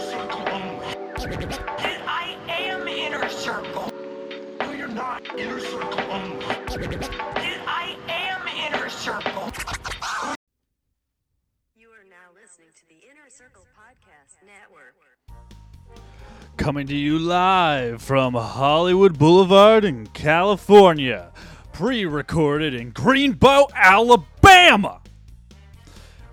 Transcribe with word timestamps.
circle 0.00 0.40
only. 0.48 0.86
I 2.06 2.36
am 2.48 2.88
inner 2.88 3.28
circle. 3.28 3.92
No, 4.60 4.72
you're 4.72 4.88
not 4.88 5.22
inner 5.38 5.60
circle 5.60 6.00
only. 6.10 6.44
I 7.66 7.96
am 8.08 8.48
inner 8.48 8.88
circle. 8.88 9.52
You 11.76 11.88
are 11.88 12.04
now 12.08 12.30
listening 12.34 12.68
to 12.76 12.88
the 12.88 13.06
Inner 13.10 13.28
Circle 13.28 13.66
Podcast 13.76 14.36
Network. 14.46 14.94
Coming 16.56 16.86
to 16.86 16.96
you 16.96 17.18
live 17.18 18.00
from 18.00 18.34
Hollywood 18.34 19.18
Boulevard 19.18 19.84
in 19.84 20.06
California, 20.08 21.32
pre 21.72 22.06
recorded 22.06 22.74
in 22.74 22.92
Greenbow, 22.92 23.70
Alabama. 23.74 25.00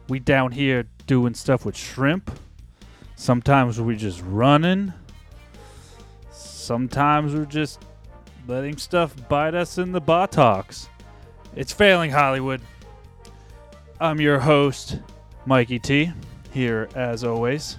We 0.07 0.19
down 0.19 0.53
here 0.53 0.85
doing 1.05 1.33
stuff 1.33 1.65
with 1.65 1.75
shrimp. 1.75 2.31
Sometimes 3.19 3.81
we're 3.81 3.95
just 3.95 4.21
running. 4.21 4.93
Sometimes 6.29 7.33
we're 7.33 7.45
just 7.45 7.83
letting 8.47 8.77
stuff 8.77 9.15
bite 9.27 9.55
us 9.55 9.79
in 9.79 9.91
the 9.91 9.99
buttocks. 9.99 10.87
It's 11.55 11.73
failing 11.73 12.11
Hollywood. 12.11 12.61
I'm 13.99 14.21
your 14.21 14.39
host, 14.39 14.99
Mikey 15.47 15.79
T, 15.79 16.11
here 16.51 16.87
as 16.93 17.23
always. 17.23 17.77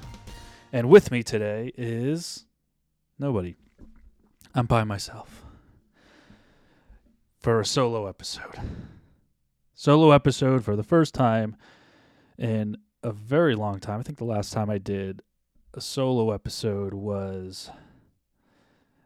And 0.72 0.88
with 0.88 1.12
me 1.12 1.22
today 1.22 1.72
is 1.78 2.44
nobody. 3.16 3.54
I'm 4.56 4.66
by 4.66 4.82
myself 4.82 5.44
for 7.38 7.60
a 7.60 7.64
solo 7.64 8.08
episode. 8.08 8.58
Solo 9.72 10.10
episode 10.10 10.64
for 10.64 10.74
the 10.74 10.82
first 10.82 11.14
time 11.14 11.56
in 12.36 12.76
a 13.04 13.12
very 13.12 13.54
long 13.54 13.78
time. 13.78 14.00
I 14.00 14.02
think 14.02 14.18
the 14.18 14.24
last 14.24 14.52
time 14.52 14.68
I 14.68 14.78
did 14.78 15.22
solo 15.80 16.30
episode 16.30 16.94
was, 16.94 17.70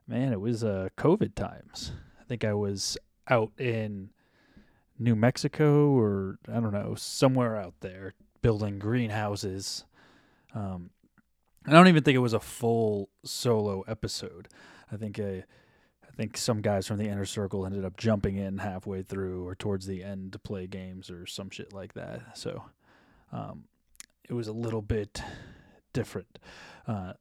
man, 0.06 0.32
it 0.32 0.40
was 0.40 0.64
uh, 0.64 0.88
COVID 0.96 1.34
times. 1.34 1.92
I 2.20 2.24
think 2.24 2.44
I 2.44 2.54
was 2.54 2.96
out 3.28 3.52
in 3.58 4.10
New 4.98 5.16
Mexico 5.16 5.90
or 5.90 6.38
I 6.48 6.60
don't 6.60 6.72
know, 6.72 6.94
somewhere 6.94 7.56
out 7.56 7.74
there 7.80 8.14
building 8.42 8.78
greenhouses. 8.78 9.84
Um, 10.54 10.90
I 11.66 11.70
don't 11.70 11.88
even 11.88 12.02
think 12.02 12.16
it 12.16 12.20
was 12.20 12.32
a 12.32 12.40
full 12.40 13.08
solo 13.24 13.82
episode. 13.82 14.48
I 14.90 14.96
think 14.96 15.18
I 15.18 15.44
think 16.16 16.36
some 16.36 16.60
guys 16.60 16.86
from 16.86 16.98
the 16.98 17.08
inner 17.08 17.24
circle 17.24 17.64
ended 17.64 17.84
up 17.84 17.96
jumping 17.96 18.36
in 18.36 18.58
halfway 18.58 19.02
through 19.02 19.46
or 19.46 19.54
towards 19.54 19.86
the 19.86 20.02
end 20.02 20.32
to 20.32 20.38
play 20.38 20.66
games 20.66 21.10
or 21.10 21.26
some 21.26 21.50
shit 21.50 21.72
like 21.72 21.94
that. 21.94 22.36
So 22.36 22.64
um, 23.32 23.64
it 24.28 24.34
was 24.34 24.48
a 24.48 24.52
little 24.52 24.82
bit 24.82 25.22
different. 25.92 26.38
Uh, 26.86 27.12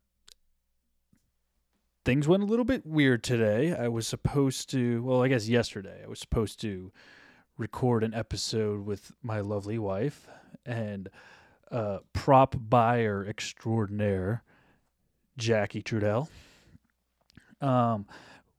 things 2.06 2.28
went 2.28 2.44
a 2.44 2.46
little 2.46 2.66
bit 2.66 2.86
weird 2.86 3.24
today. 3.24 3.74
I 3.74 3.88
was 3.88 4.08
supposed 4.08 4.70
to, 4.72 5.04
well, 5.04 5.24
I 5.24 5.28
guess 5.28 5.48
yesterday, 5.48 6.02
I 6.04 6.08
was 6.08 6.20
supposed 6.20 6.60
to 6.62 6.92
record 7.58 8.04
an 8.04 8.14
episode 8.14 8.86
with 8.86 9.12
my 9.22 9.40
lovely 9.40 9.78
wife 9.78 10.28
and 10.66 11.10
uh, 11.72 12.00
prop 12.14 12.56
buyer 12.58 13.26
extraordinaire, 13.28 14.44
Jackie 15.38 15.84
Trudell. 15.84 16.28
Um, 17.62 18.08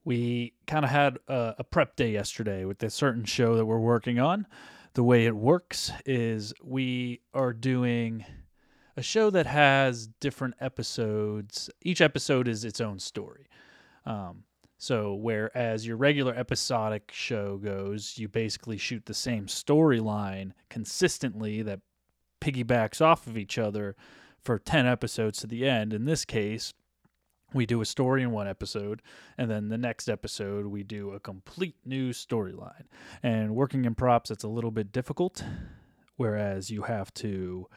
we 0.04 0.52
kind 0.66 0.84
of 0.84 0.90
had 0.90 1.18
a, 1.28 1.56
a 1.58 1.64
prep 1.64 1.96
day 1.96 2.12
yesterday 2.12 2.64
with 2.64 2.82
a 2.82 2.90
certain 2.90 3.24
show 3.24 3.56
that 3.56 3.66
we're 3.66 3.78
working 3.78 4.18
on. 4.18 4.46
The 4.94 5.04
way 5.04 5.26
it 5.26 5.34
works 5.34 5.90
is 6.06 6.52
we 6.62 7.20
are 7.34 7.52
doing 7.52 8.24
a 8.96 9.02
show 9.02 9.30
that 9.30 9.46
has 9.46 10.06
different 10.20 10.54
episodes. 10.60 11.70
Each 11.82 12.00
episode 12.00 12.48
is 12.48 12.64
its 12.64 12.80
own 12.80 12.98
story. 12.98 13.46
Um, 14.04 14.44
so, 14.78 15.14
whereas 15.14 15.86
your 15.86 15.96
regular 15.96 16.34
episodic 16.34 17.12
show 17.12 17.56
goes, 17.56 18.18
you 18.18 18.28
basically 18.28 18.76
shoot 18.76 19.06
the 19.06 19.14
same 19.14 19.46
storyline 19.46 20.52
consistently 20.68 21.62
that 21.62 21.80
piggybacks 22.40 23.00
off 23.00 23.28
of 23.28 23.38
each 23.38 23.58
other 23.58 23.94
for 24.42 24.58
10 24.58 24.86
episodes 24.86 25.38
to 25.38 25.46
the 25.46 25.68
end. 25.68 25.92
In 25.92 26.04
this 26.04 26.24
case, 26.24 26.74
we 27.54 27.64
do 27.64 27.80
a 27.80 27.86
story 27.86 28.22
in 28.22 28.32
one 28.32 28.48
episode, 28.48 29.02
and 29.38 29.50
then 29.50 29.68
the 29.68 29.78
next 29.78 30.08
episode, 30.08 30.66
we 30.66 30.82
do 30.82 31.12
a 31.12 31.20
complete 31.20 31.76
new 31.84 32.10
storyline. 32.10 32.86
And 33.22 33.54
working 33.54 33.84
in 33.84 33.94
props, 33.94 34.30
it's 34.30 34.44
a 34.44 34.48
little 34.48 34.70
bit 34.72 34.90
difficult, 34.90 35.44
whereas 36.16 36.70
you 36.70 36.82
have 36.82 37.14
to 37.14 37.68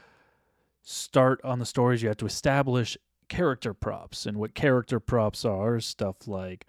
start 0.86 1.42
on 1.44 1.60
the 1.60 1.66
stories, 1.66 2.02
you 2.02 2.08
have 2.08 2.18
to 2.18 2.26
establish 2.26 2.98
character 3.28 3.74
props. 3.74 4.26
And 4.26 4.38
what 4.38 4.56
character 4.56 5.00
props 5.00 5.44
are 5.44 5.80
stuff 5.82 6.28
like 6.28 6.66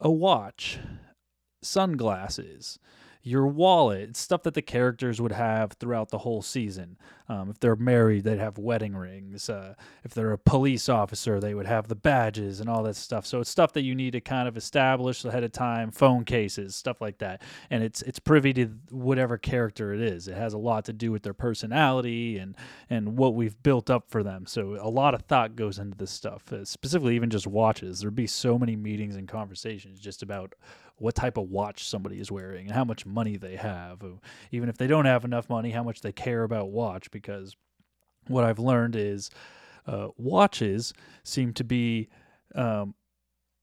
a 0.00 0.10
watch, 0.10 0.78
sunglasses, 1.60 2.78
your 3.22 3.46
wallet, 3.46 4.16
stuff 4.16 4.42
that 4.44 4.54
the 4.54 4.62
characters 4.62 5.20
would 5.20 5.32
have 5.32 5.72
throughout 5.72 6.10
the 6.10 6.18
whole 6.18 6.42
season. 6.42 6.96
Um, 7.28 7.50
if 7.50 7.60
they're 7.60 7.76
married, 7.76 8.24
they'd 8.24 8.38
have 8.38 8.56
wedding 8.56 8.96
rings. 8.96 9.50
Uh, 9.50 9.74
if 10.02 10.14
they're 10.14 10.32
a 10.32 10.38
police 10.38 10.88
officer, 10.88 11.38
they 11.38 11.52
would 11.52 11.66
have 11.66 11.88
the 11.88 11.94
badges 11.94 12.60
and 12.60 12.70
all 12.70 12.82
that 12.84 12.96
stuff. 12.96 13.26
So 13.26 13.40
it's 13.40 13.50
stuff 13.50 13.74
that 13.74 13.82
you 13.82 13.94
need 13.94 14.12
to 14.12 14.20
kind 14.20 14.48
of 14.48 14.56
establish 14.56 15.24
ahead 15.24 15.44
of 15.44 15.52
time. 15.52 15.90
Phone 15.90 16.24
cases, 16.24 16.74
stuff 16.74 17.00
like 17.00 17.18
that, 17.18 17.42
and 17.70 17.82
it's 17.82 18.00
it's 18.02 18.18
privy 18.18 18.54
to 18.54 18.70
whatever 18.90 19.36
character 19.36 19.92
it 19.92 20.00
is. 20.00 20.26
It 20.26 20.36
has 20.36 20.54
a 20.54 20.58
lot 20.58 20.86
to 20.86 20.94
do 20.94 21.12
with 21.12 21.22
their 21.22 21.34
personality 21.34 22.38
and 22.38 22.56
and 22.88 23.18
what 23.18 23.34
we've 23.34 23.62
built 23.62 23.90
up 23.90 24.08
for 24.08 24.22
them. 24.22 24.46
So 24.46 24.78
a 24.80 24.88
lot 24.88 25.14
of 25.14 25.22
thought 25.22 25.54
goes 25.54 25.78
into 25.78 25.98
this 25.98 26.10
stuff. 26.10 26.50
Uh, 26.50 26.64
specifically, 26.64 27.14
even 27.14 27.28
just 27.28 27.46
watches. 27.46 28.00
There'd 28.00 28.14
be 28.14 28.26
so 28.26 28.58
many 28.58 28.74
meetings 28.74 29.16
and 29.16 29.28
conversations 29.28 30.00
just 30.00 30.22
about 30.22 30.54
what 30.98 31.14
type 31.14 31.36
of 31.36 31.50
watch 31.50 31.88
somebody 31.88 32.20
is 32.20 32.30
wearing 32.30 32.66
and 32.66 32.74
how 32.74 32.84
much 32.84 33.06
money 33.06 33.36
they 33.36 33.56
have. 33.56 34.02
Even 34.50 34.68
if 34.68 34.76
they 34.76 34.86
don't 34.86 35.04
have 35.04 35.24
enough 35.24 35.48
money, 35.48 35.70
how 35.70 35.82
much 35.82 36.00
they 36.00 36.12
care 36.12 36.42
about 36.42 36.70
watch. 36.70 37.10
Because 37.10 37.56
what 38.26 38.44
I've 38.44 38.58
learned 38.58 38.96
is 38.96 39.30
uh, 39.86 40.08
watches 40.16 40.92
seem 41.24 41.52
to 41.54 41.64
be. 41.64 42.08
Um, 42.54 42.94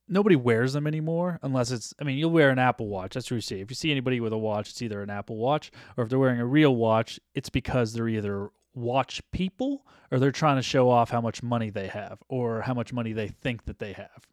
nobody 0.08 0.36
wears 0.36 0.72
them 0.72 0.86
anymore 0.86 1.38
unless 1.42 1.72
it's 1.72 1.92
i 2.00 2.04
mean 2.04 2.16
you'll 2.16 2.30
wear 2.30 2.50
an 2.50 2.60
apple 2.60 2.86
watch 2.86 3.14
that's 3.14 3.28
what 3.28 3.34
you 3.34 3.40
see 3.40 3.60
if 3.60 3.68
you 3.68 3.74
see 3.74 3.90
anybody 3.90 4.20
with 4.20 4.32
a 4.32 4.38
watch 4.38 4.70
it's 4.70 4.80
either 4.80 5.02
an 5.02 5.10
apple 5.10 5.36
watch 5.36 5.72
or 5.96 6.04
if 6.04 6.08
they're 6.08 6.18
wearing 6.18 6.38
a 6.38 6.46
real 6.46 6.76
watch 6.76 7.18
it's 7.34 7.48
because 7.48 7.92
they're 7.92 8.08
either 8.08 8.48
watch 8.72 9.20
people 9.32 9.84
or 10.12 10.20
they're 10.20 10.30
trying 10.30 10.54
to 10.54 10.62
show 10.62 10.88
off 10.88 11.10
how 11.10 11.20
much 11.20 11.42
money 11.42 11.70
they 11.70 11.88
have 11.88 12.22
or 12.28 12.60
how 12.60 12.72
much 12.72 12.92
money 12.92 13.12
they 13.12 13.26
think 13.26 13.64
that 13.64 13.80
they 13.80 13.92
have 13.92 14.28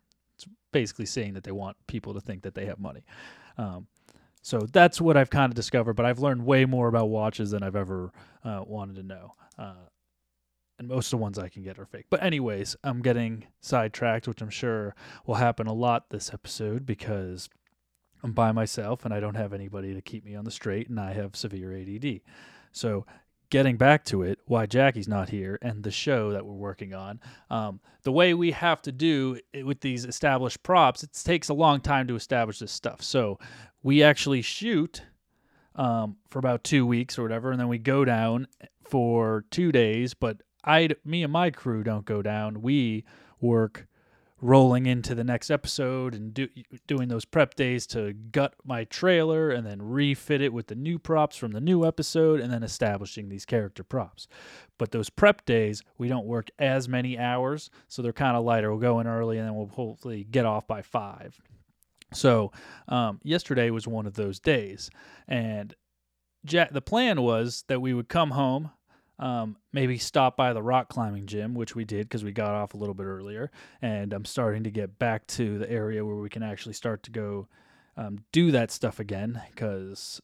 basically 0.74 1.06
saying 1.06 1.36
that 1.36 1.46
they 1.46 1.52
want 1.54 1.78
people 1.88 2.14
to 2.14 2.20
think 2.20 2.44
that 2.44 2.54
they 2.54 2.66
have 2.66 2.80
money. 2.80 3.06
Um, 3.58 3.88
so 4.42 4.60
that's 4.60 5.00
what 5.00 5.16
I've 5.16 5.30
kind 5.30 5.50
of 5.50 5.56
discovered, 5.56 5.94
but 5.94 6.06
I've 6.06 6.20
learned 6.20 6.46
way 6.46 6.66
more 6.66 6.90
about 6.90 7.08
watches 7.08 7.52
than 7.52 7.64
I've 7.64 7.78
ever 7.78 8.12
uh, 8.44 8.62
wanted 8.68 8.98
to 8.98 9.04
know. 9.04 9.36
Uh, 9.58 9.88
and 10.78 10.90
most 10.90 11.08
of 11.08 11.12
the 11.12 11.24
ones 11.24 11.40
I 11.40 11.48
can 11.48 11.64
get 11.64 11.80
are 11.80 11.86
fake. 11.86 12.08
But, 12.10 12.24
anyways, 12.24 12.76
I'm 12.84 13.02
getting 13.02 13.46
sidetracked, 13.62 14.28
which 14.28 14.42
I'm 14.42 14.50
sure 14.50 14.96
will 15.26 15.36
happen 15.36 15.68
a 15.68 15.74
lot 15.74 16.10
this 16.10 16.34
episode 16.34 16.86
because 16.86 17.48
I'm 18.22 18.34
by 18.34 18.52
myself 18.52 19.06
and 19.06 19.14
I 19.14 19.22
don't 19.22 19.36
have 19.36 19.54
anybody 19.54 19.94
to 19.94 20.02
keep 20.02 20.26
me 20.26 20.36
on 20.36 20.44
the 20.44 20.52
straight, 20.52 20.90
and 20.90 21.00
I 21.00 21.14
have 21.14 21.38
severe 21.38 21.74
ADD. 21.74 22.20
So, 22.74 23.06
getting 23.54 23.78
back 23.78 24.04
to 24.04 24.24
it, 24.24 24.40
why 24.48 24.66
Jackie's 24.66 25.08
not 25.08 25.30
here, 25.30 25.60
and 25.62 25.84
the 25.84 25.92
show 25.92 26.32
that 26.32 26.44
we're 26.44 26.56
working 26.56 26.96
on. 26.96 27.20
Um, 27.52 27.82
the 28.02 28.12
way 28.12 28.34
we 28.34 28.50
have 28.50 28.82
to 28.82 28.92
do 28.92 29.40
it 29.54 29.64
with 29.64 29.80
these 29.80 30.06
established 30.06 30.64
props, 30.64 31.04
it 31.04 31.12
takes 31.24 31.50
a 31.50 31.54
long 31.54 31.80
time 31.80 32.08
to 32.08 32.16
establish 32.16 32.58
this 32.58 32.72
stuff. 32.72 33.04
So 33.04 33.38
we 33.84 34.02
actually 34.02 34.42
shoot 34.42 35.04
um, 35.76 36.18
for 36.32 36.40
about 36.40 36.64
two 36.64 36.88
weeks 36.88 37.20
or 37.20 37.22
whatever, 37.22 37.52
and 37.52 37.60
then 37.60 37.68
we 37.68 37.78
go 37.78 38.04
down 38.04 38.48
for 38.90 39.46
two 39.52 39.72
days. 39.72 40.16
But 40.16 40.42
I, 40.66 40.90
me 41.06 41.22
and 41.22 41.32
my 41.32 41.52
crew 41.52 41.84
don't 41.84 42.06
go 42.06 42.24
down. 42.24 42.64
We 42.64 43.06
work 43.40 43.86
rolling 44.44 44.86
into 44.86 45.16
the 45.16 45.24
next 45.24 45.50
episode 45.50 46.14
and 46.14 46.34
do, 46.34 46.50
doing 46.86 47.08
those 47.08 47.24
prep 47.24 47.56
days 47.56 47.88
to 47.88 48.12
gut 48.12 48.54
my 48.66 48.84
trailer 48.84 49.50
and 49.50 49.66
then 49.66 49.82
refit 49.82 50.42
it 50.42 50.52
with 50.52 50.68
the 50.68 50.76
new 50.76 51.00
props 51.00 51.38
from 51.38 51.54
the 51.54 51.62
new 51.62 51.86
episode 51.86 52.42
and 52.42 52.52
then 52.52 52.62
establishing 52.62 53.30
these 53.30 53.46
character 53.46 53.86
props. 53.86 54.28
But 54.78 54.92
those 54.92 55.10
prep 55.10 55.46
days, 55.46 55.82
we 55.98 56.10
don't 56.10 56.26
work 56.26 56.50
as 56.60 56.90
many 56.90 57.18
hours, 57.18 57.70
so 57.88 58.02
they're 58.02 58.12
kind 58.12 58.36
of 58.36 58.44
lighter. 58.44 58.70
We'll 58.70 58.82
go 58.82 59.00
in 59.00 59.08
early 59.08 59.38
and 59.38 59.48
then 59.48 59.56
we'll 59.56 59.68
hopefully 59.68 60.26
get 60.30 60.46
off 60.46 60.68
by 60.68 60.82
five. 60.82 61.40
So 62.12 62.52
um, 62.90 63.22
yesterday 63.24 63.70
was 63.70 63.88
one 63.88 64.06
of 64.06 64.16
those 64.16 64.40
days, 64.40 64.90
and 65.28 65.74
Jack, 66.46 66.74
the 66.74 66.82
plan 66.82 67.22
was 67.22 67.64
that 67.70 67.82
we 67.82 67.94
would 67.94 68.10
come 68.10 68.32
home, 68.32 68.72
um, 69.20 69.58
maybe 69.72 69.98
stop 69.98 70.36
by 70.36 70.54
the 70.54 70.62
rock 70.62 70.90
climbing 70.90 71.26
gym, 71.26 71.54
which 71.54 71.76
we 71.76 71.86
did 71.86 72.08
because 72.08 72.24
we 72.24 72.32
got 72.32 72.52
off 72.52 72.74
a 72.74 72.78
little 72.78 72.96
bit 72.96 73.06
earlier. 73.06 73.52
And 73.82 74.14
I'm 74.14 74.26
starting 74.26 74.64
to 74.64 74.72
get 74.72 74.98
back 75.00 75.28
to 75.28 75.58
the 75.58 75.70
area 75.70 76.04
where 76.06 76.16
we 76.16 76.30
can 76.30 76.44
actually 76.44 76.74
start 76.74 77.04
to 77.04 77.12
go 77.12 77.48
um, 77.96 78.26
do 78.32 78.52
that 78.52 78.72
stuff 78.72 79.00
again 79.00 79.42
because 79.52 80.22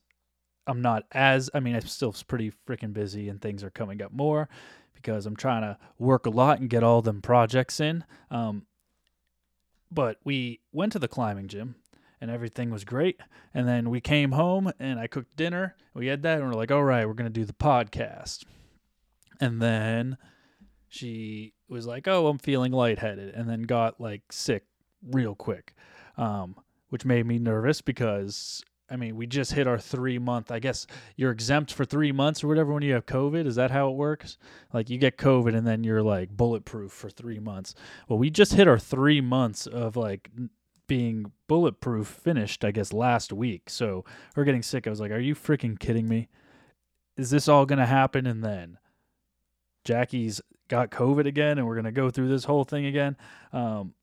I'm 0.66 0.82
not 0.82 1.04
as, 1.12 1.50
I 1.54 1.60
mean, 1.60 1.76
I'm 1.76 1.82
still 1.82 2.16
pretty 2.28 2.52
freaking 2.68 2.94
busy 2.94 3.30
and 3.30 3.42
things 3.42 3.64
are 3.64 3.70
coming 3.70 4.02
up 4.02 4.12
more 4.12 4.50
because 4.96 5.26
I'm 5.26 5.36
trying 5.36 5.62
to 5.62 5.78
work 5.98 6.26
a 6.26 6.32
lot 6.32 6.60
and 6.60 6.70
get 6.70 6.84
all 6.84 7.02
them 7.02 7.22
projects 7.22 7.80
in. 7.80 8.04
Um, 8.32 8.66
but 9.92 10.18
we 10.24 10.62
went 10.72 10.92
to 10.94 11.00
the 11.00 11.08
climbing 11.08 11.48
gym 11.48 11.76
and 12.22 12.30
everything 12.30 12.70
was 12.70 12.84
great. 12.84 13.20
And 13.54 13.68
then 13.68 13.90
we 13.90 14.02
came 14.02 14.34
home 14.34 14.72
and 14.80 15.00
I 15.00 15.08
cooked 15.08 15.36
dinner. 15.36 15.76
We 15.94 16.08
had 16.08 16.22
that 16.24 16.40
and 16.40 16.48
we're 16.48 16.56
like, 16.56 16.72
all 16.72 16.84
right, 16.84 17.08
we're 17.08 17.14
going 17.14 17.32
to 17.32 17.40
do 17.40 17.46
the 17.46 17.54
podcast. 17.54 18.44
And 19.40 19.62
then 19.62 20.18
she 20.88 21.54
was 21.68 21.86
like, 21.86 22.08
oh, 22.08 22.28
I'm 22.28 22.40
feeling 22.40 22.72
lightheaded. 22.72 23.34
And 23.34 23.50
then 23.50 23.64
got 23.64 24.02
like 24.02 24.24
sick 24.32 24.66
real 25.12 25.36
quick, 25.36 25.74
um, 26.18 26.56
which 26.90 27.06
made 27.06 27.26
me 27.26 27.40
nervous 27.40 27.82
because. 27.82 28.64
I 28.92 28.96
mean, 28.96 29.16
we 29.18 29.28
just 29.28 29.52
hit 29.52 29.68
our 29.68 29.78
three 29.78 30.18
month. 30.18 30.52
I 30.52 30.58
guess 30.58 30.88
you're 31.16 31.30
exempt 31.30 31.72
for 31.72 31.86
three 31.86 32.12
months 32.12 32.44
or 32.44 32.48
whatever 32.48 32.74
when 32.74 32.82
you 32.82 32.94
have 32.94 33.06
COVID. 33.06 33.46
Is 33.46 33.54
that 33.54 33.70
how 33.70 33.92
it 33.92 33.96
works? 33.96 34.40
Like 34.74 34.90
you 34.90 34.98
get 34.98 35.16
COVID 35.16 35.56
and 35.56 35.68
then 35.68 35.84
you're 35.84 36.02
like 36.02 36.36
bulletproof 36.36 36.92
for 36.92 37.08
three 37.08 37.38
months. 37.38 37.76
Well, 38.08 38.18
we 38.18 38.32
just 38.32 38.54
hit 38.54 38.68
our 38.68 38.80
three 38.80 39.22
months 39.22 39.68
of 39.68 39.96
like 39.96 40.32
being 40.88 41.32
bulletproof 41.48 42.08
finished, 42.08 42.66
I 42.66 42.72
guess, 42.72 42.92
last 42.92 43.32
week. 43.32 43.70
So 43.70 44.04
we're 44.36 44.44
getting 44.44 44.64
sick. 44.64 44.88
I 44.88 44.90
was 44.90 45.00
like, 45.00 45.12
are 45.12 45.20
you 45.20 45.36
freaking 45.36 45.80
kidding 45.80 46.10
me? 46.10 46.28
Is 47.16 47.30
this 47.30 47.48
all 47.48 47.66
going 47.66 47.80
to 47.80 47.86
happen? 47.86 48.26
And 48.26 48.44
then 48.44 48.79
Jackie's 49.84 50.42
got 50.68 50.92
COVID 50.92 51.26
again, 51.26 51.58
and 51.58 51.68
we're 51.68 51.76
going 51.76 51.86
to 51.86 51.92
go 51.92 52.10
through 52.10 52.30
this 52.30 52.46
whole 52.46 52.64
thing 52.64 52.86
again. 52.86 53.18
Um, 53.52 53.94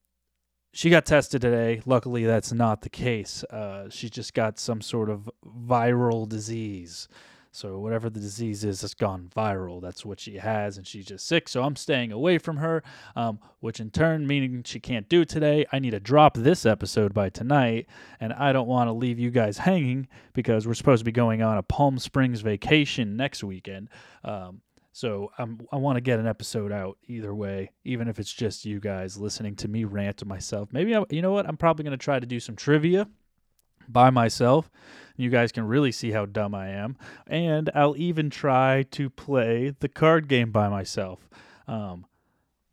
she 0.73 0.90
got 0.90 1.06
tested 1.06 1.40
today. 1.40 1.81
Luckily, 1.87 2.25
that's 2.25 2.52
not 2.52 2.82
the 2.82 2.90
case. 2.90 3.43
Uh, 3.44 3.88
she 3.88 4.11
just 4.11 4.34
got 4.34 4.58
some 4.58 4.82
sort 4.82 5.08
of 5.08 5.31
viral 5.46 6.28
disease. 6.28 7.08
So 7.56 7.78
whatever 7.78 8.11
the 8.11 8.20
disease 8.20 8.64
is, 8.64 8.84
it's 8.84 8.93
gone 8.93 9.31
viral. 9.34 9.81
That's 9.81 10.05
what 10.05 10.20
she 10.20 10.37
has, 10.37 10.76
and 10.76 10.87
she's 10.87 11.06
just 11.06 11.26
sick. 11.26 11.49
So 11.49 11.62
I'm 11.62 11.75
staying 11.75 12.12
away 12.12 12.37
from 12.37 12.58
her, 12.58 12.82
um, 13.14 13.38
which 13.61 13.81
in 13.81 13.88
turn 13.88 14.26
meaning 14.26 14.62
she 14.67 14.79
can't 14.79 15.08
do 15.08 15.25
today. 15.25 15.64
I 15.72 15.79
need 15.79 15.93
to 15.93 16.00
drop 16.00 16.37
this 16.37 16.67
episode 16.67 17.14
by 17.14 17.31
tonight, 17.31 17.87
and 18.20 18.34
I 18.34 18.52
don't 18.52 18.69
want 18.69 18.88
to 18.88 18.93
leave 18.93 19.19
you 19.19 19.31
guys 19.31 19.56
hanging 19.56 20.06
because 20.34 20.67
we're 20.67 20.75
supposed 20.75 21.00
to 21.00 21.06
be 21.06 21.12
going 21.12 21.40
on 21.40 21.56
a 21.56 21.62
Palm 21.62 21.99
Springs 21.99 22.43
vacation 22.43 23.17
next 23.17 23.43
weekend. 23.43 23.88
Um, 24.22 24.61
so 24.96 25.31
I'm, 25.37 25.60
I 25.70 25.76
want 25.76 25.96
to 25.96 26.00
get 26.00 26.20
an 26.20 26.26
episode 26.26 26.72
out 26.72 26.96
either 27.06 27.34
way, 27.34 27.70
even 27.84 28.08
if 28.08 28.19
it's 28.19 28.32
just 28.32 28.64
you 28.64 28.81
guys 28.81 29.19
listening 29.19 29.54
to 29.56 29.69
me 29.69 29.84
rant 29.84 30.16
to 30.16 30.25
myself. 30.25 30.70
Maybe 30.72 30.96
I, 30.96 31.04
you 31.10 31.20
know 31.20 31.32
what? 31.32 31.46
I'm 31.46 31.58
probably 31.58 31.82
going 31.82 31.90
to 31.90 32.02
try 32.02 32.19
to 32.19 32.25
do 32.25 32.40
some 32.40 32.56
trivia 32.56 33.06
by 33.87 34.08
myself. 34.08 34.70
You 35.14 35.28
guys 35.28 35.52
can 35.52 35.66
really 35.66 35.93
see 35.93 36.12
how 36.12 36.25
dumb 36.25 36.54
I 36.54 36.69
am. 36.69 36.96
And 37.26 37.69
I'll 37.75 37.94
even 37.98 38.31
try 38.31 38.84
to 38.93 39.10
play 39.10 39.75
the 39.78 39.90
card 39.90 40.28
game 40.28 40.50
by 40.50 40.70
myself. 40.70 41.28
Um, 41.69 42.06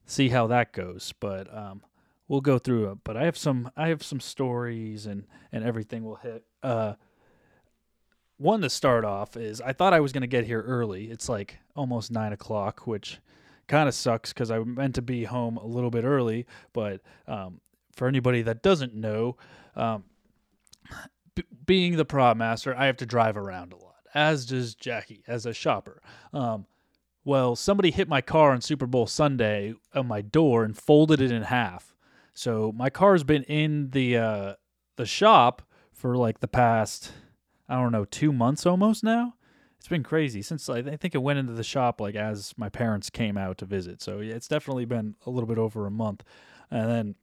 see 0.06 0.30
how 0.30 0.48
that 0.48 0.72
goes. 0.72 1.14
But 1.20 1.54
um, 1.54 1.82
we'll 2.30 2.40
go 2.40 2.58
through 2.58 2.90
it. 2.92 3.00
But 3.04 3.18
I 3.18 3.26
have 3.26 3.38
some 3.38 3.70
I 3.76 3.90
have 3.90 4.02
some 4.02 4.22
stories 4.22 5.06
and 5.08 5.26
and 5.52 5.66
everything 5.66 6.06
will 6.06 6.16
hit. 6.16 6.46
Uh, 6.64 6.94
one 8.38 8.62
to 8.62 8.70
start 8.70 9.04
off 9.04 9.36
is 9.36 9.60
I 9.60 9.74
thought 9.74 9.92
I 9.92 10.00
was 10.00 10.14
gonna 10.14 10.26
get 10.26 10.46
here 10.46 10.62
early. 10.62 11.12
It's 11.12 11.28
like 11.28 11.60
almost 11.76 12.12
nine 12.12 12.34
o'clock, 12.34 12.88
which 12.88 13.20
kind 13.68 13.88
of 13.88 13.96
sucks 13.96 14.34
because 14.34 14.52
I 14.52 14.60
meant 14.60 14.96
to 14.96 15.02
be 15.02 15.24
home 15.24 15.58
a 15.58 15.66
little 15.66 15.90
bit 15.90 16.04
early. 16.04 16.46
But 16.74 17.02
um, 17.28 17.62
for 17.96 18.08
anybody 18.08 18.42
that 18.44 18.62
doesn't 18.62 18.94
know, 18.94 19.38
um, 19.76 20.04
b- 21.36 21.44
being 21.66 21.98
the 21.98 22.06
prop 22.06 22.38
master, 22.38 22.76
I 22.76 22.86
have 22.86 22.98
to 22.98 23.06
drive 23.06 23.38
around 23.38 23.74
a 23.74 23.78
lot, 23.78 23.96
as 24.14 24.46
does 24.46 24.76
Jackie 24.76 25.24
as 25.28 25.46
a 25.46 25.54
shopper. 25.54 26.02
Um, 26.34 26.66
well, 27.26 27.56
somebody 27.56 27.92
hit 27.92 28.10
my 28.10 28.22
car 28.22 28.52
on 28.52 28.62
Super 28.62 28.86
Bowl 28.86 29.08
Sunday 29.08 29.74
on 29.96 30.08
my 30.08 30.22
door 30.22 30.64
and 30.64 30.78
folded 30.78 31.22
it 31.22 31.32
in 31.32 31.44
half. 31.44 31.96
So 32.34 32.74
my 32.76 32.90
car's 32.90 33.24
been 33.24 33.44
in 33.44 33.92
the 33.92 34.18
uh, 34.18 34.54
the 34.98 35.06
shop 35.06 35.62
for 35.94 36.18
like 36.18 36.40
the 36.40 36.48
past 36.48 37.14
I 37.70 37.76
don't 37.76 37.92
know 37.92 38.06
two 38.06 38.34
months 38.34 38.66
almost 38.66 39.04
now. 39.04 39.36
It's 39.84 39.90
been 39.90 40.02
crazy 40.02 40.42
since 40.42 40.70
I 40.70 40.82
think 40.82 41.14
it 41.14 41.18
went 41.18 41.40
into 41.40 41.52
the 41.52 41.62
shop 41.62 42.00
like 42.00 42.16
as 42.16 42.54
my 42.56 42.70
parents 42.70 43.10
came 43.10 43.38
out 43.38 43.58
to 43.58 43.66
visit. 43.66 44.02
So 44.02 44.22
yeah, 44.22 44.34
it's 44.34 44.48
definitely 44.48 44.86
been 44.86 45.16
a 45.26 45.30
little 45.30 45.46
bit 45.46 45.58
over 45.58 45.86
a 45.86 45.92
month. 45.92 46.24
And 46.72 46.90
then 46.90 47.16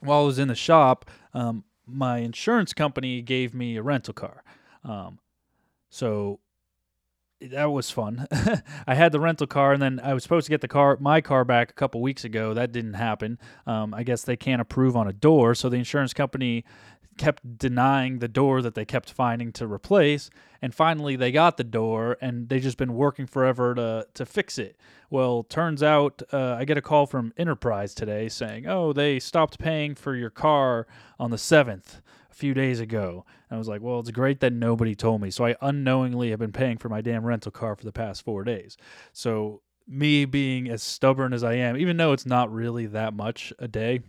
while 0.00 0.22
I 0.22 0.24
was 0.24 0.40
in 0.40 0.48
the 0.48 0.56
shop, 0.56 1.08
um, 1.34 1.62
my 1.86 2.18
insurance 2.18 2.72
company 2.72 3.22
gave 3.22 3.54
me 3.54 3.76
a 3.76 3.82
rental 3.84 4.12
car. 4.12 4.42
Um, 4.82 5.20
so 5.88 6.40
that 7.40 7.66
was 7.66 7.92
fun. 7.92 8.26
I 8.88 8.96
had 8.96 9.12
the 9.12 9.20
rental 9.20 9.46
car, 9.46 9.72
and 9.72 9.80
then 9.80 10.00
I 10.02 10.14
was 10.14 10.22
supposed 10.24 10.46
to 10.46 10.50
get 10.50 10.62
the 10.62 10.68
car, 10.68 10.96
my 11.00 11.20
car 11.20 11.44
back 11.44 11.70
a 11.70 11.74
couple 11.74 12.00
weeks 12.00 12.24
ago. 12.24 12.54
That 12.54 12.72
didn't 12.72 12.94
happen. 12.94 13.38
Um, 13.66 13.94
I 13.94 14.02
guess 14.02 14.22
they 14.22 14.36
can't 14.36 14.60
approve 14.60 14.96
on 14.96 15.06
a 15.06 15.12
door, 15.12 15.54
so 15.54 15.68
the 15.68 15.76
insurance 15.76 16.12
company 16.12 16.64
kept 17.16 17.58
denying 17.58 18.18
the 18.18 18.28
door 18.28 18.62
that 18.62 18.74
they 18.74 18.84
kept 18.84 19.10
finding 19.10 19.52
to 19.52 19.66
replace 19.66 20.30
and 20.60 20.74
finally 20.74 21.16
they 21.16 21.30
got 21.30 21.56
the 21.56 21.64
door 21.64 22.16
and 22.20 22.48
they 22.48 22.58
just 22.58 22.78
been 22.78 22.94
working 22.94 23.26
forever 23.26 23.74
to 23.74 24.06
to 24.14 24.24
fix 24.26 24.58
it. 24.58 24.76
Well 25.10 25.44
turns 25.44 25.82
out 25.82 26.22
uh, 26.32 26.56
i 26.58 26.64
get 26.64 26.78
a 26.78 26.82
call 26.82 27.06
from 27.06 27.32
enterprise 27.36 27.94
today 27.94 28.28
saying 28.28 28.66
oh 28.66 28.92
they 28.92 29.20
stopped 29.20 29.58
paying 29.58 29.94
for 29.94 30.14
your 30.14 30.30
car 30.30 30.86
on 31.18 31.30
the 31.30 31.36
7th 31.36 32.00
a 32.30 32.34
few 32.34 32.54
days 32.54 32.80
ago. 32.80 33.24
And 33.48 33.56
i 33.56 33.58
was 33.58 33.68
like 33.68 33.82
well 33.82 34.00
it's 34.00 34.10
great 34.10 34.40
that 34.40 34.52
nobody 34.52 34.94
told 34.94 35.20
me. 35.20 35.30
So 35.30 35.44
i 35.44 35.56
unknowingly 35.60 36.30
have 36.30 36.40
been 36.40 36.52
paying 36.52 36.78
for 36.78 36.88
my 36.88 37.00
damn 37.00 37.24
rental 37.24 37.52
car 37.52 37.76
for 37.76 37.84
the 37.84 37.92
past 37.92 38.24
four 38.24 38.44
days. 38.44 38.76
So 39.12 39.60
me 39.86 40.24
being 40.24 40.68
as 40.68 40.82
stubborn 40.82 41.34
as 41.34 41.44
i 41.44 41.52
am 41.52 41.76
even 41.76 41.98
though 41.98 42.12
it's 42.12 42.24
not 42.24 42.50
really 42.50 42.86
that 42.86 43.12
much 43.12 43.52
a 43.58 43.68
day 43.68 44.00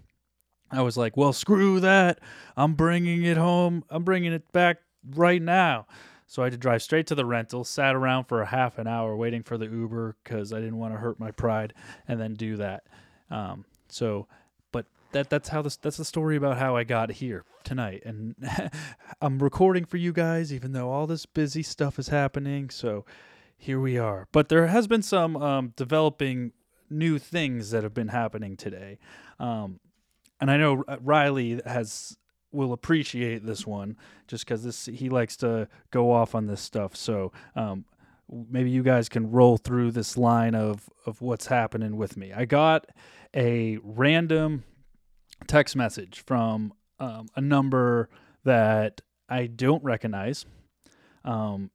I 0.75 0.81
was 0.81 0.97
like, 0.97 1.15
well, 1.17 1.33
screw 1.33 1.79
that. 1.79 2.19
I'm 2.57 2.73
bringing 2.73 3.23
it 3.23 3.37
home. 3.37 3.83
I'm 3.89 4.03
bringing 4.03 4.33
it 4.33 4.51
back 4.51 4.77
right 5.15 5.41
now. 5.41 5.87
So 6.27 6.41
I 6.41 6.47
had 6.47 6.53
to 6.53 6.57
drive 6.57 6.81
straight 6.81 7.07
to 7.07 7.15
the 7.15 7.25
rental, 7.25 7.63
sat 7.63 7.95
around 7.95 8.25
for 8.25 8.41
a 8.41 8.45
half 8.47 8.77
an 8.77 8.87
hour 8.87 9.15
waiting 9.15 9.43
for 9.43 9.57
the 9.57 9.67
Uber 9.67 10.15
because 10.23 10.51
I 10.51 10.59
didn't 10.59 10.77
want 10.77 10.93
to 10.93 10.99
hurt 10.99 11.19
my 11.19 11.31
pride, 11.31 11.73
and 12.07 12.19
then 12.19 12.33
do 12.33 12.57
that. 12.57 12.83
Um, 13.29 13.65
so, 13.89 14.27
but 14.71 14.87
that 15.11 15.29
that's 15.29 15.49
how 15.49 15.61
this 15.61 15.77
that's 15.77 15.97
the 15.97 16.05
story 16.05 16.35
about 16.35 16.57
how 16.57 16.75
I 16.75 16.83
got 16.83 17.11
here 17.11 17.45
tonight, 17.63 18.01
and 18.05 18.35
I'm 19.21 19.37
recording 19.37 19.85
for 19.85 19.97
you 19.97 20.11
guys, 20.11 20.51
even 20.51 20.71
though 20.71 20.89
all 20.89 21.05
this 21.05 21.27
busy 21.27 21.61
stuff 21.61 21.99
is 21.99 22.07
happening. 22.07 22.71
So 22.71 23.05
here 23.57 23.79
we 23.79 23.97
are. 23.97 24.27
But 24.31 24.49
there 24.49 24.67
has 24.67 24.87
been 24.87 25.03
some 25.03 25.37
um, 25.37 25.73
developing 25.75 26.53
new 26.89 27.19
things 27.19 27.71
that 27.71 27.83
have 27.83 27.93
been 27.93 28.09
happening 28.09 28.57
today. 28.57 28.99
Um, 29.39 29.79
and 30.39 30.51
I 30.51 30.57
know 30.57 30.83
Riley 31.01 31.61
has 31.65 32.17
will 32.51 32.73
appreciate 32.73 33.45
this 33.45 33.67
one 33.67 33.97
just 34.27 34.45
because 34.45 34.63
this 34.63 34.85
he 34.85 35.09
likes 35.09 35.35
to 35.37 35.67
go 35.91 36.11
off 36.11 36.33
on 36.33 36.47
this 36.47 36.61
stuff. 36.61 36.95
So 36.95 37.31
um, 37.55 37.85
maybe 38.29 38.69
you 38.69 38.81
guys 38.81 39.09
can 39.09 39.29
roll 39.29 39.57
through 39.57 39.91
this 39.91 40.17
line 40.17 40.55
of 40.55 40.89
of 41.05 41.21
what's 41.21 41.47
happening 41.47 41.97
with 41.97 42.17
me. 42.17 42.33
I 42.33 42.45
got 42.45 42.87
a 43.35 43.77
random 43.83 44.63
text 45.47 45.75
message 45.75 46.23
from 46.25 46.73
um, 46.99 47.27
a 47.35 47.41
number 47.41 48.09
that 48.43 49.01
I 49.27 49.47
don't 49.47 49.83
recognize. 49.83 50.45
Um, 51.23 51.71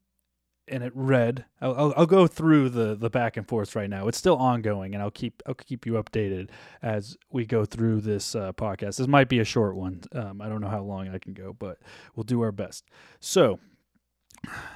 and 0.70 0.82
it 0.82 0.92
read. 0.94 1.44
I'll, 1.60 1.74
I'll, 1.74 1.94
I'll, 1.96 2.06
go 2.06 2.26
through 2.26 2.70
the 2.70 2.94
the 2.94 3.10
back 3.10 3.36
and 3.36 3.46
forth 3.46 3.74
right 3.76 3.90
now. 3.90 4.08
It's 4.08 4.18
still 4.18 4.36
ongoing, 4.36 4.94
and 4.94 5.02
I'll 5.02 5.10
keep 5.10 5.42
I'll 5.46 5.54
keep 5.54 5.84
you 5.84 5.94
updated 5.94 6.48
as 6.82 7.16
we 7.30 7.44
go 7.44 7.64
through 7.64 8.00
this 8.00 8.34
uh, 8.34 8.52
podcast. 8.52 8.96
This 8.96 9.06
might 9.06 9.28
be 9.28 9.40
a 9.40 9.44
short 9.44 9.76
one. 9.76 10.02
Um, 10.12 10.40
I 10.40 10.48
don't 10.48 10.60
know 10.60 10.68
how 10.68 10.82
long 10.82 11.08
I 11.08 11.18
can 11.18 11.34
go, 11.34 11.52
but 11.52 11.78
we'll 12.14 12.24
do 12.24 12.40
our 12.42 12.52
best. 12.52 12.84
So, 13.18 13.58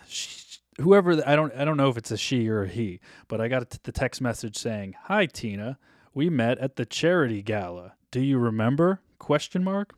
she, 0.06 0.58
whoever 0.80 1.22
I 1.26 1.36
don't 1.36 1.54
I 1.54 1.64
don't 1.64 1.76
know 1.76 1.88
if 1.88 1.96
it's 1.96 2.10
a 2.10 2.16
she 2.16 2.48
or 2.48 2.64
a 2.64 2.68
he, 2.68 3.00
but 3.28 3.40
I 3.40 3.48
got 3.48 3.70
the 3.70 3.92
text 3.92 4.20
message 4.20 4.56
saying, 4.56 4.94
"Hi 5.04 5.26
Tina, 5.26 5.78
we 6.12 6.28
met 6.28 6.58
at 6.58 6.76
the 6.76 6.84
charity 6.84 7.42
gala. 7.42 7.94
Do 8.10 8.20
you 8.20 8.38
remember?" 8.38 9.00
Question 9.18 9.64
mark. 9.64 9.94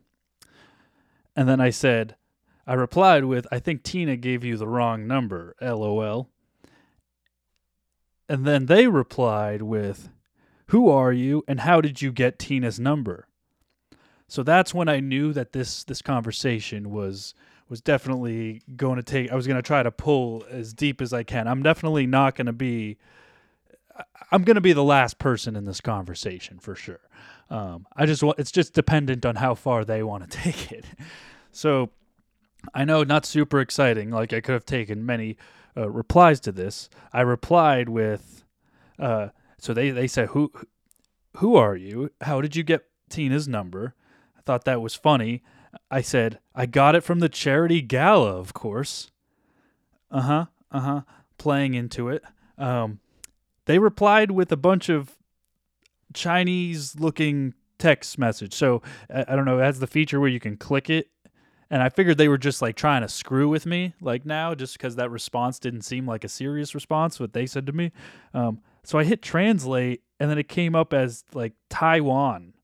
And 1.34 1.48
then 1.48 1.60
I 1.60 1.70
said, 1.70 2.16
I 2.66 2.74
replied 2.74 3.24
with, 3.24 3.46
I 3.52 3.58
think 3.58 3.82
Tina 3.82 4.16
gave 4.16 4.42
you 4.42 4.56
the 4.56 4.66
wrong 4.66 5.06
number, 5.06 5.54
lol. 5.60 6.28
And 8.28 8.44
then 8.44 8.66
they 8.66 8.88
replied 8.88 9.62
with, 9.62 10.08
Who 10.68 10.90
are 10.90 11.12
you 11.12 11.44
and 11.46 11.60
how 11.60 11.80
did 11.80 12.02
you 12.02 12.10
get 12.10 12.38
Tina's 12.38 12.80
number? 12.80 13.28
So 14.28 14.42
that's 14.42 14.74
when 14.74 14.88
I 14.88 15.00
knew 15.00 15.32
that 15.32 15.52
this 15.52 15.84
this 15.84 16.02
conversation 16.02 16.90
was 16.90 17.34
was 17.68 17.80
definitely 17.80 18.62
going 18.76 18.96
to 18.96 19.02
take 19.02 19.30
I 19.30 19.36
was 19.36 19.46
going 19.46 19.56
to 19.56 19.62
try 19.62 19.82
to 19.82 19.90
pull 19.90 20.44
as 20.50 20.72
deep 20.72 21.00
as 21.00 21.12
I 21.12 21.22
can. 21.22 21.46
I'm 21.46 21.62
definitely 21.62 22.06
not 22.06 22.34
going 22.34 22.46
to 22.46 22.52
be 22.52 22.98
I'm 24.32 24.42
going 24.42 24.56
to 24.56 24.60
be 24.60 24.72
the 24.72 24.84
last 24.84 25.18
person 25.18 25.54
in 25.56 25.64
this 25.64 25.80
conversation 25.80 26.58
for 26.58 26.74
sure. 26.74 27.00
Um, 27.48 27.86
I 27.96 28.06
just 28.06 28.22
want 28.22 28.40
it's 28.40 28.50
just 28.50 28.72
dependent 28.72 29.24
on 29.24 29.36
how 29.36 29.54
far 29.54 29.84
they 29.84 30.02
want 30.02 30.28
to 30.28 30.38
take 30.42 30.72
it. 30.72 30.84
So 31.52 31.90
I 32.74 32.84
know 32.84 33.02
not 33.04 33.26
super 33.26 33.60
exciting. 33.60 34.10
Like 34.10 34.32
I 34.32 34.40
could 34.40 34.52
have 34.52 34.66
taken 34.66 35.06
many 35.06 35.36
uh, 35.76 35.90
replies 35.90 36.40
to 36.40 36.52
this. 36.52 36.88
I 37.12 37.20
replied 37.20 37.88
with, 37.88 38.44
uh, 38.98 39.28
so 39.58 39.74
they 39.74 39.90
they 39.90 40.06
said 40.06 40.28
who 40.28 40.52
who 41.36 41.56
are 41.56 41.76
you? 41.76 42.10
How 42.22 42.40
did 42.40 42.56
you 42.56 42.62
get 42.62 42.86
Tina's 43.08 43.46
number? 43.46 43.94
I 44.36 44.40
thought 44.42 44.64
that 44.64 44.80
was 44.80 44.94
funny. 44.94 45.42
I 45.90 46.00
said 46.00 46.38
I 46.54 46.66
got 46.66 46.94
it 46.94 47.02
from 47.02 47.20
the 47.20 47.28
charity 47.28 47.82
gala, 47.82 48.36
of 48.36 48.54
course. 48.54 49.10
Uh 50.10 50.22
huh. 50.22 50.46
Uh 50.70 50.80
huh. 50.80 51.00
Playing 51.38 51.74
into 51.74 52.08
it. 52.08 52.22
Um, 52.58 53.00
they 53.66 53.78
replied 53.78 54.30
with 54.30 54.50
a 54.50 54.56
bunch 54.56 54.88
of 54.88 55.16
Chinese 56.14 56.98
looking 56.98 57.54
text 57.78 58.18
message. 58.18 58.54
So 58.54 58.82
I, 59.12 59.24
I 59.28 59.36
don't 59.36 59.44
know, 59.44 59.58
it 59.58 59.64
has 59.64 59.80
the 59.80 59.86
feature 59.86 60.18
where 60.20 60.28
you 60.30 60.40
can 60.40 60.56
click 60.56 60.88
it. 60.88 61.10
And 61.70 61.82
I 61.82 61.88
figured 61.88 62.16
they 62.16 62.28
were 62.28 62.38
just 62.38 62.62
like 62.62 62.76
trying 62.76 63.02
to 63.02 63.08
screw 63.08 63.48
with 63.48 63.66
me, 63.66 63.94
like 64.00 64.24
now, 64.24 64.54
just 64.54 64.74
because 64.74 64.96
that 64.96 65.10
response 65.10 65.58
didn't 65.58 65.82
seem 65.82 66.06
like 66.06 66.22
a 66.22 66.28
serious 66.28 66.74
response, 66.74 67.18
what 67.18 67.32
they 67.32 67.46
said 67.46 67.66
to 67.66 67.72
me. 67.72 67.92
Um, 68.34 68.60
so 68.84 68.98
I 68.98 69.04
hit 69.04 69.20
translate, 69.20 70.02
and 70.20 70.30
then 70.30 70.38
it 70.38 70.48
came 70.48 70.76
up 70.76 70.92
as 70.92 71.24
like 71.34 71.54
Taiwan 71.68 72.54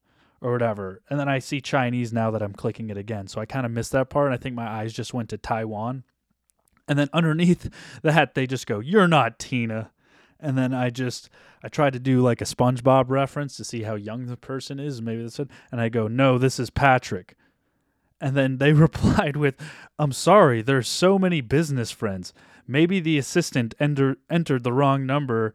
or 0.42 0.52
whatever. 0.52 1.02
And 1.08 1.18
then 1.18 1.28
I 1.28 1.38
see 1.38 1.60
Chinese 1.60 2.12
now 2.12 2.30
that 2.32 2.42
I'm 2.42 2.52
clicking 2.52 2.90
it 2.90 2.96
again. 2.96 3.28
So 3.28 3.40
I 3.40 3.46
kind 3.46 3.64
of 3.64 3.72
missed 3.72 3.92
that 3.92 4.10
part. 4.10 4.26
And 4.26 4.34
I 4.34 4.36
think 4.36 4.54
my 4.54 4.68
eyes 4.68 4.92
just 4.92 5.14
went 5.14 5.28
to 5.30 5.38
Taiwan. 5.38 6.04
And 6.88 6.98
then 6.98 7.08
underneath 7.12 7.72
that, 8.02 8.34
they 8.34 8.46
just 8.46 8.66
go, 8.66 8.80
You're 8.80 9.08
not 9.08 9.38
Tina. 9.38 9.90
And 10.40 10.58
then 10.58 10.74
I 10.74 10.90
just, 10.90 11.30
I 11.62 11.68
tried 11.68 11.92
to 11.92 12.00
do 12.00 12.20
like 12.20 12.40
a 12.40 12.44
SpongeBob 12.44 13.04
reference 13.08 13.56
to 13.56 13.64
see 13.64 13.82
how 13.82 13.94
young 13.94 14.26
the 14.26 14.36
person 14.36 14.80
is. 14.80 15.00
Maybe 15.00 15.22
that's 15.22 15.38
it. 15.38 15.48
And 15.70 15.80
I 15.80 15.88
go, 15.88 16.08
No, 16.08 16.38
this 16.38 16.58
is 16.58 16.70
Patrick. 16.70 17.36
And 18.22 18.36
then 18.36 18.58
they 18.58 18.72
replied 18.72 19.36
with, 19.36 19.56
I'm 19.98 20.12
sorry, 20.12 20.62
there's 20.62 20.88
so 20.88 21.18
many 21.18 21.40
business 21.40 21.90
friends. 21.90 22.32
Maybe 22.66 23.00
the 23.00 23.18
assistant 23.18 23.74
enter- 23.80 24.16
entered 24.30 24.62
the 24.62 24.72
wrong 24.72 25.04
number 25.04 25.54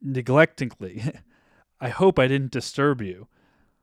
neglectingly. 0.00 1.12
I 1.80 1.90
hope 1.90 2.18
I 2.18 2.26
didn't 2.26 2.50
disturb 2.50 3.02
you. 3.02 3.28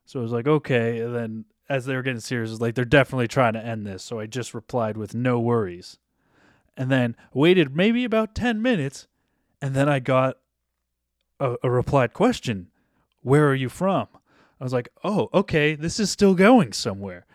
So 0.06 0.20
I 0.20 0.24
was 0.24 0.32
like, 0.32 0.48
okay. 0.48 1.00
And 1.00 1.16
then 1.16 1.46
as 1.70 1.86
they 1.86 1.96
were 1.96 2.02
getting 2.02 2.20
serious, 2.20 2.60
like, 2.60 2.76
they're 2.76 2.86
definitely 2.86 3.28
trying 3.28 3.54
to 3.54 3.64
end 3.64 3.86
this. 3.86 4.04
So 4.04 4.20
I 4.20 4.26
just 4.26 4.54
replied 4.54 4.98
with 4.98 5.14
no 5.14 5.40
worries. 5.40 6.00
And 6.76 6.92
then 6.92 7.16
waited 7.34 7.76
maybe 7.76 8.04
about 8.04 8.36
10 8.36 8.62
minutes. 8.62 9.08
And 9.62 9.76
then 9.76 9.88
I 9.88 10.00
got 10.00 10.38
a, 11.40 11.56
a 11.64 11.70
replied 11.70 12.14
question 12.14 12.68
Where 13.22 13.48
are 13.50 13.56
you 13.56 13.70
from? 13.70 14.08
I 14.60 14.64
was 14.64 14.74
like, 14.74 14.90
oh, 15.04 15.30
okay, 15.34 15.76
this 15.76 16.00
is 16.00 16.10
still 16.10 16.34
going 16.34 16.74
somewhere. 16.74 17.27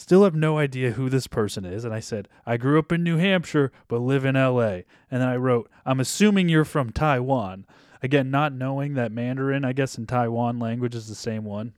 Still 0.00 0.24
have 0.24 0.34
no 0.34 0.56
idea 0.56 0.92
who 0.92 1.10
this 1.10 1.26
person 1.26 1.66
is. 1.66 1.84
And 1.84 1.92
I 1.92 2.00
said, 2.00 2.26
I 2.46 2.56
grew 2.56 2.78
up 2.78 2.90
in 2.90 3.04
New 3.04 3.18
Hampshire, 3.18 3.70
but 3.86 3.98
live 3.98 4.24
in 4.24 4.34
LA. 4.34 4.80
And 5.10 5.20
then 5.20 5.28
I 5.28 5.36
wrote, 5.36 5.70
I'm 5.84 6.00
assuming 6.00 6.48
you're 6.48 6.64
from 6.64 6.88
Taiwan. 6.88 7.66
Again, 8.02 8.30
not 8.30 8.54
knowing 8.54 8.94
that 8.94 9.12
Mandarin, 9.12 9.62
I 9.62 9.74
guess, 9.74 9.98
in 9.98 10.06
Taiwan 10.06 10.58
language 10.58 10.94
is 10.94 11.06
the 11.06 11.14
same 11.14 11.44
one. 11.44 11.74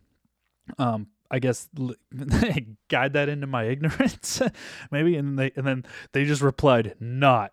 Um, 0.79 1.09
I 1.33 1.41
guess 1.41 1.69
guide 2.88 3.14
that 3.14 3.29
into 3.29 3.49
my 3.49 3.64
ignorance, 3.69 4.41
maybe. 4.93 5.17
And 5.17 5.37
they 5.37 5.50
and 5.57 5.67
then 5.67 5.85
they 6.12 6.25
just 6.25 6.43
replied, 6.43 6.95
"Not. 7.00 7.50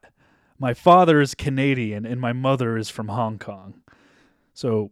My 0.60 0.76
father 0.76 1.20
is 1.20 1.34
Canadian 1.34 2.06
and 2.06 2.22
my 2.22 2.32
mother 2.32 2.78
is 2.78 2.92
from 2.92 3.08
Hong 3.08 3.40
Kong." 3.40 3.82
So, 4.54 4.92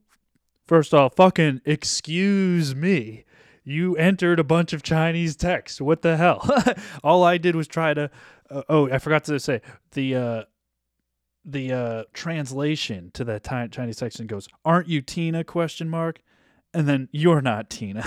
first 0.66 0.96
off, 0.96 1.16
fucking 1.16 1.62
excuse 1.66 2.74
me. 2.74 3.26
You 3.68 3.98
entered 3.98 4.40
a 4.40 4.46
bunch 4.46 4.72
of 4.72 4.82
Chinese 4.82 5.36
text. 5.36 5.82
What 5.82 6.02
the 6.02 6.16
hell? 6.16 6.50
All 7.04 7.26
I 7.26 7.38
did 7.38 7.54
was 7.54 7.68
try 7.68 7.94
to. 7.94 8.10
Uh, 8.50 8.62
oh, 8.70 8.90
I 8.90 8.98
forgot 8.98 9.26
to 9.26 9.40
say 9.40 9.62
the. 9.92 10.16
Uh, 10.16 10.44
the 11.50 11.72
uh, 11.72 12.04
translation 12.12 13.10
to 13.14 13.24
that 13.24 13.46
Chinese 13.72 13.98
section 13.98 14.28
goes, 14.28 14.50
"Aren't 14.66 14.90
you 14.90 15.02
Tina?" 15.02 15.46
question 15.46 15.90
mark, 15.90 16.22
and 16.74 16.90
then 16.90 17.08
you're 17.12 17.42
not 17.42 17.70
Tina. 17.70 18.04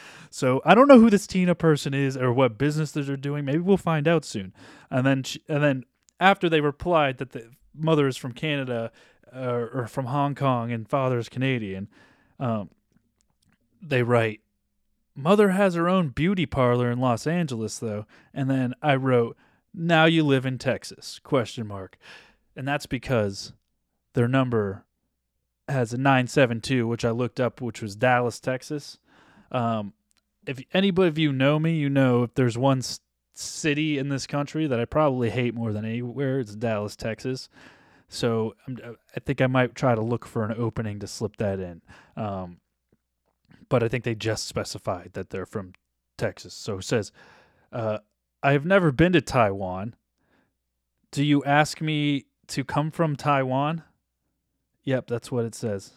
so 0.30 0.62
I 0.64 0.74
don't 0.74 0.88
know 0.88 0.98
who 0.98 1.10
this 1.10 1.28
Tina 1.28 1.54
person 1.54 1.94
is 1.94 2.16
or 2.16 2.32
what 2.32 2.58
business 2.58 2.90
they're 2.90 3.16
doing. 3.16 3.44
Maybe 3.44 3.58
we'll 3.58 3.76
find 3.76 4.08
out 4.08 4.24
soon. 4.24 4.52
And 4.90 5.06
then 5.06 5.22
she, 5.22 5.42
and 5.48 5.62
then 5.62 5.84
after 6.18 6.48
they 6.48 6.60
replied 6.60 7.18
that 7.18 7.30
the 7.30 7.50
mother 7.72 8.08
is 8.08 8.16
from 8.16 8.32
Canada 8.32 8.90
uh, 9.32 9.66
or 9.72 9.86
from 9.88 10.06
Hong 10.06 10.34
Kong 10.34 10.72
and 10.72 10.88
father 10.88 11.18
is 11.18 11.28
Canadian, 11.28 11.88
um, 12.40 12.70
they 13.80 14.02
write, 14.02 14.40
"Mother 15.16 15.50
has 15.50 15.74
her 15.74 15.88
own 15.88 16.08
beauty 16.08 16.46
parlor 16.46 16.90
in 16.90 17.00
Los 17.00 17.26
Angeles, 17.26 17.78
though." 17.78 18.06
And 18.34 18.48
then 18.48 18.74
I 18.82 18.94
wrote, 18.96 19.36
"Now 19.74 20.04
you 20.04 20.22
live 20.22 20.46
in 20.46 20.58
Texas?" 20.58 21.18
question 21.22 21.66
mark 21.66 21.98
and 22.56 22.66
that's 22.66 22.86
because 22.86 23.52
their 24.14 24.26
number 24.26 24.84
has 25.68 25.92
a 25.92 25.98
972 25.98 26.88
which 26.88 27.04
i 27.04 27.10
looked 27.10 27.38
up 27.38 27.60
which 27.60 27.82
was 27.82 27.94
dallas 27.94 28.40
texas 28.40 28.98
um, 29.52 29.92
if 30.46 30.60
anybody 30.72 31.08
of 31.08 31.18
you 31.18 31.32
know 31.32 31.58
me 31.58 31.76
you 31.76 31.90
know 31.90 32.24
if 32.24 32.34
there's 32.34 32.58
one 32.58 32.82
city 33.34 33.98
in 33.98 34.08
this 34.08 34.26
country 34.26 34.66
that 34.66 34.80
i 34.80 34.84
probably 34.84 35.30
hate 35.30 35.54
more 35.54 35.72
than 35.72 35.84
anywhere 35.84 36.40
it's 36.40 36.54
dallas 36.54 36.96
texas 36.96 37.48
so 38.08 38.54
I'm, 38.66 38.96
i 39.14 39.20
think 39.20 39.40
i 39.40 39.46
might 39.46 39.74
try 39.74 39.94
to 39.94 40.00
look 40.00 40.24
for 40.24 40.44
an 40.44 40.54
opening 40.56 41.00
to 41.00 41.06
slip 41.06 41.36
that 41.36 41.60
in 41.60 41.82
um, 42.16 42.58
but 43.68 43.82
i 43.82 43.88
think 43.88 44.04
they 44.04 44.14
just 44.14 44.46
specified 44.46 45.10
that 45.12 45.30
they're 45.30 45.46
from 45.46 45.72
texas 46.16 46.54
so 46.54 46.78
it 46.78 46.84
says 46.84 47.12
uh, 47.72 47.98
i 48.42 48.52
have 48.52 48.64
never 48.64 48.90
been 48.90 49.12
to 49.12 49.20
taiwan 49.20 49.94
do 51.16 51.24
you 51.24 51.42
ask 51.44 51.80
me 51.80 52.26
to 52.48 52.64
come 52.64 52.90
from 52.90 53.16
Taiwan? 53.16 53.82
Yep, 54.84 55.06
that's 55.06 55.32
what 55.32 55.44
it 55.44 55.54
says. 55.54 55.94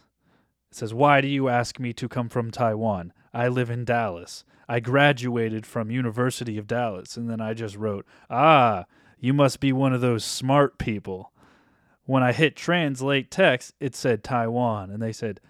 It 0.72 0.76
says, 0.78 0.94
Why 0.94 1.20
do 1.20 1.28
you 1.28 1.50
ask 1.50 1.80
me 1.80 1.94
to 1.94 2.08
come 2.08 2.30
from 2.30 2.52
Taiwan? 2.52 3.12
I 3.34 3.48
live 3.48 3.70
in 3.70 3.86
Dallas. 3.86 4.44
I 4.68 4.80
graduated 4.80 5.66
from 5.66 5.92
University 5.92 6.58
of 6.58 6.68
Dallas. 6.68 7.18
And 7.18 7.30
then 7.30 7.42
I 7.42 7.54
just 7.54 7.76
wrote, 7.76 8.06
Ah, 8.30 8.86
you 9.20 9.34
must 9.34 9.60
be 9.60 9.74
one 9.74 9.94
of 9.94 10.02
those 10.02 10.24
smart 10.24 10.78
people. 10.78 11.34
When 12.06 12.24
I 12.24 12.32
hit 12.32 12.56
translate 12.56 13.30
text, 13.30 13.74
it 13.82 13.96
said 13.96 14.24
Taiwan. 14.24 14.90
And 14.90 15.02
they 15.02 15.12
said, 15.12 15.42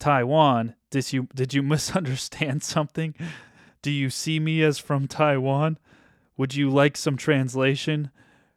Taiwan, 0.00 0.74
did 0.90 1.12
you, 1.12 1.28
did 1.32 1.54
you 1.54 1.62
misunderstand 1.74 2.64
something? 2.64 3.14
Do 3.82 3.92
you 3.92 4.10
see 4.10 4.40
me 4.40 4.62
as 4.62 4.78
from 4.78 5.06
Taiwan? 5.06 5.78
Would 6.36 6.54
you 6.54 6.70
like 6.70 6.96
some 6.96 7.16
translation? 7.16 8.10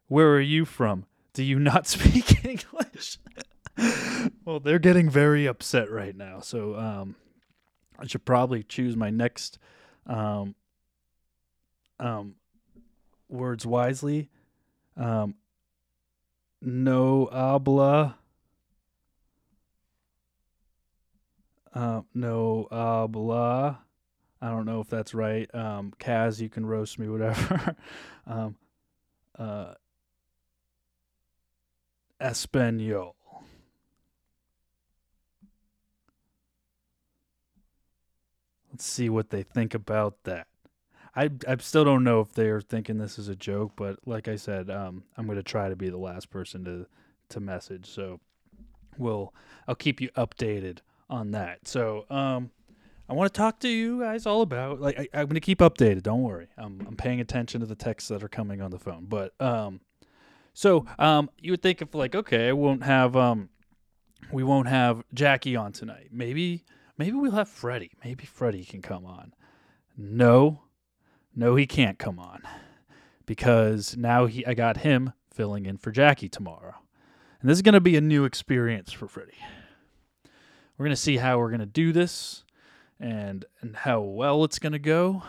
Where 0.08 0.34
are 0.34 0.42
you 0.42 0.66
from? 0.66 1.06
Do 1.34 1.44
you 1.44 1.60
not 1.60 1.86
speak 1.96 2.44
English? 2.44 3.20
well, 4.46 4.60
they're 4.60 4.80
getting 4.80 5.10
very 5.10 5.46
upset 5.46 5.92
right 5.92 6.16
now. 6.16 6.40
So 6.40 6.76
um, 6.76 7.16
I 8.00 8.08
should 8.08 8.26
probably 8.26 8.64
choose 8.64 8.96
my 8.96 9.10
next 9.10 9.60
um, 10.08 10.56
um, 12.00 12.36
words 13.30 13.66
wisely. 13.66 14.30
Um, 14.96 15.36
no 16.62 17.30
habla. 17.32 18.18
Uh, 21.74 22.02
no 22.14 22.68
blah. 23.10 23.78
I 24.42 24.50
don't 24.50 24.66
know 24.66 24.82
if 24.82 24.90
that's 24.90 25.14
right. 25.14 25.54
Um, 25.56 25.94
Kaz, 26.00 26.42
you 26.42 26.50
can 26.50 26.66
roast 26.66 27.00
me, 27.00 27.08
whatever. 27.10 27.76
um, 28.28 28.56
uh, 29.38 29.74
Espanol. 32.20 33.16
Let's 38.72 38.86
see 38.86 39.10
what 39.10 39.30
they 39.30 39.44
think 39.44 39.74
about 39.74 40.24
that. 40.24 40.48
I 41.16 41.30
I 41.48 41.56
still 41.58 41.86
don't 41.86 42.04
know 42.04 42.22
if 42.22 42.34
they're 42.34 42.60
thinking 42.62 42.98
this 42.98 43.20
is 43.20 43.28
a 43.28 43.36
joke, 43.36 43.74
but 43.76 44.00
like 44.06 44.28
I 44.28 44.36
said, 44.36 44.70
um, 44.70 45.04
I'm 45.16 45.26
going 45.26 45.38
to 45.38 45.44
try 45.44 45.70
to 45.70 45.76
be 45.76 45.90
the 45.90 45.98
last 45.98 46.30
person 46.30 46.66
to 46.66 46.88
to 47.30 47.40
message. 47.40 47.86
So 47.86 48.20
we'll 48.98 49.34
I'll 49.68 49.76
keep 49.76 50.02
you 50.02 50.10
updated 50.18 50.80
on 51.10 51.32
that. 51.32 51.68
So 51.68 52.06
um, 52.10 52.52
I 53.10 53.14
want 53.14 53.34
to 53.34 53.38
talk 53.38 53.60
to 53.60 53.70
you 53.70 54.02
guys 54.02 54.26
all 54.26 54.42
about 54.42 54.80
like 54.80 54.98
I, 54.98 55.08
I'm 55.14 55.26
going 55.26 55.36
to 55.36 55.42
keep 55.42 55.60
updated. 55.60 56.04
Don't 56.04 56.24
worry, 56.24 56.48
I'm 56.58 56.86
I'm 56.88 56.96
paying 56.96 57.20
attention 57.20 57.62
to 57.62 57.68
the 57.68 57.76
texts 57.76 58.10
that 58.10 58.24
are 58.24 58.30
coming 58.30 58.62
on 58.62 58.72
the 58.72 58.80
phone. 58.80 59.06
But 59.06 59.40
um, 59.42 59.82
so 60.54 60.86
um, 60.98 61.30
you 61.40 61.52
would 61.52 61.62
think 61.62 61.82
if 61.82 61.94
like 61.94 62.16
okay, 62.16 62.50
I 62.50 62.54
won't 62.54 62.84
have 62.84 63.16
um, 63.16 63.50
we 64.32 64.44
won't 64.44 64.68
have 64.68 65.04
Jackie 65.14 65.56
on 65.56 65.74
tonight. 65.74 66.10
Maybe 66.12 66.64
maybe 66.98 67.18
we'll 67.18 67.32
have 67.32 67.50
Freddie. 67.50 67.92
Maybe 68.04 68.26
Freddie 68.26 68.64
can 68.64 68.82
come 68.82 69.06
on. 69.06 69.34
No, 69.98 70.64
no, 71.36 71.56
he 71.56 71.68
can't 71.68 72.00
come 72.00 72.20
on 72.20 72.42
because 73.26 73.98
now 73.98 74.26
he 74.26 74.46
I 74.46 74.54
got 74.54 74.78
him 74.78 75.14
filling 75.32 75.66
in 75.66 75.78
for 75.78 75.92
Jackie 75.92 76.30
tomorrow, 76.30 76.76
and 77.42 77.50
this 77.50 77.58
is 77.58 77.62
going 77.62 77.74
to 77.74 77.82
be 77.82 77.98
a 77.98 78.02
new 78.02 78.24
experience 78.24 78.92
for 78.92 79.08
Freddie. 79.08 79.34
We're 80.78 80.86
going 80.86 80.96
to 80.96 81.02
see 81.02 81.18
how 81.18 81.38
we're 81.38 81.50
going 81.50 81.60
to 81.60 81.66
do 81.66 81.92
this, 81.92 82.44
and 83.00 83.46
and 83.62 83.76
how 83.76 84.02
well 84.02 84.44
it's 84.44 84.60
going 84.60 84.74
to 84.74 84.80
go, 84.80 85.24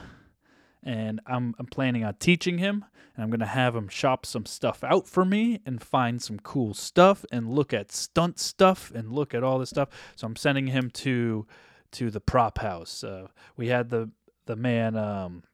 and 0.83 1.21
I'm 1.27 1.55
I'm 1.59 1.67
planning 1.67 2.05
on 2.05 2.15
teaching 2.15 2.59
him, 2.59 2.85
and 3.15 3.23
I'm 3.23 3.31
gonna 3.31 3.47
have 3.47 3.77
him 3.77 3.89
shop 3.89 4.27
some 4.27 4.47
stuff 4.47 4.83
out 4.83 5.07
for 5.07 5.25
me 5.25 5.61
and 5.65 5.83
find 5.83 6.23
some 6.23 6.39
cool 6.39 6.75
stuff 6.75 7.25
and 7.31 7.49
look 7.49 7.73
at 7.73 7.93
stunt 7.93 8.39
stuff 8.39 8.93
and 8.95 9.13
look 9.13 9.35
at 9.35 9.43
all 9.43 9.59
this 9.59 9.71
stuff. 9.71 9.89
So 10.17 10.27
I'm 10.27 10.37
sending 10.37 10.69
him 10.69 10.91
to 10.91 11.47
to 11.93 12.11
the 12.11 12.21
prop 12.21 12.59
house. 12.59 13.05
Uh, 13.05 13.29
we 13.57 13.69
had 13.69 13.91
the 13.91 14.11
the 14.47 14.57
man 14.57 14.97
um, 14.97 15.45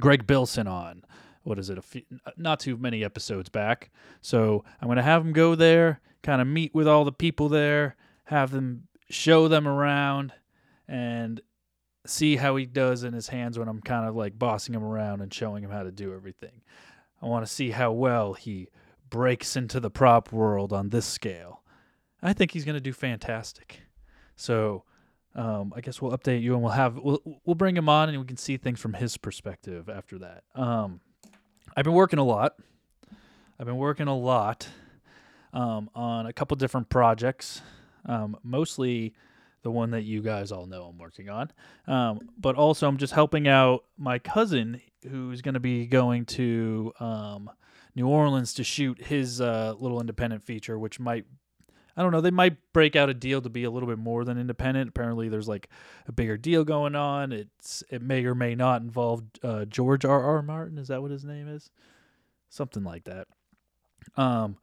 Greg 0.00 0.26
Bilson 0.26 0.66
on. 0.66 1.04
What 1.42 1.58
is 1.58 1.70
it? 1.70 1.78
A 1.78 1.82
few, 1.82 2.02
not 2.36 2.60
too 2.60 2.76
many 2.76 3.04
episodes 3.04 3.48
back. 3.48 3.90
So 4.20 4.64
I'm 4.80 4.88
gonna 4.88 5.02
have 5.02 5.24
him 5.24 5.32
go 5.32 5.54
there, 5.54 6.00
kind 6.22 6.40
of 6.40 6.46
meet 6.46 6.74
with 6.74 6.88
all 6.88 7.04
the 7.04 7.12
people 7.12 7.48
there, 7.48 7.96
have 8.24 8.50
them 8.50 8.87
show 9.10 9.48
them 9.48 9.66
around, 9.66 10.32
and 10.86 11.40
see 12.06 12.36
how 12.36 12.56
he 12.56 12.66
does 12.66 13.04
in 13.04 13.12
his 13.12 13.28
hands 13.28 13.58
when 13.58 13.68
I'm 13.68 13.80
kind 13.80 14.08
of 14.08 14.16
like 14.16 14.38
bossing 14.38 14.74
him 14.74 14.84
around 14.84 15.20
and 15.20 15.32
showing 15.32 15.62
him 15.62 15.70
how 15.70 15.82
to 15.82 15.92
do 15.92 16.14
everything. 16.14 16.62
I 17.20 17.26
want 17.26 17.44
to 17.44 17.52
see 17.52 17.70
how 17.70 17.92
well 17.92 18.34
he 18.34 18.68
breaks 19.10 19.56
into 19.56 19.80
the 19.80 19.90
prop 19.90 20.32
world 20.32 20.72
on 20.72 20.88
this 20.90 21.06
scale. 21.06 21.62
I 22.22 22.32
think 22.32 22.52
he's 22.52 22.64
going 22.64 22.74
to 22.74 22.80
do 22.80 22.92
fantastic. 22.92 23.80
So, 24.36 24.84
um, 25.34 25.72
I 25.76 25.80
guess 25.80 26.00
we'll 26.00 26.16
update 26.16 26.42
you 26.42 26.54
and 26.54 26.62
we'll 26.62 26.72
have 26.72 26.98
we'll 26.98 27.20
we'll 27.44 27.54
bring 27.54 27.76
him 27.76 27.88
on 27.88 28.08
and 28.08 28.18
we 28.18 28.24
can 28.24 28.36
see 28.36 28.56
things 28.56 28.80
from 28.80 28.94
his 28.94 29.16
perspective 29.16 29.88
after 29.88 30.18
that. 30.18 30.44
Um, 30.54 31.00
I've 31.76 31.84
been 31.84 31.94
working 31.94 32.18
a 32.18 32.24
lot. 32.24 32.54
I've 33.60 33.66
been 33.66 33.76
working 33.76 34.08
a 34.08 34.16
lot 34.16 34.68
um, 35.52 35.90
on 35.94 36.26
a 36.26 36.32
couple 36.32 36.56
different 36.56 36.88
projects, 36.88 37.60
um, 38.08 38.36
mostly 38.42 39.14
the 39.62 39.70
one 39.70 39.90
that 39.90 40.02
you 40.02 40.22
guys 40.22 40.52
all 40.52 40.66
know 40.66 40.84
I'm 40.84 40.98
working 40.98 41.28
on. 41.28 41.50
Um, 41.86 42.20
but 42.38 42.54
also, 42.56 42.88
I'm 42.88 42.96
just 42.96 43.12
helping 43.12 43.46
out 43.48 43.84
my 43.96 44.18
cousin 44.18 44.80
who's 45.08 45.42
going 45.42 45.54
to 45.54 45.60
be 45.60 45.86
going 45.86 46.24
to 46.26 46.92
um, 47.00 47.50
New 47.94 48.06
Orleans 48.06 48.54
to 48.54 48.64
shoot 48.64 49.02
his 49.04 49.40
uh, 49.40 49.74
little 49.78 50.00
independent 50.00 50.42
feature, 50.42 50.78
which 50.78 50.98
might. 50.98 51.24
I 51.96 52.02
don't 52.02 52.12
know. 52.12 52.20
They 52.20 52.30
might 52.30 52.56
break 52.72 52.94
out 52.94 53.08
a 53.08 53.14
deal 53.14 53.42
to 53.42 53.48
be 53.48 53.64
a 53.64 53.70
little 53.72 53.88
bit 53.88 53.98
more 53.98 54.24
than 54.24 54.38
independent. 54.38 54.90
Apparently, 54.90 55.28
there's 55.28 55.48
like 55.48 55.68
a 56.06 56.12
bigger 56.12 56.36
deal 56.36 56.62
going 56.62 56.94
on. 56.94 57.32
It's 57.32 57.82
it 57.90 58.02
may 58.02 58.24
or 58.24 58.36
may 58.36 58.54
not 58.54 58.82
involve 58.82 59.24
uh, 59.42 59.64
George 59.64 60.04
R. 60.04 60.22
R. 60.22 60.40
Martin. 60.40 60.78
Is 60.78 60.88
that 60.88 61.02
what 61.02 61.10
his 61.10 61.24
name 61.24 61.48
is? 61.48 61.70
Something 62.50 62.84
like 62.84 63.02
that. 63.04 63.26
Um, 64.16 64.58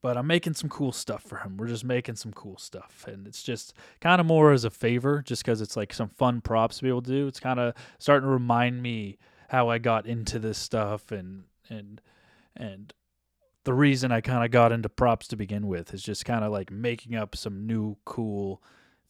but 0.00 0.16
I'm 0.16 0.26
making 0.26 0.54
some 0.54 0.68
cool 0.68 0.92
stuff 0.92 1.22
for 1.22 1.38
him. 1.38 1.56
We're 1.56 1.66
just 1.66 1.84
making 1.84 2.16
some 2.16 2.32
cool 2.32 2.56
stuff, 2.56 3.04
and 3.08 3.26
it's 3.26 3.42
just 3.42 3.74
kind 4.00 4.20
of 4.20 4.26
more 4.26 4.52
as 4.52 4.64
a 4.64 4.70
favor, 4.70 5.22
just 5.22 5.44
because 5.44 5.60
it's 5.60 5.76
like 5.76 5.92
some 5.92 6.08
fun 6.08 6.40
props 6.40 6.78
to 6.78 6.82
be 6.84 6.88
able 6.88 7.02
to 7.02 7.10
do. 7.10 7.26
It's 7.26 7.40
kind 7.40 7.58
of 7.58 7.74
starting 7.98 8.26
to 8.26 8.32
remind 8.32 8.82
me 8.82 9.18
how 9.48 9.68
I 9.68 9.78
got 9.78 10.06
into 10.06 10.38
this 10.38 10.58
stuff, 10.58 11.10
and 11.10 11.44
and 11.68 12.00
and 12.56 12.92
the 13.64 13.74
reason 13.74 14.12
I 14.12 14.20
kind 14.20 14.44
of 14.44 14.50
got 14.50 14.72
into 14.72 14.88
props 14.88 15.28
to 15.28 15.36
begin 15.36 15.66
with 15.66 15.92
is 15.92 16.02
just 16.02 16.24
kind 16.24 16.44
of 16.44 16.52
like 16.52 16.70
making 16.70 17.14
up 17.14 17.36
some 17.36 17.66
new 17.66 17.96
cool 18.04 18.62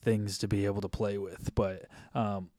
things 0.03 0.39
to 0.39 0.49
be 0.49 0.65
able 0.65 0.81
to 0.81 0.89
play 0.89 1.19
with. 1.19 1.55
But 1.55 1.87
um, 2.15 2.51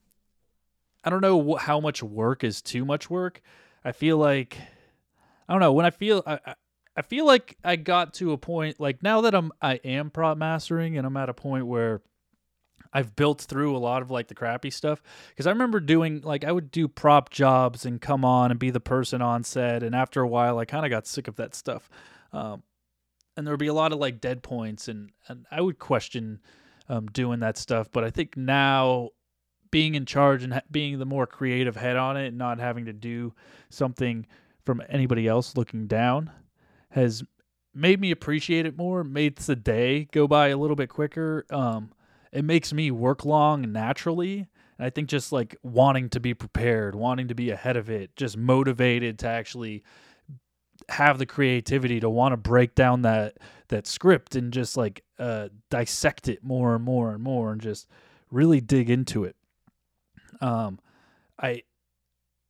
I 1.03 1.09
don't 1.09 1.21
know 1.21 1.55
wh- 1.55 1.61
how 1.61 1.79
much 1.79 2.03
work 2.03 2.43
is 2.43 2.61
too 2.61 2.85
much 2.85 3.09
work. 3.09 3.41
I 3.83 3.91
feel 3.91 4.17
like 4.17 4.57
I 5.47 5.53
don't 5.53 5.61
know 5.61 5.73
when 5.73 5.85
I 5.85 5.89
feel 5.89 6.21
I, 6.27 6.39
I 6.45 6.55
I 6.95 7.01
feel 7.01 7.25
like 7.25 7.57
I 7.63 7.75
got 7.75 8.13
to 8.15 8.33
a 8.33 8.37
point 8.37 8.79
like 8.79 9.01
now 9.03 9.21
that 9.21 9.33
I'm 9.33 9.51
I 9.61 9.75
am 9.83 10.09
prop 10.09 10.37
mastering 10.37 10.97
and 10.97 11.05
I'm 11.05 11.17
at 11.17 11.29
a 11.29 11.33
point 11.33 11.65
where 11.65 12.01
I've 12.91 13.15
built 13.15 13.41
through 13.41 13.75
a 13.75 13.79
lot 13.79 14.01
of 14.01 14.09
like 14.09 14.27
the 14.27 14.35
crappy 14.35 14.69
stuff 14.69 15.01
because 15.29 15.47
I 15.47 15.51
remember 15.51 15.79
doing 15.79 16.21
like 16.21 16.43
I 16.43 16.51
would 16.51 16.71
do 16.71 16.87
prop 16.87 17.29
jobs 17.29 17.85
and 17.85 18.01
come 18.01 18.25
on 18.25 18.51
and 18.51 18.59
be 18.59 18.71
the 18.71 18.79
person 18.79 19.21
on 19.21 19.43
set 19.43 19.83
and 19.83 19.95
after 19.95 20.21
a 20.21 20.27
while 20.27 20.57
I 20.57 20.65
kind 20.65 20.85
of 20.85 20.89
got 20.89 21.07
sick 21.07 21.27
of 21.27 21.35
that 21.37 21.55
stuff. 21.55 21.89
Um, 22.33 22.63
and 23.37 23.45
there 23.45 23.53
would 23.53 23.59
be 23.59 23.67
a 23.67 23.73
lot 23.73 23.93
of 23.93 23.99
like 23.99 24.19
dead 24.19 24.43
points 24.43 24.87
and 24.87 25.11
and 25.27 25.45
I 25.51 25.61
would 25.61 25.79
question 25.79 26.41
um, 26.89 27.05
doing 27.07 27.39
that 27.41 27.57
stuff 27.57 27.89
but 27.91 28.03
I 28.03 28.09
think 28.09 28.35
now 28.35 29.09
being 29.71 29.93
in 29.95 30.05
charge 30.05 30.43
and 30.43 30.53
ha- 30.53 30.61
being 30.71 30.97
the 30.97 31.05
more 31.05 31.27
creative 31.27 31.75
head 31.75 31.95
on 31.95 32.17
it 32.17 32.27
and 32.27 32.37
not 32.37 32.59
having 32.59 32.85
to 32.85 32.93
do 32.93 33.33
something 33.69 34.25
from 34.65 34.81
anybody 34.89 35.27
else 35.27 35.55
looking 35.55 35.87
down 35.87 36.31
has 36.91 37.23
made 37.73 37.99
me 37.99 38.11
appreciate 38.11 38.65
it 38.65 38.77
more, 38.77 39.03
makes 39.03 39.45
the 39.45 39.55
day 39.55 40.07
go 40.11 40.27
by 40.27 40.49
a 40.49 40.57
little 40.57 40.75
bit 40.75 40.89
quicker. 40.89 41.45
Um, 41.49 41.91
it 42.31 42.43
makes 42.43 42.73
me 42.73 42.91
work 42.91 43.25
long 43.25 43.71
naturally. 43.71 44.47
And 44.77 44.85
I 44.85 44.89
think 44.89 45.09
just 45.09 45.31
like 45.31 45.55
wanting 45.63 46.09
to 46.09 46.19
be 46.19 46.33
prepared, 46.33 46.95
wanting 46.95 47.27
to 47.27 47.35
be 47.35 47.51
ahead 47.51 47.77
of 47.77 47.89
it, 47.89 48.15
just 48.15 48.37
motivated 48.37 49.19
to 49.19 49.27
actually 49.27 49.83
have 50.87 51.19
the 51.19 51.25
creativity 51.25 51.99
to 51.99 52.09
want 52.09 52.33
to 52.33 52.37
break 52.37 52.73
down 52.73 53.01
that 53.01 53.37
that 53.67 53.85
script 53.85 54.35
and 54.35 54.51
just 54.53 54.77
like 54.77 55.03
uh, 55.19 55.49
dissect 55.69 56.27
it 56.27 56.43
more 56.43 56.75
and 56.75 56.83
more 56.83 57.11
and 57.11 57.21
more 57.21 57.51
and 57.51 57.61
just 57.61 57.87
really 58.31 58.61
dig 58.61 58.89
into 58.89 59.25
it. 59.25 59.35
Um, 60.41 60.79
I 61.39 61.63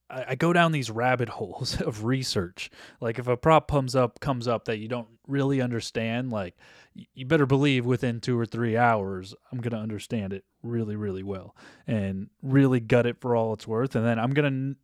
I, 0.09 0.25
I 0.29 0.35
go 0.35 0.53
down 0.53 0.71
these 0.71 0.91
rabbit 0.91 1.29
holes 1.39 1.79
of 1.81 2.03
research. 2.03 2.69
Like 3.01 3.19
if 3.19 3.27
a 3.27 3.37
prop 3.37 3.69
comes 3.69 3.95
up 3.95 4.19
comes 4.19 4.47
up 4.47 4.65
that 4.65 4.79
you 4.79 4.87
don't 4.87 5.07
really 5.27 5.61
understand, 5.61 6.31
like 6.31 6.55
you 7.13 7.25
better 7.25 7.45
believe 7.45 7.85
within 7.85 8.19
two 8.19 8.37
or 8.37 8.45
three 8.45 8.75
hours 8.75 9.33
I'm 9.51 9.59
gonna 9.59 9.81
understand 9.81 10.33
it 10.33 10.43
really, 10.63 10.95
really 10.95 11.23
well 11.23 11.55
and 11.87 12.29
really 12.41 12.79
gut 12.79 13.05
it 13.05 13.19
for 13.19 13.35
all 13.35 13.53
it's 13.53 13.67
worth, 13.67 13.95
and 13.95 14.05
then 14.05 14.19
I'm 14.19 14.31
gonna 14.31 14.75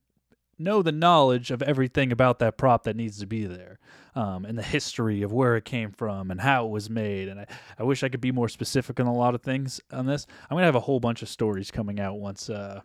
know 0.58 0.82
the 0.82 0.92
knowledge 0.92 1.52
of 1.52 1.62
everything 1.62 2.12
about 2.14 2.40
that 2.40 2.58
prop 2.58 2.84
that 2.84 2.96
needs 2.96 3.20
to 3.20 3.28
be 3.28 3.46
there, 3.46 3.80
um, 4.16 4.46
and 4.46 4.58
the 4.58 4.64
history 4.64 5.22
of 5.22 5.34
where 5.34 5.58
it 5.58 5.66
came 5.66 5.92
from 5.92 6.32
and 6.32 6.40
how 6.40 6.66
it 6.66 6.70
was 6.70 6.90
made. 6.90 7.28
And 7.28 7.42
I, 7.42 7.48
I 7.78 7.84
wish 7.84 8.04
I 8.04 8.10
could 8.10 8.22
be 8.22 8.32
more 8.32 8.48
specific 8.48 9.00
on 9.00 9.08
a 9.08 9.14
lot 9.14 9.36
of 9.36 9.42
things 9.42 9.82
on 9.92 10.06
this. 10.06 10.26
I'm 10.50 10.56
gonna 10.56 10.66
have 10.66 10.76
a 10.76 10.82
whole 10.82 11.00
bunch 11.00 11.22
of 11.22 11.30
stories 11.30 11.72
coming 11.72 12.00
out 12.00 12.20
once. 12.20 12.50
Uh, 12.50 12.82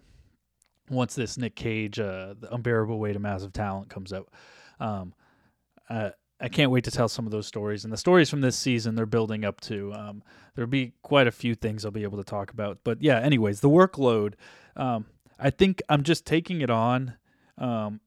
once 0.90 1.14
this 1.14 1.38
Nick 1.38 1.55
Cage, 1.55 1.98
uh, 1.98 2.35
the 2.38 2.53
unbearable 2.53 2.98
weight 2.98 3.16
of 3.16 3.22
massive 3.22 3.53
talent 3.53 3.88
comes 3.88 4.12
out. 4.12 4.29
Um, 4.79 5.14
uh, 5.88 6.11
I 6.40 6.48
can't 6.48 6.70
wait 6.70 6.85
to 6.85 6.90
tell 6.90 7.09
some 7.09 7.26
of 7.26 7.33
those 7.33 7.46
stories. 7.46 7.85
And 7.85 7.92
the 7.92 7.98
stories 7.98 8.31
from 8.31 8.40
this 8.40 8.57
season, 8.57 8.94
they're 8.94 9.07
building 9.07 9.44
up 9.44 9.61
to. 9.62 9.92
Um, 9.92 10.22
there'll 10.55 10.70
be 10.70 10.92
quite 11.03 11.26
a 11.26 11.33
few 11.33 11.55
things 11.55 11.85
I'll 11.85 11.90
be 11.90 12.03
able 12.03 12.18
to 12.18 12.24
talk 12.24 12.50
about. 12.50 12.79
But 12.83 13.03
yeah, 13.03 13.20
anyways, 13.20 13.61
the 13.61 13.68
workload. 13.68 14.35
Um, 14.76 15.07
I 15.38 15.50
think 15.50 15.83
I'm 15.88 16.03
just 16.03 16.26
taking 16.26 16.61
it 16.61 16.70
on 16.70 17.14
um, 17.59 18.00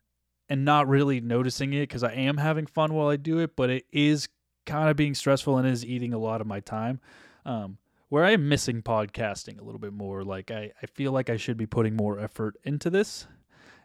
and 0.49 0.65
not 0.65 0.87
really 0.87 1.21
noticing 1.21 1.73
it 1.73 1.81
because 1.81 2.03
I 2.03 2.13
am 2.13 2.37
having 2.37 2.65
fun 2.65 2.93
while 2.93 3.07
I 3.07 3.17
do 3.17 3.39
it, 3.39 3.55
but 3.55 3.69
it 3.69 3.85
is 3.91 4.27
kind 4.65 4.89
of 4.89 4.95
being 4.95 5.13
stressful 5.13 5.57
and 5.57 5.67
is 5.67 5.85
eating 5.85 6.13
a 6.13 6.17
lot 6.17 6.41
of 6.41 6.47
my 6.47 6.59
time. 6.59 6.99
Um, 7.45 7.77
where 8.09 8.23
I 8.23 8.31
am 8.31 8.49
missing 8.49 8.81
podcasting 8.81 9.59
a 9.59 9.63
little 9.63 9.79
bit 9.79 9.93
more. 9.93 10.23
Like 10.23 10.51
I, 10.51 10.71
I 10.81 10.85
feel 10.85 11.11
like 11.11 11.29
I 11.29 11.37
should 11.37 11.57
be 11.57 11.65
putting 11.65 11.95
more 11.95 12.19
effort 12.19 12.57
into 12.63 12.89
this. 12.89 13.27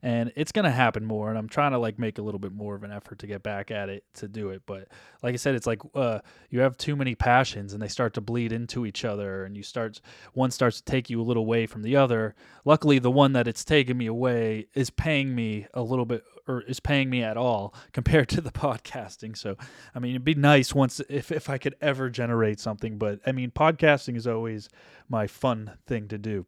And 0.02 0.32
it's 0.36 0.52
gonna 0.52 0.70
happen 0.70 1.04
more, 1.04 1.28
and 1.28 1.38
I'm 1.38 1.48
trying 1.48 1.72
to 1.72 1.78
like 1.78 1.98
make 1.98 2.18
a 2.18 2.22
little 2.22 2.38
bit 2.38 2.52
more 2.52 2.74
of 2.74 2.84
an 2.84 2.92
effort 2.92 3.18
to 3.20 3.26
get 3.26 3.42
back 3.42 3.70
at 3.70 3.88
it 3.88 4.04
to 4.14 4.28
do 4.28 4.50
it. 4.50 4.62
But 4.66 4.88
like 5.22 5.34
I 5.34 5.36
said, 5.36 5.54
it's 5.54 5.66
like 5.66 5.80
uh, 5.94 6.20
you 6.50 6.60
have 6.60 6.76
too 6.76 6.96
many 6.96 7.14
passions, 7.14 7.72
and 7.72 7.82
they 7.82 7.88
start 7.88 8.14
to 8.14 8.20
bleed 8.20 8.52
into 8.52 8.86
each 8.86 9.04
other, 9.04 9.44
and 9.44 9.56
you 9.56 9.62
start 9.62 10.00
one 10.34 10.50
starts 10.50 10.80
to 10.80 10.84
take 10.84 11.10
you 11.10 11.20
a 11.20 11.24
little 11.24 11.42
away 11.42 11.66
from 11.66 11.82
the 11.82 11.96
other. 11.96 12.34
Luckily, 12.64 12.98
the 12.98 13.10
one 13.10 13.32
that 13.32 13.48
it's 13.48 13.64
taking 13.64 13.98
me 13.98 14.06
away 14.06 14.66
is 14.74 14.90
paying 14.90 15.34
me 15.34 15.66
a 15.74 15.82
little 15.82 16.04
bit 16.04 16.24
or 16.46 16.62
is 16.62 16.80
paying 16.80 17.10
me 17.10 17.22
at 17.22 17.36
all 17.36 17.74
compared 17.92 18.28
to 18.30 18.40
the 18.40 18.50
podcasting. 18.50 19.36
So, 19.36 19.56
I 19.94 19.98
mean, 19.98 20.12
it'd 20.12 20.24
be 20.24 20.34
nice 20.34 20.74
once 20.74 21.00
if 21.08 21.30
if 21.30 21.48
I 21.48 21.58
could 21.58 21.74
ever 21.80 22.10
generate 22.10 22.60
something, 22.60 22.98
but 22.98 23.20
I 23.26 23.32
mean, 23.32 23.50
podcasting 23.50 24.16
is 24.16 24.26
always 24.26 24.68
my 25.08 25.26
fun 25.26 25.72
thing 25.86 26.08
to 26.08 26.18
do. 26.18 26.46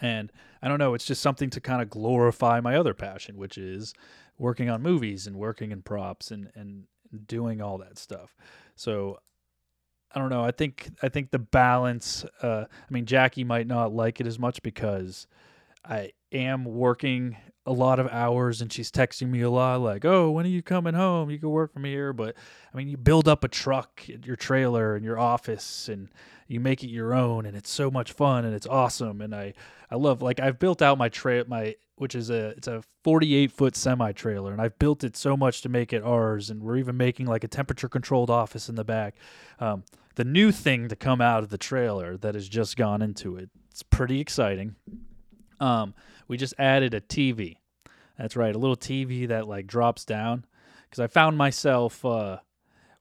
And 0.00 0.30
I 0.62 0.68
don't 0.68 0.78
know, 0.78 0.94
it's 0.94 1.06
just 1.06 1.22
something 1.22 1.50
to 1.50 1.60
kind 1.60 1.80
of 1.80 1.90
glorify 1.90 2.60
my 2.60 2.76
other 2.76 2.94
passion, 2.94 3.36
which 3.36 3.56
is 3.56 3.94
working 4.38 4.68
on 4.68 4.82
movies 4.82 5.26
and 5.26 5.36
working 5.36 5.72
in 5.72 5.82
props 5.82 6.30
and 6.30 6.50
and 6.54 6.84
doing 7.26 7.60
all 7.62 7.78
that 7.78 7.98
stuff. 7.98 8.34
So 8.74 9.18
I 10.14 10.18
don't 10.18 10.30
know. 10.30 10.44
I 10.44 10.50
think 10.50 10.90
I 11.02 11.08
think 11.08 11.30
the 11.30 11.38
balance. 11.38 12.24
Uh, 12.42 12.64
I 12.68 12.92
mean, 12.92 13.06
Jackie 13.06 13.44
might 13.44 13.66
not 13.66 13.94
like 13.94 14.20
it 14.20 14.26
as 14.26 14.38
much 14.38 14.62
because 14.62 15.26
I 15.88 16.12
am 16.32 16.64
working 16.64 17.36
a 17.64 17.72
lot 17.72 17.98
of 17.98 18.08
hours 18.08 18.60
and 18.60 18.72
she's 18.72 18.92
texting 18.92 19.28
me 19.28 19.40
a 19.40 19.50
lot 19.50 19.80
like, 19.80 20.04
"Oh, 20.04 20.30
when 20.30 20.46
are 20.46 20.50
you 20.50 20.62
coming 20.62 20.94
home? 20.94 21.30
You 21.30 21.38
can 21.38 21.50
work 21.50 21.72
from 21.72 21.84
here." 21.84 22.12
But 22.12 22.36
I 22.72 22.76
mean, 22.76 22.88
you 22.88 22.96
build 22.96 23.28
up 23.28 23.42
a 23.44 23.48
truck, 23.48 24.02
your 24.06 24.36
trailer 24.36 24.94
and 24.94 25.04
your 25.04 25.18
office 25.18 25.88
and 25.88 26.08
you 26.48 26.60
make 26.60 26.84
it 26.84 26.88
your 26.88 27.12
own 27.12 27.44
and 27.46 27.56
it's 27.56 27.70
so 27.70 27.90
much 27.90 28.12
fun 28.12 28.44
and 28.44 28.54
it's 28.54 28.66
awesome 28.66 29.20
and 29.20 29.34
I 29.34 29.52
I 29.90 29.96
love 29.96 30.22
like 30.22 30.40
I've 30.40 30.58
built 30.58 30.80
out 30.80 30.98
my 30.98 31.08
tra- 31.08 31.44
my 31.46 31.74
which 31.96 32.14
is 32.14 32.30
a 32.30 32.50
it's 32.50 32.68
a 32.68 32.82
48 33.02 33.50
foot 33.50 33.76
semi 33.76 34.12
trailer 34.12 34.52
and 34.52 34.60
I've 34.60 34.78
built 34.78 35.02
it 35.02 35.16
so 35.16 35.36
much 35.36 35.62
to 35.62 35.68
make 35.68 35.92
it 35.92 36.04
ours 36.04 36.50
and 36.50 36.62
we're 36.62 36.76
even 36.76 36.96
making 36.96 37.26
like 37.26 37.44
a 37.44 37.48
temperature 37.48 37.88
controlled 37.88 38.30
office 38.30 38.68
in 38.68 38.76
the 38.76 38.84
back. 38.84 39.16
Um, 39.58 39.84
the 40.14 40.24
new 40.24 40.52
thing 40.52 40.88
to 40.88 40.96
come 40.96 41.20
out 41.20 41.42
of 41.42 41.50
the 41.50 41.58
trailer 41.58 42.16
that 42.18 42.34
has 42.34 42.48
just 42.48 42.76
gone 42.76 43.02
into 43.02 43.36
it. 43.36 43.50
It's 43.70 43.82
pretty 43.82 44.20
exciting. 44.20 44.76
Um, 45.60 45.94
we 46.28 46.36
just 46.36 46.54
added 46.58 46.94
a 46.94 47.00
TV. 47.00 47.56
That's 48.18 48.36
right, 48.36 48.54
a 48.54 48.58
little 48.58 48.76
TV 48.76 49.28
that 49.28 49.46
like 49.46 49.66
drops 49.66 50.04
down. 50.04 50.44
Because 50.84 51.00
I 51.00 51.06
found 51.08 51.36
myself 51.36 52.04
uh, 52.04 52.38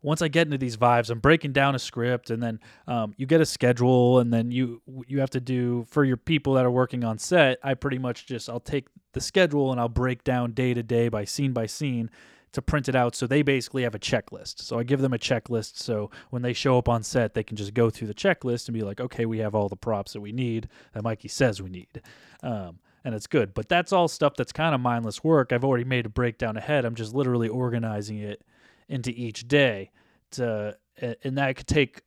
once 0.01 0.21
I 0.21 0.27
get 0.27 0.47
into 0.47 0.57
these 0.57 0.77
vibes, 0.77 1.09
I'm 1.09 1.19
breaking 1.19 1.53
down 1.53 1.73
a 1.73 1.79
script, 1.79 2.29
and 2.29 2.41
then 2.41 2.59
um, 2.87 3.13
you 3.17 3.25
get 3.25 3.41
a 3.41 3.45
schedule, 3.45 4.19
and 4.19 4.31
then 4.31 4.51
you 4.51 4.81
you 5.07 5.19
have 5.19 5.31
to 5.31 5.39
do 5.39 5.85
for 5.89 6.03
your 6.03 6.17
people 6.17 6.53
that 6.53 6.65
are 6.65 6.71
working 6.71 7.03
on 7.03 7.17
set. 7.17 7.59
I 7.63 7.73
pretty 7.73 7.97
much 7.97 8.27
just 8.27 8.49
I'll 8.49 8.59
take 8.59 8.87
the 9.13 9.21
schedule 9.21 9.71
and 9.71 9.79
I'll 9.79 9.89
break 9.89 10.23
down 10.23 10.51
day 10.51 10.73
to 10.73 10.83
day 10.83 11.09
by 11.09 11.25
scene 11.25 11.53
by 11.53 11.65
scene 11.65 12.11
to 12.55 12.61
print 12.61 12.89
it 12.89 12.95
out. 12.95 13.15
So 13.15 13.27
they 13.27 13.41
basically 13.41 13.83
have 13.83 13.95
a 13.95 13.99
checklist. 13.99 14.61
So 14.61 14.79
I 14.79 14.83
give 14.83 15.01
them 15.01 15.13
a 15.13 15.19
checklist. 15.19 15.77
So 15.77 16.09
when 16.29 16.41
they 16.41 16.53
show 16.53 16.77
up 16.77 16.89
on 16.89 17.03
set, 17.03 17.33
they 17.33 17.43
can 17.43 17.55
just 17.55 17.73
go 17.73 17.89
through 17.89 18.07
the 18.07 18.13
checklist 18.13 18.67
and 18.67 18.73
be 18.73 18.81
like, 18.81 18.99
okay, 18.99 19.25
we 19.25 19.39
have 19.39 19.55
all 19.55 19.69
the 19.69 19.75
props 19.75 20.13
that 20.13 20.21
we 20.21 20.31
need 20.31 20.67
that 20.93 21.03
Mikey 21.03 21.27
says 21.27 21.61
we 21.61 21.69
need. 21.69 22.01
Um, 22.43 22.79
and 23.03 23.13
it's 23.13 23.27
good. 23.27 23.53
But 23.53 23.69
that's 23.69 23.93
all 23.93 24.07
stuff 24.07 24.33
that's 24.35 24.51
kind 24.51 24.73
of 24.73 24.81
mindless 24.81 25.23
work. 25.23 25.53
I've 25.53 25.63
already 25.63 25.83
made 25.83 26.05
a 26.05 26.09
breakdown 26.09 26.57
ahead. 26.57 26.85
I'm 26.85 26.95
just 26.95 27.13
literally 27.13 27.47
organizing 27.47 28.17
it 28.17 28.41
into 28.89 29.11
each 29.11 29.47
day. 29.47 29.91
To, 30.31 30.75
and 30.97 31.37
that 31.37 31.55
could 31.55 31.67
take 31.67 32.01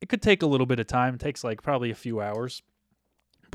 it 0.00 0.08
could 0.08 0.22
take 0.22 0.42
a 0.42 0.46
little 0.46 0.66
bit 0.66 0.78
of 0.78 0.86
time. 0.86 1.14
It 1.14 1.20
takes 1.20 1.42
like 1.42 1.62
probably 1.62 1.90
a 1.90 1.94
few 1.94 2.20
hours. 2.20 2.62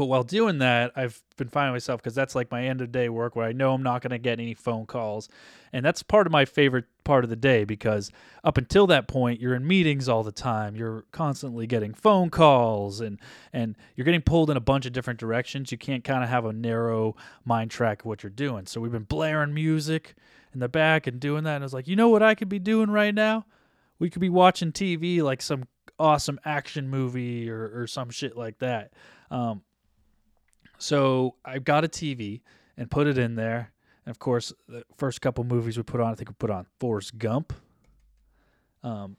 But 0.02 0.08
while 0.08 0.24
doing 0.24 0.58
that, 0.58 0.94
I've 0.96 1.22
been 1.38 1.48
finding 1.48 1.74
myself 1.74 2.02
because 2.02 2.16
that's 2.16 2.34
like 2.34 2.50
my 2.50 2.66
end 2.66 2.82
of 2.82 2.92
day 2.92 3.08
work 3.08 3.36
where 3.36 3.46
I 3.46 3.52
know 3.52 3.76
I'm 3.76 3.84
not 3.84 4.02
going 4.02 4.10
to 4.10 4.18
get 4.18 4.40
any 4.40 4.56
phone 4.56 4.88
calls. 4.88 5.30
And 5.72 5.86
that's 5.86 6.02
part 6.02 6.26
of 6.26 6.34
my 6.34 6.44
favorite 6.44 6.86
part 7.04 7.24
of 7.24 7.30
the 7.30 7.36
day 7.36 7.66
because 7.66 8.10
up 8.44 8.58
until 8.58 8.88
that 8.88 9.08
point, 9.08 9.40
you're 9.40 9.54
in 9.54 9.68
meetings 9.68 10.10
all 10.10 10.24
the 10.24 10.32
time. 10.32 10.76
You're 10.76 11.06
constantly 11.12 11.68
getting 11.68 11.94
phone 11.94 12.32
calls 12.32 13.00
and, 13.00 13.20
and 13.54 13.76
you're 13.96 14.06
getting 14.06 14.24
pulled 14.24 14.50
in 14.50 14.58
a 14.58 14.60
bunch 14.60 14.88
of 14.88 14.92
different 14.92 15.20
directions. 15.20 15.72
You 15.72 15.78
can't 15.78 16.04
kind 16.04 16.24
of 16.24 16.32
have 16.32 16.46
a 16.46 16.52
narrow 16.52 17.16
mind 17.46 17.70
track 17.70 18.00
of 18.00 18.08
what 18.08 18.24
you're 18.24 18.32
doing. 18.32 18.66
So 18.66 18.82
we've 18.82 18.92
been 18.92 19.04
blaring 19.04 19.54
music 19.54 20.16
in 20.52 20.62
the 20.62 20.68
back 20.68 21.06
and 21.06 21.20
doing 21.20 21.44
that. 21.44 21.58
And 21.58 21.64
I 21.64 21.66
was 21.66 21.76
like, 21.76 21.88
you 21.88 21.96
know 21.96 22.10
what 22.10 22.24
I 22.24 22.34
could 22.34 22.50
be 22.50 22.58
doing 22.58 22.90
right 22.90 23.14
now? 23.14 23.46
We 24.00 24.10
could 24.10 24.20
be 24.20 24.30
watching 24.30 24.72
TV 24.72 25.22
like 25.22 25.44
some 25.44 25.66
awesome 26.00 26.40
action 26.44 26.90
movie 26.90 27.48
or, 27.52 27.82
or 27.82 27.86
some 27.86 28.10
shit 28.10 28.36
like 28.36 28.58
that. 28.58 28.94
Um, 29.30 29.62
so 30.82 31.36
I 31.46 31.60
got 31.60 31.86
a 31.86 31.88
TV 31.88 32.42
and 32.76 32.90
put 32.90 33.06
it 33.06 33.18
in 33.18 33.36
there. 33.36 33.72
And 34.04 34.12
of 34.12 34.18
course, 34.18 34.52
the 34.68 34.84
first 34.98 35.22
couple 35.22 35.44
movies 35.44 35.78
we 35.78 35.84
put 35.84 36.02
on, 36.02 36.12
I 36.12 36.16
think 36.16 36.30
we 36.30 36.36
put 36.40 36.50
on 36.50 36.66
Forrest 36.80 37.20
Gump. 37.20 37.54
Um, 38.82 39.18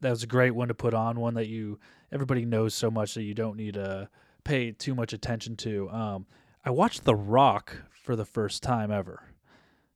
that 0.00 0.08
was 0.08 0.22
a 0.22 0.26
great 0.26 0.52
one 0.52 0.68
to 0.68 0.74
put 0.74 0.94
on, 0.94 1.20
one 1.20 1.34
that 1.34 1.48
you 1.48 1.78
everybody 2.10 2.46
knows 2.46 2.74
so 2.74 2.90
much 2.90 3.12
that 3.12 3.24
you 3.24 3.34
don't 3.34 3.56
need 3.56 3.74
to 3.74 4.08
pay 4.42 4.72
too 4.72 4.94
much 4.94 5.12
attention 5.12 5.56
to. 5.56 5.90
Um, 5.90 6.26
I 6.64 6.70
watched 6.70 7.04
The 7.04 7.14
Rock 7.14 7.76
for 7.90 8.16
the 8.16 8.24
first 8.24 8.62
time 8.62 8.90
ever. 8.90 9.22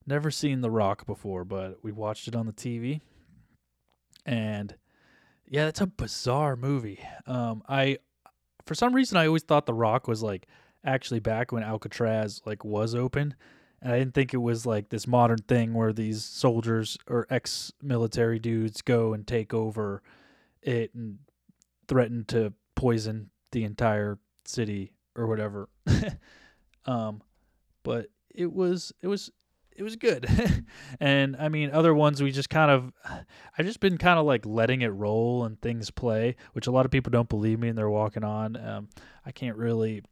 Never 0.07 0.31
seen 0.31 0.61
The 0.61 0.71
Rock 0.71 1.07
before, 1.07 1.47
but 1.47 1.79
we 1.83 1.93
watched 1.93 2.29
it 2.29 2.37
on 2.37 2.45
the 2.45 2.53
TV. 2.53 3.01
And 4.27 4.75
yeah, 5.49 5.65
that's 5.65 5.81
a 5.81 5.87
bizarre 5.87 6.57
movie. 6.57 7.01
Um, 7.27 7.63
I 7.67 7.99
for 8.67 8.75
some 8.75 8.95
reason 8.95 9.17
I 9.17 9.27
always 9.27 9.45
thought 9.45 9.65
The 9.65 9.73
Rock 9.73 10.07
was 10.07 10.23
like 10.23 10.47
actually 10.85 11.21
back 11.21 11.53
when 11.53 11.62
Alcatraz 11.62 12.40
like 12.45 12.64
was 12.64 12.95
open. 12.95 13.35
And 13.83 13.93
I 13.93 13.99
didn't 13.99 14.14
think 14.14 14.35
it 14.35 14.38
was 14.38 14.66
like 14.66 14.90
this 14.90 15.07
modern 15.07 15.38
thing 15.38 15.73
where 15.73 15.93
these 15.93 16.23
soldiers 16.23 16.99
or 17.07 17.27
ex-military 17.31 18.38
dudes 18.38 18.83
go 18.83 19.14
and 19.14 19.27
take 19.27 19.55
over 19.55 20.03
it 20.62 20.95
and 20.95 21.19
threaten 21.88 22.25
to 22.27 22.53
poison 22.75 23.31
the 23.53 23.64
entire 23.64 24.19
city 24.45 24.93
or 25.16 25.27
whatever. 25.27 25.69
um, 26.85 27.23
but 27.83 28.09
it 28.35 28.53
was 28.53 28.93
it 29.01 29.07
was 29.07 29.31
it 29.81 29.83
was 29.83 29.97
good. 29.97 30.27
and 31.01 31.37
I 31.38 31.49
mean, 31.49 31.71
other 31.71 31.95
ones 31.95 32.23
we 32.23 32.33
just 32.33 32.51
kind 32.51 32.71
of, 32.71 32.93
I've 33.57 33.64
just 33.64 33.81
been 33.81 33.97
kind 33.97 34.19
of 34.19 34.27
like 34.27 34.45
letting 34.45 34.83
it 34.83 34.88
roll 34.88 35.45
and 35.45 35.61
things 35.61 35.90
play, 35.90 36.37
which 36.53 36.66
a 36.66 36.71
lot 36.71 36.85
of 36.85 36.90
people 36.90 37.11
don't 37.11 37.31
believe 37.31 37.59
me 37.59 37.69
and 37.69 37.79
they're 37.79 37.88
walking 37.88 38.23
on. 38.23 38.57
Um, 38.57 38.88
I 39.25 39.33
can't 39.33 39.57
really 39.57 40.03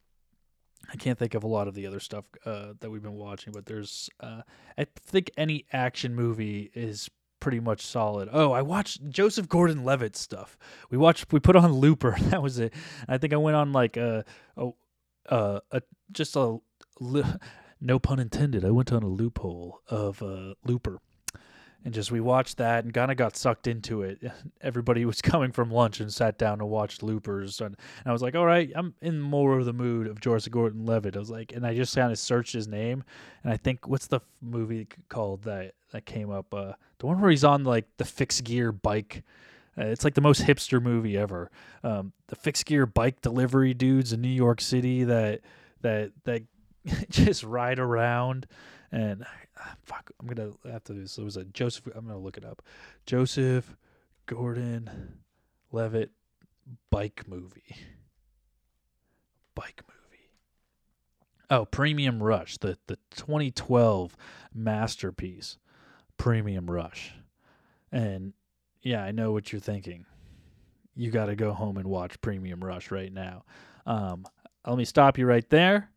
I 0.89 0.97
can't 0.97 1.19
think 1.19 1.35
of 1.35 1.45
a 1.45 1.49
lot 1.49 1.69
of 1.69 1.75
the 1.75 1.87
other 1.87 2.01
stuff 2.01 2.25
uh, 2.47 2.73
that 2.81 2.91
we've 2.91 3.03
been 3.03 3.17
watching, 3.17 3.53
but 3.53 3.67
there's 3.67 4.09
uh, 4.21 4.43
I 4.77 4.87
think 4.97 5.31
any 5.37 5.67
action 5.73 6.15
movie 6.15 6.71
is 6.75 7.11
pretty 7.41 7.61
much 7.61 7.83
solid. 7.83 8.29
Oh, 8.33 8.53
I 8.53 8.63
watched 8.63 9.09
Joseph 9.09 9.49
Gordon-Levitt 9.49 10.17
stuff. 10.17 10.59
We 10.91 10.99
watched 10.99 11.33
we 11.33 11.41
put 11.41 11.57
on 11.57 11.73
Looper. 11.73 12.17
That 12.29 12.43
was 12.43 12.59
it. 12.59 12.73
I 13.07 13.19
think 13.19 13.33
I 13.33 13.37
went 13.37 13.57
on 13.57 13.73
like 13.73 13.97
a 13.97 14.25
a, 14.57 14.71
a, 15.27 15.61
a 15.71 15.83
just 16.11 16.37
a 16.37 16.59
no 17.81 17.99
pun 17.99 18.19
intended. 18.19 18.65
I 18.65 18.71
went 18.71 18.93
on 18.93 19.03
a 19.03 19.09
loophole 19.09 19.81
of 19.89 20.23
uh, 20.23 20.55
Looper 20.65 20.99
and 21.85 21.95
just 21.95 22.11
we 22.11 22.21
watched 22.21 22.57
that 22.59 22.85
and 22.85 22.93
kind 22.93 23.11
of 23.11 23.17
got 23.17 23.37
sucked 23.37 23.67
into 23.67 24.03
it. 24.03 24.21
Everybody 24.61 25.05
was 25.05 25.23
coming 25.23 25.53
from 25.53 25.71
lunch 25.71 26.01
and 26.01 26.13
sat 26.13 26.39
down 26.39 26.61
and 26.61 26.69
watched 26.69 27.03
Loopers, 27.03 27.61
and, 27.61 27.77
I 28.05 28.13
was 28.13 28.23
like, 28.23 28.35
all 28.35 28.47
right, 28.47 28.71
I'm 28.75 28.95
in 29.01 29.21
more 29.21 29.59
of 29.59 29.65
the 29.65 29.73
mood 29.73 30.07
of 30.07 30.21
Joseph 30.21 30.53
Gordon-Levitt. 30.53 31.17
I 31.17 31.19
was 31.19 31.31
like, 31.31 31.53
and 31.53 31.67
I 31.67 31.75
just 31.75 31.95
kind 31.95 32.11
of 32.11 32.19
searched 32.19 32.53
his 32.53 32.67
name, 32.67 33.05
and 33.43 33.53
I 33.53 33.57
think 33.57 33.87
what's 33.87 34.07
the 34.07 34.21
movie 34.41 34.89
called 35.09 35.43
that 35.45 35.75
that 35.93 36.05
came 36.05 36.31
up? 36.31 36.53
Uh, 36.53 36.73
the 36.99 37.07
one 37.07 37.21
where 37.21 37.31
he's 37.31 37.45
on 37.45 37.65
like 37.65 37.87
the 37.97 38.05
fixed 38.05 38.45
gear 38.45 38.73
bike. 38.73 39.23
Uh, 39.79 39.85
it's 39.85 40.03
like 40.03 40.15
the 40.15 40.21
most 40.21 40.43
hipster 40.43 40.83
movie 40.83 41.17
ever. 41.17 41.51
Um, 41.85 42.13
the 42.27 42.37
fixed 42.37 42.67
gear 42.67 42.87
bike 42.87 43.21
delivery 43.23 43.75
dudes 43.75 44.13
in 44.13 44.21
New 44.21 44.29
York 44.29 44.61
City 44.61 45.05
that 45.05 45.41
that 45.83 46.13
that 46.25 46.43
just 47.11 47.45
ride 47.45 47.79
around 47.79 48.47
and 48.91 49.25
ah, 49.61 49.75
fuck, 49.85 50.11
I'm 50.21 50.27
gonna 50.27 50.53
have 50.71 50.85
to 50.85 50.95
do 50.95 51.03
this. 51.03 51.19
It 51.19 51.25
was 51.25 51.37
a 51.37 51.45
Joseph. 51.45 51.87
I'm 51.95 52.07
gonna 52.07 52.19
look 52.19 52.37
it 52.37 52.45
up. 52.45 52.63
Joseph 53.07 53.77
Gordon 54.27 55.19
Levitt 55.73 56.11
bike 56.91 57.25
movie. 57.27 57.77
Bike 59.55 59.83
movie. 59.87 60.31
Oh, 61.51 61.65
Premium 61.65 62.23
Rush, 62.23 62.59
the 62.59 62.79
the 62.87 62.99
2012 63.17 64.17
masterpiece, 64.55 65.59
Premium 66.17 66.71
Rush, 66.71 67.13
and 67.91 68.35
yeah, 68.83 69.03
I 69.03 69.13
know 69.13 69.33
what 69.33 69.53
you're 69.53 69.61
thinking. 69.61 70.07
You 70.95 71.11
got 71.11 71.27
to 71.27 71.37
go 71.37 71.53
home 71.53 71.77
and 71.77 71.87
watch 71.87 72.21
Premium 72.21 72.63
Rush 72.63 72.91
right 72.91 73.13
now. 73.13 73.45
Um, 73.87 74.27
let 74.67 74.77
me 74.77 74.85
stop 74.85 75.17
you 75.17 75.27
right 75.27 75.49
there. 75.49 75.91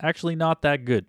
Actually, 0.00 0.34
not 0.34 0.62
that 0.62 0.84
good 0.84 1.06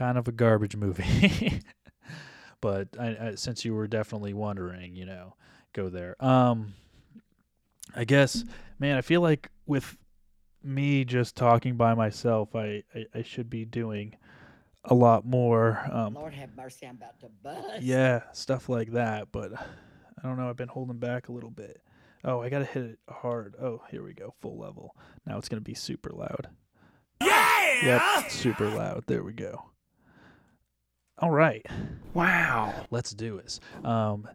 kind 0.00 0.16
of 0.16 0.26
a 0.26 0.32
garbage 0.32 0.76
movie. 0.76 1.60
but 2.62 2.88
I, 2.98 3.16
I, 3.20 3.34
since 3.34 3.66
you 3.66 3.74
were 3.74 3.86
definitely 3.86 4.32
wondering, 4.32 4.96
you 4.96 5.04
know, 5.04 5.34
go 5.74 5.90
there. 5.90 6.16
Um, 6.24 6.72
I 7.94 8.04
guess, 8.04 8.42
man, 8.78 8.96
I 8.96 9.02
feel 9.02 9.20
like 9.20 9.50
with 9.66 9.98
me 10.64 11.04
just 11.04 11.36
talking 11.36 11.76
by 11.76 11.92
myself, 11.92 12.56
I, 12.56 12.82
I, 12.94 13.04
I 13.14 13.22
should 13.22 13.50
be 13.50 13.66
doing 13.66 14.16
a 14.84 14.94
lot 14.94 15.26
more. 15.26 15.86
Um, 15.92 16.14
Lord 16.14 16.32
have 16.32 16.56
mercy, 16.56 16.86
I'm 16.86 16.96
about 16.96 17.20
to 17.20 17.28
bust. 17.42 17.82
Yeah, 17.82 18.22
stuff 18.32 18.70
like 18.70 18.92
that. 18.92 19.30
But 19.30 19.52
I 19.52 20.26
don't 20.26 20.38
know. 20.38 20.48
I've 20.48 20.56
been 20.56 20.68
holding 20.68 20.96
back 20.96 21.28
a 21.28 21.32
little 21.32 21.50
bit. 21.50 21.82
Oh, 22.24 22.40
I 22.40 22.48
gotta 22.48 22.64
hit 22.64 22.84
it 22.84 22.98
hard. 23.06 23.54
Oh, 23.60 23.82
here 23.90 24.02
we 24.02 24.14
go. 24.14 24.32
Full 24.40 24.58
level. 24.58 24.96
Now 25.26 25.36
it's 25.36 25.50
gonna 25.50 25.60
be 25.60 25.74
super 25.74 26.10
loud. 26.10 26.48
Yeah! 27.22 28.10
Yep, 28.22 28.30
super 28.30 28.68
loud. 28.70 29.04
There 29.06 29.22
we 29.22 29.34
go. 29.34 29.70
All 31.20 31.30
right. 31.30 31.64
Wow. 32.14 32.86
Let's 32.90 33.12
do 33.12 33.36
this. 33.36 33.60
Um, 33.84 34.26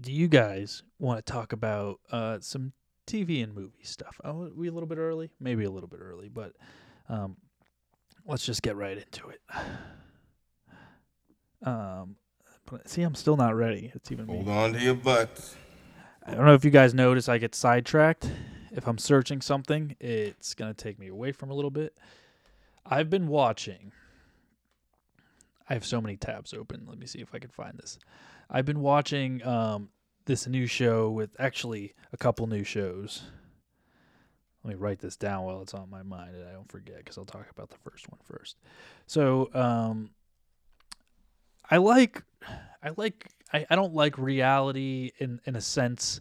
do 0.00 0.12
you 0.12 0.28
guys 0.28 0.82
want 0.98 1.24
to 1.24 1.32
talk 1.32 1.52
about 1.52 2.00
uh, 2.12 2.38
some 2.40 2.72
TV 3.06 3.42
and 3.42 3.54
movie 3.54 3.82
stuff? 3.84 4.20
Oh, 4.22 4.50
we 4.54 4.68
a 4.68 4.72
little 4.72 4.86
bit 4.86 4.98
early? 4.98 5.30
Maybe 5.40 5.64
a 5.64 5.70
little 5.70 5.88
bit 5.88 6.00
early, 6.00 6.28
but 6.28 6.52
um, 7.08 7.36
let's 8.26 8.44
just 8.44 8.60
get 8.62 8.76
right 8.76 8.98
into 8.98 9.28
it. 9.30 9.40
Um, 11.62 12.16
see, 12.84 13.02
I'm 13.02 13.14
still 13.14 13.36
not 13.36 13.56
ready. 13.56 13.90
It's 13.94 14.12
even 14.12 14.26
Hold 14.26 14.46
me. 14.46 14.52
on 14.52 14.72
to 14.74 14.78
your 14.78 14.94
butts. 14.94 15.56
I 16.24 16.34
don't 16.34 16.44
know 16.44 16.54
if 16.54 16.64
you 16.64 16.70
guys 16.70 16.92
notice 16.92 17.28
I 17.28 17.38
get 17.38 17.54
sidetracked. 17.54 18.30
If 18.72 18.86
I'm 18.86 18.98
searching 18.98 19.40
something, 19.40 19.96
it's 19.98 20.54
going 20.54 20.72
to 20.72 20.76
take 20.80 20.98
me 20.98 21.08
away 21.08 21.32
from 21.32 21.50
a 21.50 21.54
little 21.54 21.70
bit. 21.70 21.96
I've 22.84 23.08
been 23.08 23.26
watching 23.26 23.92
I 25.68 25.74
have 25.74 25.84
so 25.84 26.00
many 26.00 26.16
tabs 26.16 26.54
open. 26.54 26.86
Let 26.88 26.98
me 26.98 27.06
see 27.06 27.20
if 27.20 27.34
I 27.34 27.38
can 27.38 27.50
find 27.50 27.76
this. 27.78 27.98
I've 28.50 28.64
been 28.64 28.80
watching 28.80 29.44
um, 29.46 29.90
this 30.24 30.46
new 30.46 30.66
show 30.66 31.10
with 31.10 31.30
actually 31.38 31.94
a 32.12 32.16
couple 32.16 32.46
new 32.46 32.64
shows. 32.64 33.22
Let 34.64 34.74
me 34.74 34.80
write 34.80 34.98
this 34.98 35.16
down 35.16 35.44
while 35.44 35.62
it's 35.62 35.74
on 35.74 35.88
my 35.90 36.02
mind 36.02 36.34
and 36.34 36.48
I 36.48 36.52
don't 36.52 36.70
forget 36.70 36.98
because 36.98 37.16
I'll 37.18 37.24
talk 37.24 37.50
about 37.50 37.70
the 37.70 37.78
first 37.90 38.08
one 38.08 38.18
first. 38.24 38.56
So 39.06 39.50
um, 39.54 40.10
I 41.70 41.76
like, 41.76 42.22
I 42.82 42.90
like, 42.96 43.28
I, 43.52 43.66
I 43.70 43.76
don't 43.76 43.94
like 43.94 44.18
reality 44.18 45.12
in 45.18 45.40
in 45.46 45.56
a 45.56 45.60
sense 45.60 46.20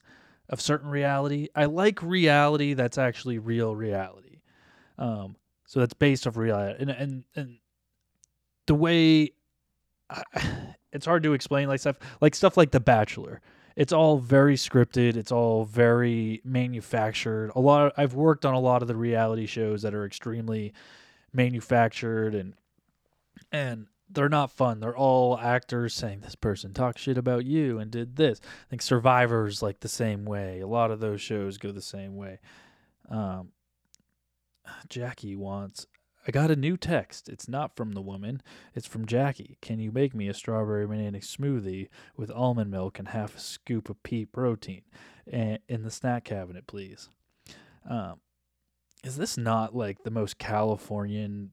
of 0.50 0.62
certain 0.62 0.90
reality. 0.90 1.50
I 1.56 1.66
like 1.66 2.02
reality 2.02 2.74
that's 2.74 2.98
actually 2.98 3.40
real 3.40 3.76
reality. 3.76 4.42
Um, 4.98 5.36
so 5.66 5.82
that's 5.82 5.94
based 5.94 6.26
off 6.26 6.38
reality, 6.38 6.82
and 6.82 6.90
and 6.90 7.24
and 7.36 7.58
the 8.66 8.76
way 8.76 9.34
It's 10.94 11.06
hard 11.06 11.22
to 11.24 11.34
explain 11.34 11.68
like 11.68 11.82
stuff 11.82 12.00
like 12.22 12.34
stuff 12.34 12.58
like 12.58 12.72
The 12.72 12.80
Bachelor. 12.80 13.42
It's 13.76 13.94
all 13.94 14.18
very 14.18 14.56
scripted. 14.56 15.16
It's 15.16 15.32
all 15.32 15.66
very 15.66 16.42
manufactured. 16.44 17.52
A 17.56 17.60
lot. 17.60 17.88
Of, 17.88 17.92
I've 17.98 18.16
worked 18.16 18.46
on 18.46 18.56
a 18.56 18.60
lot 18.60 18.82
of 18.82 18.88
the 18.88 18.96
reality 18.96 19.46
shows 19.46 19.84
that 19.84 19.94
are 19.94 20.06
extremely 20.06 20.74
manufactured 21.34 22.34
and 22.34 22.56
and 23.52 23.88
they're 24.10 24.30
not 24.30 24.52
fun. 24.52 24.80
They're 24.80 24.98
all 24.98 25.38
actors 25.38 25.94
saying 25.94 26.22
this 26.22 26.36
person 26.36 26.74
talked 26.74 27.00
shit 27.00 27.18
about 27.18 27.46
you 27.46 27.78
and 27.78 27.92
did 27.92 28.16
this. 28.16 28.40
I 28.44 28.70
think 28.70 28.82
Survivor's 28.82 29.62
like 29.62 29.82
the 29.82 29.90
same 29.90 30.26
way. 30.26 30.62
A 30.62 30.68
lot 30.68 30.92
of 30.92 31.00
those 31.00 31.22
shows 31.22 31.58
go 31.58 31.72
the 31.72 31.82
same 31.82 32.16
way. 32.16 32.40
Um, 33.10 33.50
Jackie 34.90 35.36
wants. 35.36 35.86
I 36.28 36.32
got 36.32 36.52
a 36.52 36.58
new 36.58 36.76
text. 36.76 37.30
It's 37.30 37.48
not 37.48 37.76
from 37.78 37.94
the 37.94 38.02
woman. 38.02 38.42
It's 38.76 38.86
from 38.86 39.06
Jackie. 39.06 39.58
Can 39.62 39.80
you 39.80 39.94
make 39.94 40.14
me 40.14 40.28
a 40.28 40.34
strawberry 40.34 40.86
banana 40.86 41.20
smoothie 41.20 41.88
with 42.18 42.30
almond 42.32 42.70
milk 42.70 43.00
and 43.00 43.08
half 43.08 43.38
a 43.38 43.40
scoop 43.40 43.90
of 43.90 44.04
pea 44.04 44.26
protein 44.26 44.82
in 45.26 45.84
the 45.84 45.92
snack 45.92 46.26
cabinet, 46.26 46.68
please? 46.68 47.10
Um, 47.90 48.20
is 49.06 49.16
this 49.16 49.38
not 49.38 49.74
like 49.74 50.04
the 50.04 50.12
most 50.12 50.38
Californian 50.38 51.52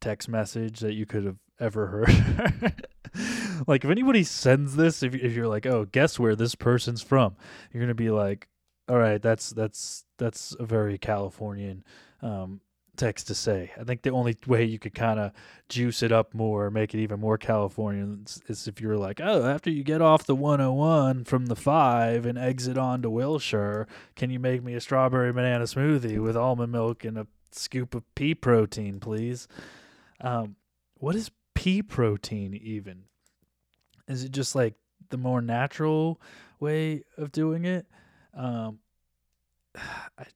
text 0.00 0.28
message 0.28 0.80
that 0.80 0.94
you 0.94 1.06
could 1.06 1.24
have 1.24 1.38
ever 1.60 1.86
heard? 1.86 2.84
like, 3.68 3.84
if 3.84 3.90
anybody 3.90 4.24
sends 4.24 4.74
this, 4.74 5.04
if 5.04 5.14
if 5.14 5.34
you're 5.34 5.46
like, 5.46 5.66
oh, 5.66 5.84
guess 5.84 6.18
where 6.18 6.34
this 6.34 6.56
person's 6.56 7.02
from, 7.02 7.36
you're 7.72 7.82
gonna 7.82 7.94
be 7.94 8.10
like, 8.10 8.48
all 8.88 8.98
right, 8.98 9.22
that's 9.22 9.50
that's 9.50 10.04
that's 10.18 10.56
a 10.58 10.64
very 10.64 10.98
Californian 10.98 11.84
um, 12.22 12.60
text 13.00 13.26
to 13.28 13.34
say. 13.34 13.72
I 13.80 13.84
think 13.84 14.02
the 14.02 14.10
only 14.10 14.36
way 14.46 14.64
you 14.64 14.78
could 14.78 14.94
kind 14.94 15.18
of 15.18 15.32
juice 15.68 16.02
it 16.02 16.12
up 16.12 16.34
more, 16.34 16.70
make 16.70 16.94
it 16.94 17.00
even 17.00 17.18
more 17.18 17.38
Californian, 17.38 18.26
is, 18.46 18.68
if 18.68 18.80
you're 18.80 18.98
like, 18.98 19.20
oh, 19.22 19.46
after 19.46 19.70
you 19.70 19.82
get 19.82 20.02
off 20.02 20.26
the 20.26 20.34
101 20.34 21.24
from 21.24 21.46
the 21.46 21.56
five 21.56 22.26
and 22.26 22.36
exit 22.36 22.76
onto 22.76 23.08
Wilshire, 23.08 23.88
can 24.16 24.28
you 24.28 24.38
make 24.38 24.62
me 24.62 24.74
a 24.74 24.80
strawberry 24.80 25.32
banana 25.32 25.64
smoothie 25.64 26.22
with 26.22 26.36
almond 26.36 26.72
milk 26.72 27.04
and 27.04 27.16
a 27.16 27.26
scoop 27.50 27.94
of 27.94 28.14
pea 28.14 28.34
protein, 28.34 29.00
please? 29.00 29.48
Um, 30.20 30.56
what 30.94 31.16
is 31.16 31.30
pea 31.54 31.82
protein 31.82 32.54
even? 32.54 33.04
Is 34.08 34.24
it 34.24 34.32
just 34.32 34.54
like 34.54 34.74
the 35.08 35.16
more 35.16 35.40
natural 35.40 36.20
way 36.60 37.04
of 37.16 37.32
doing 37.32 37.64
it? 37.64 37.86
Um, 38.34 38.80
I, 39.76 40.26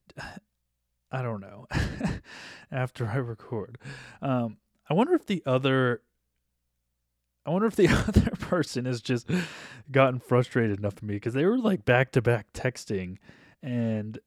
I 1.15 1.21
don't 1.21 1.39
know. 1.39 1.65
After 2.71 3.07
I 3.07 3.15
record, 3.17 3.77
um, 4.21 4.57
I 4.89 4.93
wonder 4.93 5.13
if 5.13 5.25
the 5.25 5.41
other, 5.45 6.01
I 7.45 7.51
wonder 7.51 7.67
if 7.67 7.77
the 7.77 7.87
other 8.07 8.31
person 8.31 8.83
has 8.83 9.01
just 9.01 9.29
gotten 9.89 10.19
frustrated 10.19 10.77
enough 10.77 10.95
with 10.95 11.03
me 11.03 11.13
because 11.13 11.33
they 11.33 11.45
were 11.45 11.57
like 11.57 11.85
back 11.85 12.11
to 12.13 12.21
back 12.21 12.51
texting, 12.51 13.15
and 13.63 14.19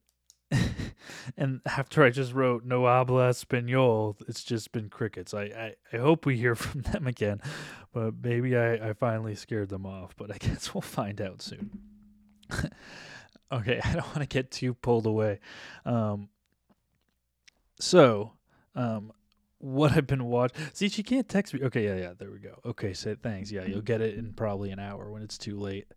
and 1.37 1.61
after 1.63 2.03
I 2.03 2.09
just 2.09 2.33
wrote 2.33 2.65
no 2.65 2.85
habla 2.85 3.29
español, 3.29 4.15
it's 4.27 4.43
just 4.43 4.71
been 4.71 4.89
crickets. 4.89 5.35
I, 5.35 5.43
I, 5.43 5.75
I 5.93 5.97
hope 5.97 6.25
we 6.25 6.37
hear 6.37 6.55
from 6.55 6.81
them 6.81 7.05
again, 7.05 7.39
but 7.93 8.15
maybe 8.19 8.57
I, 8.57 8.89
I 8.89 8.93
finally 8.93 9.35
scared 9.35 9.69
them 9.69 9.85
off. 9.85 10.15
But 10.17 10.33
I 10.33 10.37
guess 10.39 10.73
we'll 10.73 10.81
find 10.81 11.21
out 11.21 11.43
soon. 11.43 11.69
okay, 13.51 13.79
I 13.83 13.93
don't 13.93 14.07
want 14.07 14.21
to 14.21 14.25
get 14.25 14.49
too 14.49 14.73
pulled 14.73 15.05
away. 15.05 15.39
Um, 15.85 16.29
so, 17.79 18.33
um, 18.75 19.11
what 19.59 19.91
I've 19.91 20.07
been 20.07 20.25
watching. 20.25 20.57
See, 20.73 20.89
she 20.89 21.03
can't 21.03 21.27
text 21.27 21.53
me. 21.53 21.61
Okay, 21.63 21.85
yeah, 21.85 21.95
yeah, 21.95 22.13
there 22.17 22.31
we 22.31 22.39
go. 22.39 22.59
Okay, 22.65 22.93
say 22.93 23.15
thanks. 23.15 23.51
Yeah, 23.51 23.65
you'll 23.65 23.81
get 23.81 24.01
it 24.01 24.17
in 24.17 24.33
probably 24.33 24.71
an 24.71 24.79
hour 24.79 25.11
when 25.11 25.21
it's 25.21 25.37
too 25.37 25.59
late. 25.59 25.87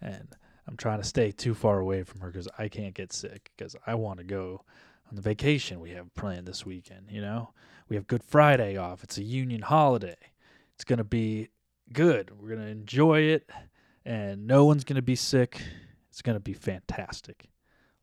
And 0.00 0.28
I'm 0.68 0.76
trying 0.76 1.00
to 1.00 1.06
stay 1.06 1.32
too 1.32 1.54
far 1.54 1.80
away 1.80 2.04
from 2.04 2.20
her 2.20 2.30
because 2.30 2.48
I 2.58 2.68
can't 2.68 2.94
get 2.94 3.12
sick 3.12 3.50
because 3.56 3.74
I 3.86 3.94
want 3.94 4.18
to 4.18 4.24
go 4.24 4.62
on 5.08 5.16
the 5.16 5.22
vacation 5.22 5.80
we 5.80 5.90
have 5.90 6.14
planned 6.14 6.46
this 6.46 6.64
weekend. 6.64 7.06
You 7.10 7.20
know, 7.20 7.50
we 7.88 7.96
have 7.96 8.06
Good 8.06 8.22
Friday 8.22 8.76
off. 8.76 9.02
It's 9.02 9.18
a 9.18 9.24
union 9.24 9.62
holiday. 9.62 10.16
It's 10.74 10.84
gonna 10.84 11.04
be 11.04 11.48
good. 11.92 12.30
We're 12.38 12.54
gonna 12.54 12.68
enjoy 12.68 13.22
it, 13.22 13.50
and 14.04 14.46
no 14.46 14.64
one's 14.64 14.84
gonna 14.84 15.02
be 15.02 15.16
sick. 15.16 15.60
It's 16.10 16.22
gonna 16.22 16.38
be 16.38 16.52
fantastic. 16.52 17.48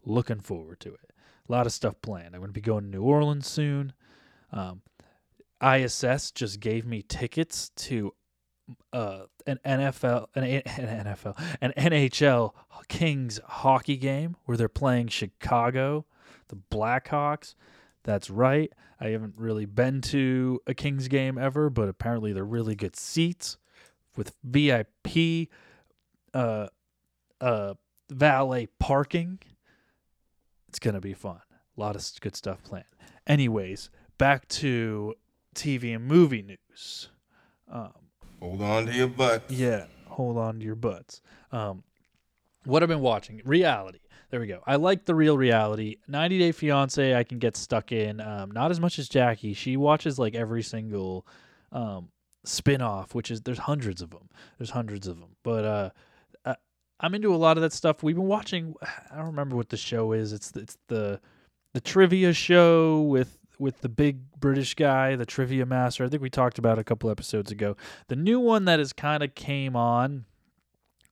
Looking 0.04 0.42
forward 0.42 0.82
to 0.82 0.94
it. 0.94 1.12
A 1.48 1.52
lot 1.52 1.66
of 1.66 1.74
stuff 1.74 1.96
planned. 2.02 2.36
I'm 2.36 2.42
gonna 2.42 2.52
be 2.52 2.62
going 2.62 2.86
to 2.86 2.90
New 2.90 3.04
Orleans 3.04 3.48
soon. 3.48 3.94
Um, 4.52 4.82
ISS 5.62 6.32
just 6.32 6.60
gave 6.60 6.86
me 6.86 7.02
tickets 7.02 7.70
to 7.76 8.14
uh, 8.94 9.24
an 9.46 9.60
NFL, 9.66 10.28
an, 10.36 10.44
an 10.44 11.06
NFL, 11.06 11.58
an 11.62 11.74
NHL 11.78 12.54
Kings 12.88 13.40
hockey 13.46 13.98
game 13.98 14.36
where 14.46 14.58
they're 14.58 14.70
playing 14.70 15.08
Chicago, 15.08 16.06
the 16.48 16.56
Blackhawks. 16.56 17.56
That's 18.04 18.30
right. 18.30 18.72
I 19.00 19.10
haven't 19.10 19.34
really 19.38 19.66
been 19.66 20.02
to 20.02 20.62
a 20.68 20.74
Kings 20.74 21.08
game 21.08 21.38
ever, 21.38 21.70
but 21.70 21.90
apparently 21.90 22.34
they're 22.34 22.46
really 22.46 22.76
good 22.76 22.96
seats 22.96 23.58
with 24.16 24.34
VIP, 24.44 25.50
uh, 26.34 26.68
uh, 27.42 27.74
valet 28.10 28.68
parking. 28.80 29.40
It's 30.76 30.80
gonna 30.82 31.00
be 31.00 31.14
fun. 31.14 31.40
A 31.78 31.80
lot 31.80 31.96
of 31.96 32.06
good 32.20 32.36
stuff 32.36 32.62
planned. 32.62 32.84
Anyways, 33.26 33.90
back 34.18 34.46
to 34.50 35.14
TV 35.56 35.96
and 35.96 36.04
movie 36.06 36.42
news. 36.42 37.08
Um, 37.72 37.94
Hold 38.42 38.62
on 38.62 38.86
to 38.88 38.94
your 38.94 39.08
butts. 39.08 39.54
yeah, 39.54 39.86
hold 40.06 40.38
on 40.38 40.60
to 40.60 40.66
your 40.66 40.76
butts. 40.76 41.22
Um, 41.54 41.86
what 42.66 42.84
I've 42.84 42.90
been 42.90 43.00
watching, 43.00 43.42
reality. 43.46 44.00
There 44.32 44.42
we 44.42 44.48
go. 44.48 44.64
I 44.68 44.76
like 44.76 45.06
the 45.06 45.16
real 45.16 45.38
reality. 45.38 45.96
90 46.10 46.40
Day 46.40 46.52
Fiance, 46.52 47.16
I 47.16 47.24
can 47.24 47.40
get 47.40 47.56
stuck 47.56 47.94
in. 47.94 48.20
Um, 48.20 48.52
not 48.52 48.70
as 48.70 48.82
much 48.82 49.00
as 49.00 49.08
Jackie. 49.08 49.54
She 49.54 49.78
watches 49.78 50.20
like 50.20 50.36
every 50.36 50.62
single 50.62 51.26
um, 51.72 52.10
spin 52.44 52.82
off, 52.82 53.16
which 53.16 53.32
is 53.32 53.40
there's 53.44 53.60
hundreds 53.60 54.02
of 54.02 54.10
them. 54.10 54.28
There's 54.58 54.72
hundreds 54.72 55.08
of 55.08 55.22
them. 55.22 55.38
But 55.42 55.64
uh, 55.64 55.90
I'm 57.00 57.14
into 57.14 57.34
a 57.34 57.38
lot 57.38 57.58
of 57.58 57.62
that 57.62 57.74
stuff. 57.74 58.04
We've 58.04 58.16
been 58.16 58.28
watching. 58.28 58.76
I 59.12 59.18
don't 59.18 59.28
remember 59.28 59.56
what 59.56 59.70
the 59.70 59.78
show 59.78 60.12
is. 60.12 60.34
It's 60.34 60.52
it's 60.56 60.78
the 60.88 61.20
the 61.74 61.82
trivia 61.82 62.34
show 62.34 63.02
with 63.02 63.38
with 63.60 63.82
the 63.82 63.90
big 63.90 64.20
British 64.40 64.76
guy, 64.76 65.16
the 65.16 65.26
trivia 65.26 65.66
master. 65.66 66.04
I 66.04 66.10
think 66.10 66.22
we 66.22 66.30
talked 66.30 66.58
about 66.58 66.80
a 66.80 66.84
couple 66.84 67.10
episodes 67.10 67.52
ago. 67.52 67.76
The 68.08 68.16
new 68.16 68.40
one 68.40 68.66
that 68.66 68.80
has 68.80 68.94
kind 68.94 69.24
of 69.24 69.36
came 69.36 69.76
on, 69.76 70.26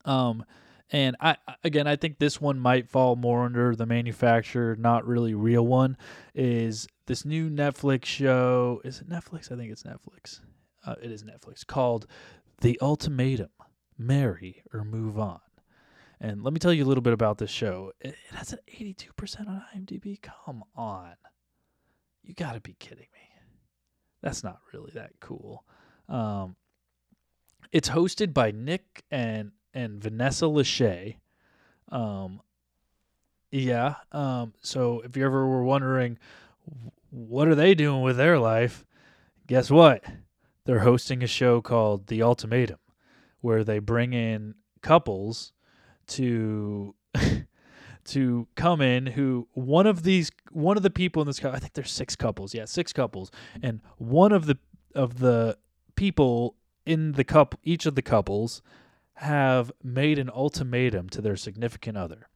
um, 0.06 0.46
and 0.92 1.16
I 1.20 1.38
again 1.64 1.88
I 1.88 1.96
think 1.96 2.20
this 2.20 2.40
one 2.40 2.60
might 2.60 2.88
fall 2.90 3.16
more 3.16 3.46
under 3.46 3.76
the 3.76 3.86
manufacturer, 3.86 4.76
not 4.76 5.06
really 5.06 5.34
real 5.34 5.66
one. 5.66 5.98
Is 6.34 6.88
this 7.08 7.26
new 7.26 7.50
Netflix 7.50 8.06
show? 8.06 8.82
Is 8.84 9.02
it 9.02 9.10
Netflix? 9.10 9.52
I 9.52 9.58
think 9.58 9.72
it's 9.72 9.84
Netflix. 9.84 10.40
Uh, 10.86 10.96
it 11.02 11.12
is 11.12 11.24
Netflix 11.24 11.66
called 11.66 12.08
The 12.62 12.80
Ultimatum: 12.82 13.50
Marry 13.98 14.64
or 14.74 14.84
Move 14.84 15.18
On. 15.18 15.40
And 16.24 16.42
let 16.42 16.54
me 16.54 16.60
tell 16.60 16.72
you 16.72 16.86
a 16.86 16.88
little 16.88 17.02
bit 17.02 17.12
about 17.12 17.38
this 17.38 17.52
show. 17.52 17.92
It, 18.00 18.16
has 18.32 18.54
an 18.54 18.60
82% 18.74 19.42
on 19.42 19.62
IMDb. 19.76 20.22
Come 20.22 20.64
on. 20.74 21.16
You 22.24 22.34
got 22.34 22.54
to 22.54 22.62
be 22.62 22.78
kidding 22.80 23.08
me. 23.14 23.20
That's 24.22 24.42
not 24.42 24.60
really 24.72 24.92
that 24.96 25.12
cool. 25.20 25.66
Um, 26.08 26.56
it's 27.74 27.90
hosted 27.90 28.34
by 28.34 28.52
Nick 28.52 29.04
and 29.12 29.52
and 29.74 30.02
Vanessa 30.02 30.46
Lachey. 30.46 31.18
Um, 31.92 32.40
yeah. 33.52 33.96
Um, 34.14 34.54
so 34.62 35.02
if 35.02 35.18
you 35.18 35.26
ever 35.26 35.46
were 35.46 35.66
wondering, 35.66 36.18
what 37.10 37.50
are 37.50 37.56
they 37.56 37.76
doing 37.76 38.02
with 38.02 38.16
their 38.16 38.40
life? 38.40 38.86
Guess 39.48 39.70
what? 39.70 40.06
They're 40.64 40.80
hosting 40.80 41.22
a 41.22 41.28
show 41.28 41.60
called 41.60 42.08
The 42.08 42.24
Ultimatum, 42.24 42.80
where 43.42 43.66
they 43.66 43.80
bring 43.80 44.14
in 44.14 44.56
couples 44.82 45.52
to 46.14 46.96
to 48.06 48.48
come 48.56 48.82
in 48.82 49.06
who 49.08 49.48
one 49.54 49.88
of 49.88 50.04
these 50.04 50.32
one 50.52 50.78
of 50.78 50.84
the 50.84 50.90
people 50.90 51.22
in 51.22 51.28
this 51.28 51.44
I 51.44 51.60
think 51.60 51.74
there's 51.74 51.92
six 51.92 52.16
couples 52.16 52.54
yeah 52.54 52.66
six 52.66 52.94
couples. 52.94 53.32
And 53.62 53.82
one 53.98 54.32
of 54.32 54.46
the 54.46 54.58
of 54.94 55.20
the 55.20 55.58
people 55.96 56.56
in 56.86 57.14
the 57.14 57.24
couple 57.24 57.60
each 57.64 57.86
of 57.86 57.96
the 57.96 58.02
couples 58.02 58.62
have 59.16 59.72
made 59.84 60.20
an 60.20 60.30
ultimatum 60.30 61.10
to 61.10 61.22
their 61.22 61.36
significant 61.36 61.98
other. 61.98 62.28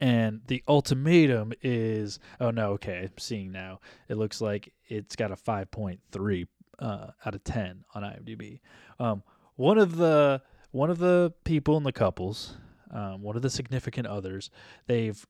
And 0.00 0.40
the 0.46 0.62
ultimatum 0.68 1.52
is 1.62 2.18
oh 2.40 2.50
no 2.50 2.72
okay 2.72 3.00
i'm 3.02 3.18
seeing 3.18 3.52
now. 3.52 3.80
It 4.08 4.16
looks 4.16 4.40
like 4.40 4.72
it's 4.88 5.16
got 5.16 5.30
a 5.30 5.36
5.3 5.36 6.46
uh, 6.78 7.06
out 7.26 7.34
of 7.34 7.44
10 7.44 7.84
on 7.94 8.02
imdb 8.02 8.60
um, 8.98 9.22
one 9.56 9.76
of 9.76 9.96
the 9.96 10.40
one 10.70 10.88
of 10.88 10.96
the 10.96 11.30
people 11.44 11.76
in 11.76 11.82
the 11.82 11.92
couples 11.92 12.56
um, 12.90 13.22
one 13.22 13.36
of 13.36 13.42
the 13.42 13.50
significant 13.50 14.06
others 14.06 14.50
they've 14.86 15.26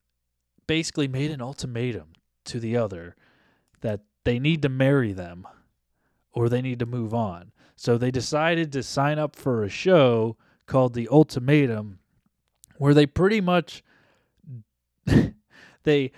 basically 0.66 1.08
made 1.08 1.30
an 1.30 1.42
ultimatum 1.42 2.12
to 2.44 2.60
the 2.60 2.76
other 2.76 3.16
that 3.80 4.00
they 4.24 4.38
need 4.38 4.62
to 4.62 4.68
marry 4.68 5.12
them 5.12 5.46
or 6.32 6.48
they 6.48 6.62
need 6.62 6.78
to 6.78 6.86
move 6.86 7.12
on. 7.12 7.52
So 7.76 7.96
they 7.96 8.10
decided 8.10 8.72
to 8.72 8.82
sign 8.82 9.18
up 9.18 9.34
for 9.34 9.64
a 9.64 9.68
show 9.68 10.36
called 10.66 10.94
The 10.94 11.08
Ultimatum 11.08 11.98
where 12.76 12.94
they 12.94 13.06
pretty 13.06 13.40
much 13.40 13.82
they 15.82 16.12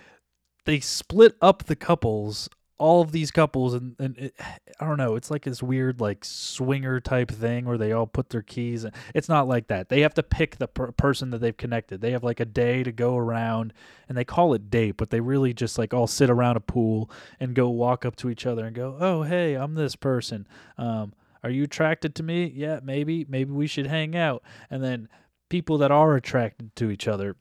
they 0.65 0.79
split 0.79 1.35
up 1.41 1.65
the 1.65 1.75
couples 1.75 2.49
all 2.77 3.01
of 3.01 3.11
these 3.11 3.31
couples 3.31 3.73
and, 3.73 3.95
and 3.99 4.17
it, 4.17 4.33
i 4.79 4.85
don't 4.85 4.97
know 4.97 5.15
it's 5.15 5.29
like 5.29 5.43
this 5.43 5.61
weird 5.61 6.01
like 6.01 6.25
swinger 6.25 6.99
type 6.99 7.29
thing 7.29 7.65
where 7.65 7.77
they 7.77 7.91
all 7.91 8.07
put 8.07 8.29
their 8.29 8.41
keys 8.41 8.85
it's 9.13 9.29
not 9.29 9.47
like 9.47 9.67
that. 9.67 9.89
They 9.89 10.01
have 10.01 10.13
to 10.15 10.23
pick 10.23 10.57
the 10.57 10.67
per- 10.67 10.91
person 10.91 11.29
that 11.31 11.39
they've 11.39 11.55
connected. 11.55 12.01
They 12.01 12.11
have 12.11 12.23
like 12.23 12.39
a 12.39 12.45
day 12.45 12.83
to 12.83 12.91
go 12.91 13.17
around 13.17 13.73
and 14.07 14.17
they 14.17 14.23
call 14.25 14.53
it 14.53 14.69
date 14.69 14.97
but 14.97 15.09
they 15.09 15.19
really 15.19 15.53
just 15.53 15.77
like 15.77 15.93
all 15.93 16.07
sit 16.07 16.29
around 16.29 16.57
a 16.57 16.61
pool 16.61 17.09
and 17.39 17.55
go 17.55 17.69
walk 17.69 18.05
up 18.05 18.15
to 18.17 18.29
each 18.29 18.45
other 18.45 18.65
and 18.65 18.75
go 18.75 18.97
oh 18.99 19.23
hey 19.23 19.55
i'm 19.55 19.75
this 19.75 19.95
person. 19.95 20.47
Um, 20.77 21.13
are 21.43 21.49
you 21.49 21.63
attracted 21.63 22.15
to 22.15 22.23
me? 22.23 22.51
Yeah 22.53 22.79
maybe 22.83 23.25
maybe 23.27 23.51
we 23.51 23.67
should 23.67 23.87
hang 23.87 24.15
out. 24.15 24.43
And 24.69 24.83
then 24.83 25.09
people 25.49 25.77
that 25.79 25.91
are 25.91 26.15
attracted 26.15 26.75
to 26.77 26.89
each 26.89 27.07
other 27.07 27.35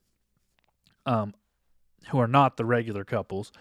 um, 1.06 1.34
who 2.10 2.18
are 2.18 2.28
not 2.28 2.56
the 2.56 2.64
regular 2.64 3.04
couples 3.04 3.52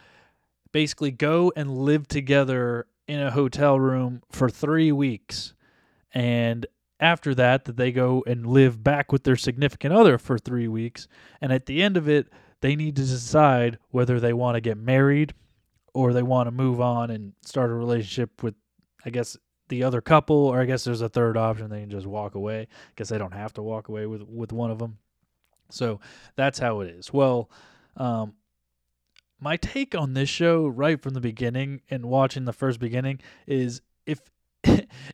basically 0.72 1.12
go 1.12 1.52
and 1.56 1.78
live 1.78 2.08
together 2.08 2.88
in 3.08 3.20
a 3.20 3.32
hotel 3.32 3.80
room 3.80 4.22
for 4.32 4.50
three 4.50 4.92
weeks. 4.92 5.54
And 6.14 6.66
after 7.00 7.34
that 7.36 7.66
that 7.66 7.78
they 7.78 7.92
go 7.92 8.24
and 8.28 8.46
live 8.46 8.84
back 8.84 9.12
with 9.12 9.24
their 9.24 9.36
significant 9.36 9.94
other 9.94 10.18
for 10.18 10.38
three 10.38 10.68
weeks. 10.68 11.08
And 11.42 11.52
at 11.52 11.66
the 11.66 11.82
end 11.82 11.98
of 11.98 12.08
it 12.08 12.28
they 12.62 12.76
need 12.76 12.96
to 12.96 13.04
decide 13.04 13.80
whether 13.90 14.20
they 14.20 14.34
want 14.34 14.56
to 14.56 14.62
get 14.62 14.78
married 14.78 15.34
or 15.94 16.14
they 16.14 16.24
want 16.24 16.48
to 16.48 16.52
move 16.52 16.80
on 16.80 17.10
and 17.10 17.34
start 17.42 17.72
a 17.72 17.74
relationship 17.74 18.44
with 18.44 18.54
i 19.04 19.10
guess 19.10 19.36
the 19.68 19.84
other 19.84 20.02
couple. 20.02 20.36
Or 20.36 20.62
i 20.62 20.66
guess 20.66 20.84
there's 20.84 21.02
a 21.02 21.10
third 21.10 21.38
option. 21.38 21.70
They 21.70 21.82
can 21.82 21.90
just 21.90 22.08
walk 22.08 22.36
away. 22.36 22.68
Because 22.90 23.10
they 23.10 23.18
don't 23.18 23.34
have 23.34 23.54
to 23.54 23.64
walk 23.64 23.90
away 23.90 24.06
with 24.06 24.22
with 24.22 24.54
one 24.54 24.72
of 24.72 24.80
them 24.80 24.98
so 25.72 26.00
that's 26.36 26.60
how 26.60 26.82
it 26.82 26.90
is. 26.90 27.12
Well 27.12 27.50
um, 27.98 28.34
my 29.42 29.58
take 29.58 29.96
on 29.96 30.14
this 30.14 30.30
show 30.30 30.68
right 30.68 31.02
from 31.02 31.14
the 31.14 31.20
beginning 31.20 31.82
and 31.90 32.06
watching 32.06 32.46
the 32.46 32.54
first 32.54 32.80
beginning 32.80 33.20
is 33.48 33.82
if 34.06 34.20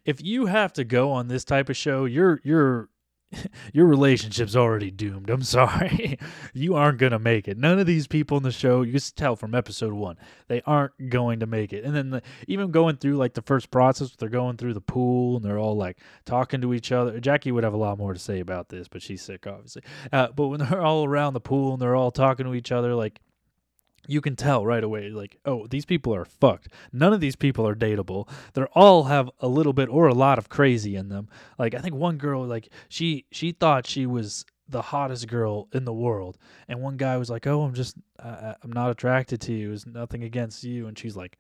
if 0.05 0.21
you 0.21 0.47
have 0.47 0.73
to 0.73 0.83
go 0.83 1.11
on 1.11 1.27
this 1.27 1.43
type 1.43 1.69
of 1.69 1.77
show, 1.77 2.05
your 2.05 2.41
your 2.43 2.89
your 3.73 3.85
relationship's 3.85 4.55
already 4.55 4.91
doomed. 4.91 5.29
I'm 5.29 5.41
sorry. 5.43 6.17
you 6.53 6.75
aren't 6.75 6.97
going 6.97 7.11
to 7.11 7.19
make 7.19 7.47
it. 7.47 7.57
None 7.57 7.79
of 7.79 7.85
these 7.85 8.07
people 8.07 8.37
in 8.37 8.43
the 8.43 8.51
show, 8.51 8.81
you 8.81 8.93
can 8.93 9.01
tell 9.15 9.35
from 9.35 9.53
episode 9.53 9.93
1, 9.93 10.17
they 10.47 10.61
aren't 10.65 11.09
going 11.09 11.41
to 11.41 11.45
make 11.45 11.73
it. 11.73 11.83
And 11.83 11.95
then 11.95 12.09
the, 12.09 12.21
even 12.47 12.71
going 12.71 12.97
through 12.97 13.17
like 13.17 13.33
the 13.33 13.41
first 13.41 13.69
process, 13.69 14.15
they're 14.17 14.29
going 14.29 14.57
through 14.57 14.73
the 14.73 14.81
pool 14.81 15.37
and 15.37 15.45
they're 15.45 15.59
all 15.59 15.75
like 15.75 15.97
talking 16.25 16.61
to 16.61 16.73
each 16.73 16.91
other. 16.91 17.19
Jackie 17.19 17.51
would 17.51 17.63
have 17.63 17.73
a 17.73 17.77
lot 17.77 17.97
more 17.97 18.13
to 18.13 18.19
say 18.19 18.39
about 18.39 18.69
this, 18.69 18.87
but 18.87 19.01
she's 19.01 19.21
sick 19.21 19.45
obviously. 19.45 19.83
Uh, 20.11 20.27
but 20.35 20.47
when 20.47 20.59
they're 20.59 20.81
all 20.81 21.05
around 21.05 21.33
the 21.33 21.41
pool 21.41 21.73
and 21.73 21.81
they're 21.81 21.95
all 21.95 22.11
talking 22.11 22.45
to 22.45 22.53
each 22.53 22.71
other 22.71 22.95
like 22.95 23.19
you 24.07 24.21
can 24.21 24.35
tell 24.35 24.65
right 24.65 24.83
away 24.83 25.09
like 25.09 25.37
oh 25.45 25.67
these 25.67 25.85
people 25.85 26.13
are 26.15 26.25
fucked 26.25 26.69
none 26.91 27.13
of 27.13 27.19
these 27.19 27.35
people 27.35 27.67
are 27.67 27.75
dateable 27.75 28.27
they're 28.53 28.69
all 28.69 29.03
have 29.03 29.29
a 29.39 29.47
little 29.47 29.73
bit 29.73 29.89
or 29.89 30.07
a 30.07 30.13
lot 30.13 30.37
of 30.37 30.49
crazy 30.49 30.95
in 30.95 31.09
them 31.09 31.27
like 31.59 31.75
i 31.75 31.79
think 31.79 31.93
one 31.93 32.17
girl 32.17 32.45
like 32.45 32.69
she 32.89 33.25
she 33.31 33.51
thought 33.51 33.85
she 33.85 34.05
was 34.05 34.45
the 34.69 34.81
hottest 34.81 35.27
girl 35.27 35.67
in 35.73 35.85
the 35.85 35.93
world 35.93 36.37
and 36.67 36.81
one 36.81 36.97
guy 36.97 37.15
was 37.17 37.29
like 37.29 37.45
oh 37.47 37.61
i'm 37.61 37.73
just 37.73 37.95
uh, 38.19 38.53
i'm 38.63 38.71
not 38.71 38.89
attracted 38.89 39.39
to 39.39 39.53
you 39.53 39.71
it's 39.71 39.85
nothing 39.85 40.23
against 40.23 40.63
you 40.63 40.87
and 40.87 40.97
she's 40.97 41.15
like 41.15 41.37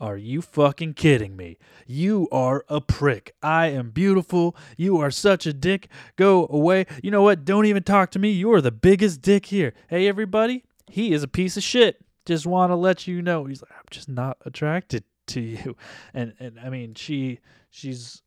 are 0.00 0.16
you 0.16 0.40
fucking 0.40 0.94
kidding 0.94 1.36
me? 1.36 1.58
You 1.86 2.26
are 2.32 2.64
a 2.70 2.80
prick. 2.80 3.34
I 3.42 3.66
am 3.66 3.90
beautiful. 3.90 4.56
You 4.78 4.96
are 4.96 5.10
such 5.10 5.46
a 5.46 5.52
dick. 5.52 5.88
Go 6.16 6.46
away. 6.48 6.86
You 7.02 7.10
know 7.10 7.20
what? 7.20 7.44
Don't 7.44 7.66
even 7.66 7.82
talk 7.82 8.10
to 8.12 8.18
me. 8.18 8.30
You 8.30 8.50
are 8.54 8.62
the 8.62 8.70
biggest 8.70 9.20
dick 9.20 9.46
here. 9.46 9.74
Hey, 9.88 10.08
everybody, 10.08 10.64
he 10.90 11.12
is 11.12 11.22
a 11.22 11.28
piece 11.28 11.56
of 11.56 11.62
shit. 11.62 12.04
Just 12.26 12.46
want 12.46 12.70
to 12.70 12.76
let 12.76 13.06
you 13.06 13.22
know. 13.22 13.44
He's 13.46 13.62
like, 13.62 13.72
I'm 13.72 13.84
just 13.90 14.08
not 14.08 14.36
attracted 14.44 15.04
to 15.28 15.40
you. 15.40 15.76
And 16.14 16.34
and 16.38 16.58
I 16.60 16.70
mean, 16.70 16.94
she 16.94 17.40
she's 17.70 18.22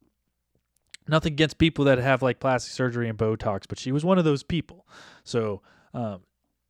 nothing 1.07 1.33
against 1.33 1.57
people 1.57 1.85
that 1.85 1.97
have 1.97 2.21
like 2.21 2.39
plastic 2.39 2.71
surgery 2.71 3.09
and 3.09 3.17
Botox, 3.17 3.63
but 3.67 3.77
she 3.77 3.91
was 3.91 4.05
one 4.05 4.17
of 4.17 4.25
those 4.25 4.43
people. 4.43 4.87
So, 5.23 5.61
um, 5.93 6.21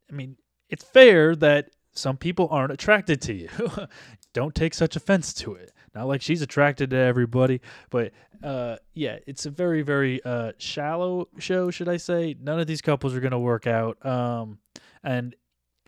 I 0.10 0.14
mean, 0.14 0.38
it's 0.70 0.84
fair 0.84 1.36
that 1.38 1.70
some 1.94 2.18
people 2.18 2.48
aren't 2.50 2.72
attracted 2.72 3.22
to 3.22 3.34
you. 3.34 3.50
Don't 4.34 4.56
take 4.56 4.74
such 4.74 4.96
offense 4.96 5.34
to 5.36 5.54
it. 5.54 5.72
Not 5.94 6.08
like 6.08 6.24
she's 6.24 6.42
attracted 6.42 6.90
to 6.90 6.98
everybody, 6.98 7.62
but 7.92 8.12
uh, 8.44 8.78
yeah, 8.96 9.20
it's 9.28 9.46
a 9.46 9.52
very, 9.52 9.84
very 9.84 10.24
uh, 10.26 10.54
shallow 10.58 11.28
show, 11.38 11.70
should 11.70 11.88
I 11.88 11.98
say? 11.98 12.36
None 12.42 12.60
of 12.60 12.66
these 12.66 12.82
couples 12.82 13.14
are 13.14 13.20
going 13.20 13.32
to 13.32 13.40
work 13.40 13.68
out. 13.68 14.04
Um, 14.04 14.58
and 15.04 15.36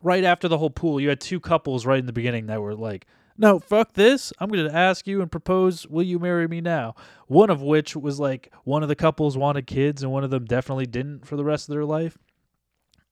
right 0.01 0.23
after 0.23 0.47
the 0.47 0.57
whole 0.57 0.69
pool, 0.69 0.99
you 0.99 1.09
had 1.09 1.19
two 1.19 1.39
couples 1.39 1.85
right 1.85 1.99
in 1.99 2.05
the 2.05 2.13
beginning 2.13 2.47
that 2.47 2.61
were 2.61 2.75
like, 2.75 3.07
no, 3.37 3.59
fuck 3.59 3.93
this. 3.93 4.31
I'm 4.39 4.49
going 4.49 4.67
to 4.67 4.75
ask 4.75 5.07
you 5.07 5.21
and 5.21 5.31
propose, 5.31 5.87
will 5.87 6.03
you 6.03 6.19
marry 6.19 6.47
me 6.47 6.61
now? 6.61 6.95
One 7.27 7.49
of 7.49 7.61
which 7.61 7.95
was 7.95 8.19
like 8.19 8.53
one 8.63 8.81
of 8.81 8.89
the 8.89 8.95
couples 8.95 9.37
wanted 9.37 9.67
kids 9.67 10.03
and 10.03 10.11
one 10.11 10.23
of 10.23 10.29
them 10.29 10.45
definitely 10.45 10.85
didn't 10.85 11.25
for 11.25 11.35
the 11.35 11.43
rest 11.43 11.67
of 11.67 11.73
their 11.73 11.85
life. 11.85 12.17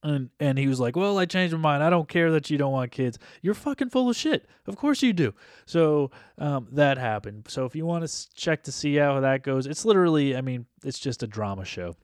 And 0.05 0.31
and 0.37 0.57
he 0.57 0.67
was 0.67 0.81
like, 0.81 0.97
"Well, 0.97 1.17
I 1.17 1.23
changed 1.23 1.53
my 1.53 1.59
mind. 1.61 1.81
I 1.81 1.89
don't 1.89 2.09
care 2.09 2.29
that 2.31 2.49
you 2.49 2.57
don't 2.57 2.73
want 2.73 2.91
kids. 2.91 3.17
You're 3.41 3.53
fucking 3.53 3.89
full 3.89 4.09
of 4.09 4.17
shit. 4.17 4.45
Of 4.67 4.75
course 4.75 5.01
you 5.01 5.13
do." 5.13 5.33
So 5.65 6.11
um, 6.37 6.67
that 6.73 6.97
happened. 6.97 7.45
So 7.47 7.63
if 7.63 7.73
you 7.73 7.85
want 7.85 8.05
to 8.05 8.35
check 8.35 8.63
to 8.63 8.71
see 8.73 8.95
how 8.97 9.21
that 9.21 9.43
goes, 9.43 9.65
it's 9.65 9.85
literally, 9.85 10.35
I 10.35 10.41
mean, 10.41 10.65
it's 10.83 10.99
just 10.99 11.23
a 11.23 11.27
drama 11.27 11.63
show. 11.63 11.95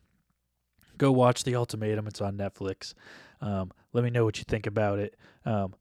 Go 0.97 1.11
watch 1.11 1.43
The 1.43 1.55
Ultimatum. 1.55 2.07
It's 2.07 2.21
on 2.21 2.37
Netflix. 2.37 2.93
Um, 3.41 3.71
let 3.93 4.03
me 4.03 4.09
know 4.09 4.25
what 4.25 4.37
you 4.37 4.43
think 4.47 4.67
about 4.67 4.99
it. 4.99 5.15
Um, 5.45 5.73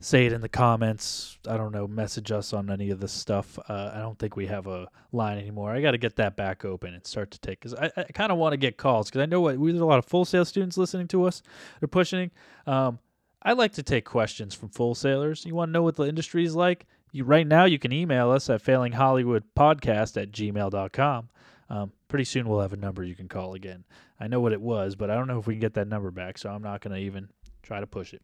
say 0.00 0.26
it 0.26 0.32
in 0.32 0.40
the 0.40 0.48
comments. 0.48 1.38
I 1.48 1.56
don't 1.56 1.72
know. 1.72 1.88
Message 1.88 2.30
us 2.30 2.52
on 2.52 2.70
any 2.70 2.90
of 2.90 3.00
this 3.00 3.12
stuff. 3.12 3.58
Uh, 3.68 3.90
I 3.94 3.98
don't 3.98 4.18
think 4.18 4.36
we 4.36 4.46
have 4.46 4.66
a 4.66 4.88
line 5.12 5.38
anymore. 5.38 5.72
I 5.72 5.80
got 5.80 5.92
to 5.92 5.98
get 5.98 6.16
that 6.16 6.36
back 6.36 6.64
open 6.64 6.94
and 6.94 7.06
start 7.06 7.30
to 7.32 7.40
take 7.40 7.60
because 7.60 7.74
I, 7.74 7.90
I 7.96 8.04
kind 8.04 8.30
of 8.30 8.38
want 8.38 8.52
to 8.52 8.56
get 8.56 8.76
calls 8.76 9.08
because 9.08 9.22
I 9.22 9.26
know 9.26 9.40
what 9.40 9.58
we 9.58 9.72
there's 9.72 9.80
a 9.80 9.86
lot 9.86 9.98
of 9.98 10.04
Full 10.04 10.24
Sail 10.24 10.44
students 10.44 10.76
listening 10.76 11.08
to 11.08 11.24
us. 11.24 11.42
They're 11.80 11.88
pushing. 11.88 12.30
Um, 12.66 12.98
I 13.42 13.52
like 13.52 13.72
to 13.74 13.82
take 13.82 14.04
questions 14.04 14.54
from 14.54 14.68
Full 14.68 14.94
Sailors. 14.94 15.44
You 15.44 15.54
want 15.54 15.70
to 15.70 15.72
know 15.72 15.82
what 15.82 15.96
the 15.96 16.04
industry 16.04 16.44
is 16.44 16.54
like? 16.54 16.86
You 17.12 17.24
right 17.24 17.46
now 17.46 17.64
you 17.64 17.78
can 17.78 17.92
email 17.92 18.30
us 18.30 18.50
at 18.50 18.62
failinghollywoodpodcast 18.62 20.20
at 20.20 20.30
gmail.com. 20.30 21.28
Um, 21.70 21.92
pretty 22.08 22.24
soon 22.24 22.48
we'll 22.48 22.60
have 22.60 22.72
a 22.72 22.76
number 22.76 23.04
you 23.04 23.14
can 23.14 23.28
call 23.28 23.54
again. 23.54 23.84
I 24.18 24.26
know 24.26 24.40
what 24.40 24.52
it 24.52 24.60
was, 24.60 24.96
but 24.96 25.10
I 25.10 25.14
don't 25.14 25.28
know 25.28 25.38
if 25.38 25.46
we 25.46 25.54
can 25.54 25.60
get 25.60 25.74
that 25.74 25.88
number 25.88 26.10
back, 26.10 26.38
so 26.38 26.50
I'm 26.50 26.62
not 26.62 26.80
going 26.80 26.94
to 26.94 27.00
even 27.00 27.28
try 27.62 27.80
to 27.80 27.86
push 27.86 28.14
it. 28.14 28.22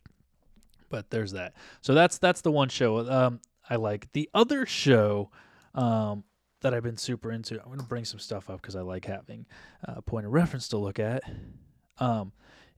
But 0.88 1.11
there's 1.11 1.33
that. 1.33 1.55
So 1.81 1.94
that's 1.94 2.18
that's 2.18 2.40
the 2.40 2.53
one 2.53 2.68
show 2.68 3.09
um, 3.11 3.40
I 3.68 3.77
like. 3.77 4.12
The 4.12 4.29
other 4.35 4.66
show 4.66 5.31
um, 5.75 6.25
that 6.61 6.75
I've 6.75 6.83
been 6.83 6.97
super 6.97 7.31
into. 7.31 7.61
I'm 7.61 7.66
going 7.66 7.79
to 7.79 7.85
bring 7.85 8.05
some 8.05 8.20
stuff 8.20 8.49
up 8.51 8.61
because 8.61 8.77
I 8.77 8.81
like 8.81 9.05
having 9.05 9.47
a 9.83 10.03
point 10.03 10.27
of 10.27 10.33
reference 10.33 10.68
to 10.68 10.79
look 10.79 10.99
at. 10.99 11.23
Um, 11.99 12.33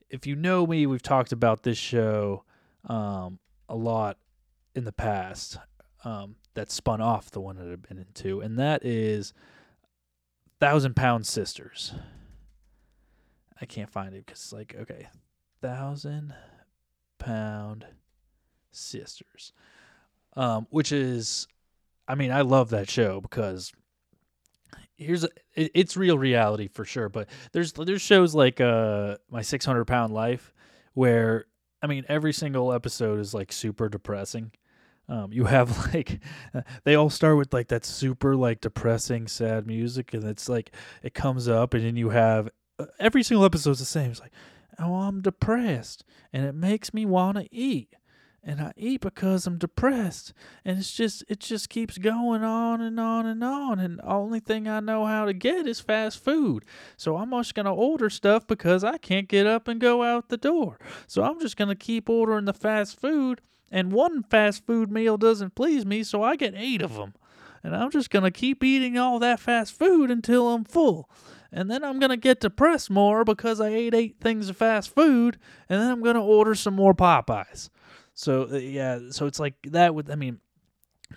if 0.08 0.26
you 0.26 0.36
know 0.36 0.66
me, 0.66 0.86
we've 0.86 1.02
talked 1.02 1.32
about 1.32 1.62
this 1.62 1.78
show 1.78 2.44
um, 2.84 3.38
a 3.68 3.76
lot 3.76 4.18
in 4.74 4.84
the 4.84 4.92
past. 4.92 5.58
Um, 6.04 6.36
that 6.54 6.70
spun 6.70 7.00
off 7.00 7.30
the 7.30 7.40
one 7.40 7.56
that 7.56 7.70
I've 7.70 7.82
been 7.82 7.98
into, 7.98 8.40
and 8.40 8.58
that 8.58 8.84
is 8.84 9.32
Thousand 10.60 10.96
Pound 10.96 11.26
Sisters. 11.26 11.94
I 13.60 13.66
can't 13.66 13.90
find 13.90 14.14
it 14.14 14.26
because 14.26 14.40
it's 14.40 14.52
like 14.52 14.74
okay, 14.78 15.08
Thousand 15.60 16.34
Pound 17.18 17.86
Sisters, 18.70 19.52
um, 20.36 20.66
which 20.70 20.92
is, 20.92 21.48
I 22.06 22.14
mean, 22.14 22.30
I 22.30 22.42
love 22.42 22.70
that 22.70 22.90
show 22.90 23.20
because 23.20 23.72
here's 24.96 25.24
a, 25.24 25.28
it, 25.54 25.70
it's 25.74 25.96
real 25.96 26.18
reality 26.18 26.68
for 26.68 26.84
sure. 26.84 27.08
But 27.08 27.28
there's 27.52 27.72
there's 27.72 28.02
shows 28.02 28.34
like 28.34 28.60
uh 28.60 29.16
my 29.30 29.42
600 29.42 29.84
Pound 29.84 30.12
Life 30.12 30.52
where 30.94 31.46
I 31.82 31.86
mean 31.86 32.04
every 32.08 32.32
single 32.32 32.72
episode 32.72 33.20
is 33.20 33.34
like 33.34 33.52
super 33.52 33.88
depressing. 33.88 34.52
Um, 35.08 35.32
you 35.32 35.44
have 35.44 35.86
like 35.94 36.20
they 36.84 36.94
all 36.94 37.10
start 37.10 37.36
with 37.36 37.52
like 37.52 37.68
that 37.68 37.84
super 37.84 38.34
like 38.34 38.60
depressing 38.60 39.28
sad 39.28 39.66
music 39.66 40.12
and 40.14 40.24
it's 40.24 40.48
like 40.48 40.72
it 41.02 41.14
comes 41.14 41.48
up 41.48 41.74
and 41.74 41.84
then 41.84 41.96
you 41.96 42.10
have 42.10 42.48
uh, 42.78 42.86
every 42.98 43.22
single 43.22 43.44
episode's 43.44 43.78
the 43.78 43.84
same. 43.84 44.10
It's 44.10 44.20
like 44.20 44.32
oh 44.78 44.94
i'm 44.94 45.20
depressed 45.20 46.04
and 46.32 46.44
it 46.44 46.54
makes 46.54 46.92
me 46.92 47.06
want 47.06 47.36
to 47.36 47.48
eat 47.54 47.94
and 48.42 48.60
i 48.60 48.72
eat 48.76 49.00
because 49.00 49.46
i'm 49.46 49.58
depressed 49.58 50.32
and 50.64 50.78
it's 50.78 50.92
just 50.92 51.24
it 51.28 51.40
just 51.40 51.68
keeps 51.68 51.98
going 51.98 52.42
on 52.42 52.80
and 52.80 53.00
on 53.00 53.26
and 53.26 53.42
on 53.42 53.78
and 53.78 53.98
the 53.98 54.06
only 54.06 54.40
thing 54.40 54.68
i 54.68 54.80
know 54.80 55.04
how 55.06 55.24
to 55.24 55.32
get 55.32 55.66
is 55.66 55.80
fast 55.80 56.22
food. 56.22 56.64
So 56.96 57.16
i'm 57.16 57.30
just 57.30 57.54
going 57.54 57.66
to 57.66 57.72
order 57.72 58.10
stuff 58.10 58.46
because 58.46 58.84
i 58.84 58.98
can't 58.98 59.28
get 59.28 59.46
up 59.46 59.68
and 59.68 59.80
go 59.80 60.02
out 60.02 60.28
the 60.28 60.36
door. 60.36 60.78
So 61.06 61.22
i'm 61.22 61.40
just 61.40 61.56
going 61.56 61.68
to 61.68 61.74
keep 61.74 62.08
ordering 62.08 62.44
the 62.44 62.52
fast 62.54 63.00
food 63.00 63.40
and 63.70 63.92
one 63.92 64.22
fast 64.24 64.66
food 64.66 64.90
meal 64.90 65.16
doesn't 65.16 65.54
please 65.54 65.84
me, 65.84 66.02
so 66.02 66.22
I 66.22 66.36
get 66.36 66.54
eight 66.56 66.82
of 66.82 66.94
them. 66.94 67.14
and 67.62 67.74
I'm 67.74 67.90
just 67.90 68.10
gonna 68.10 68.30
keep 68.30 68.62
eating 68.62 68.96
all 68.96 69.18
that 69.18 69.40
fast 69.40 69.76
food 69.76 70.10
until 70.10 70.48
I'm 70.52 70.64
full. 70.64 71.10
And 71.50 71.70
then 71.70 71.82
I'm 71.82 71.98
gonna 71.98 72.16
get 72.16 72.40
depressed 72.40 72.90
more 72.90 73.24
because 73.24 73.60
I 73.60 73.68
ate 73.68 73.94
eight 73.94 74.16
things 74.20 74.48
of 74.48 74.56
fast 74.56 74.94
food, 74.94 75.38
and 75.68 75.80
then 75.80 75.90
I'm 75.90 76.02
gonna 76.02 76.24
order 76.24 76.54
some 76.54 76.74
more 76.74 76.94
Popeyes. 76.94 77.70
So 78.14 78.48
uh, 78.50 78.56
yeah, 78.56 78.98
so 79.10 79.26
it's 79.26 79.40
like 79.40 79.54
that 79.70 79.94
with 79.94 80.10
I 80.10 80.14
mean, 80.14 80.40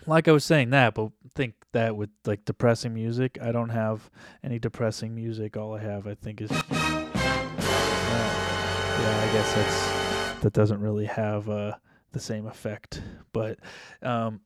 like 0.06 0.28
I 0.28 0.32
was 0.32 0.44
saying 0.44 0.70
that, 0.70 0.94
but 0.94 1.10
think 1.34 1.54
that 1.72 1.96
with 1.96 2.10
like 2.24 2.44
depressing 2.44 2.94
music, 2.94 3.38
I 3.40 3.52
don't 3.52 3.68
have 3.70 4.10
any 4.42 4.58
depressing 4.58 5.14
music. 5.14 5.56
All 5.56 5.74
I 5.74 5.80
have, 5.82 6.06
I 6.06 6.14
think, 6.14 6.40
is 6.40 6.50
uh, 6.50 6.62
yeah. 9.00 9.26
I 9.28 9.32
guess 9.32 9.54
that's 9.54 10.40
that 10.42 10.52
doesn't 10.52 10.80
really 10.80 11.06
have 11.06 11.48
uh, 11.48 11.74
the 12.12 12.20
same 12.20 12.46
effect, 12.46 13.02
but 13.32 13.58
um, 14.02 14.40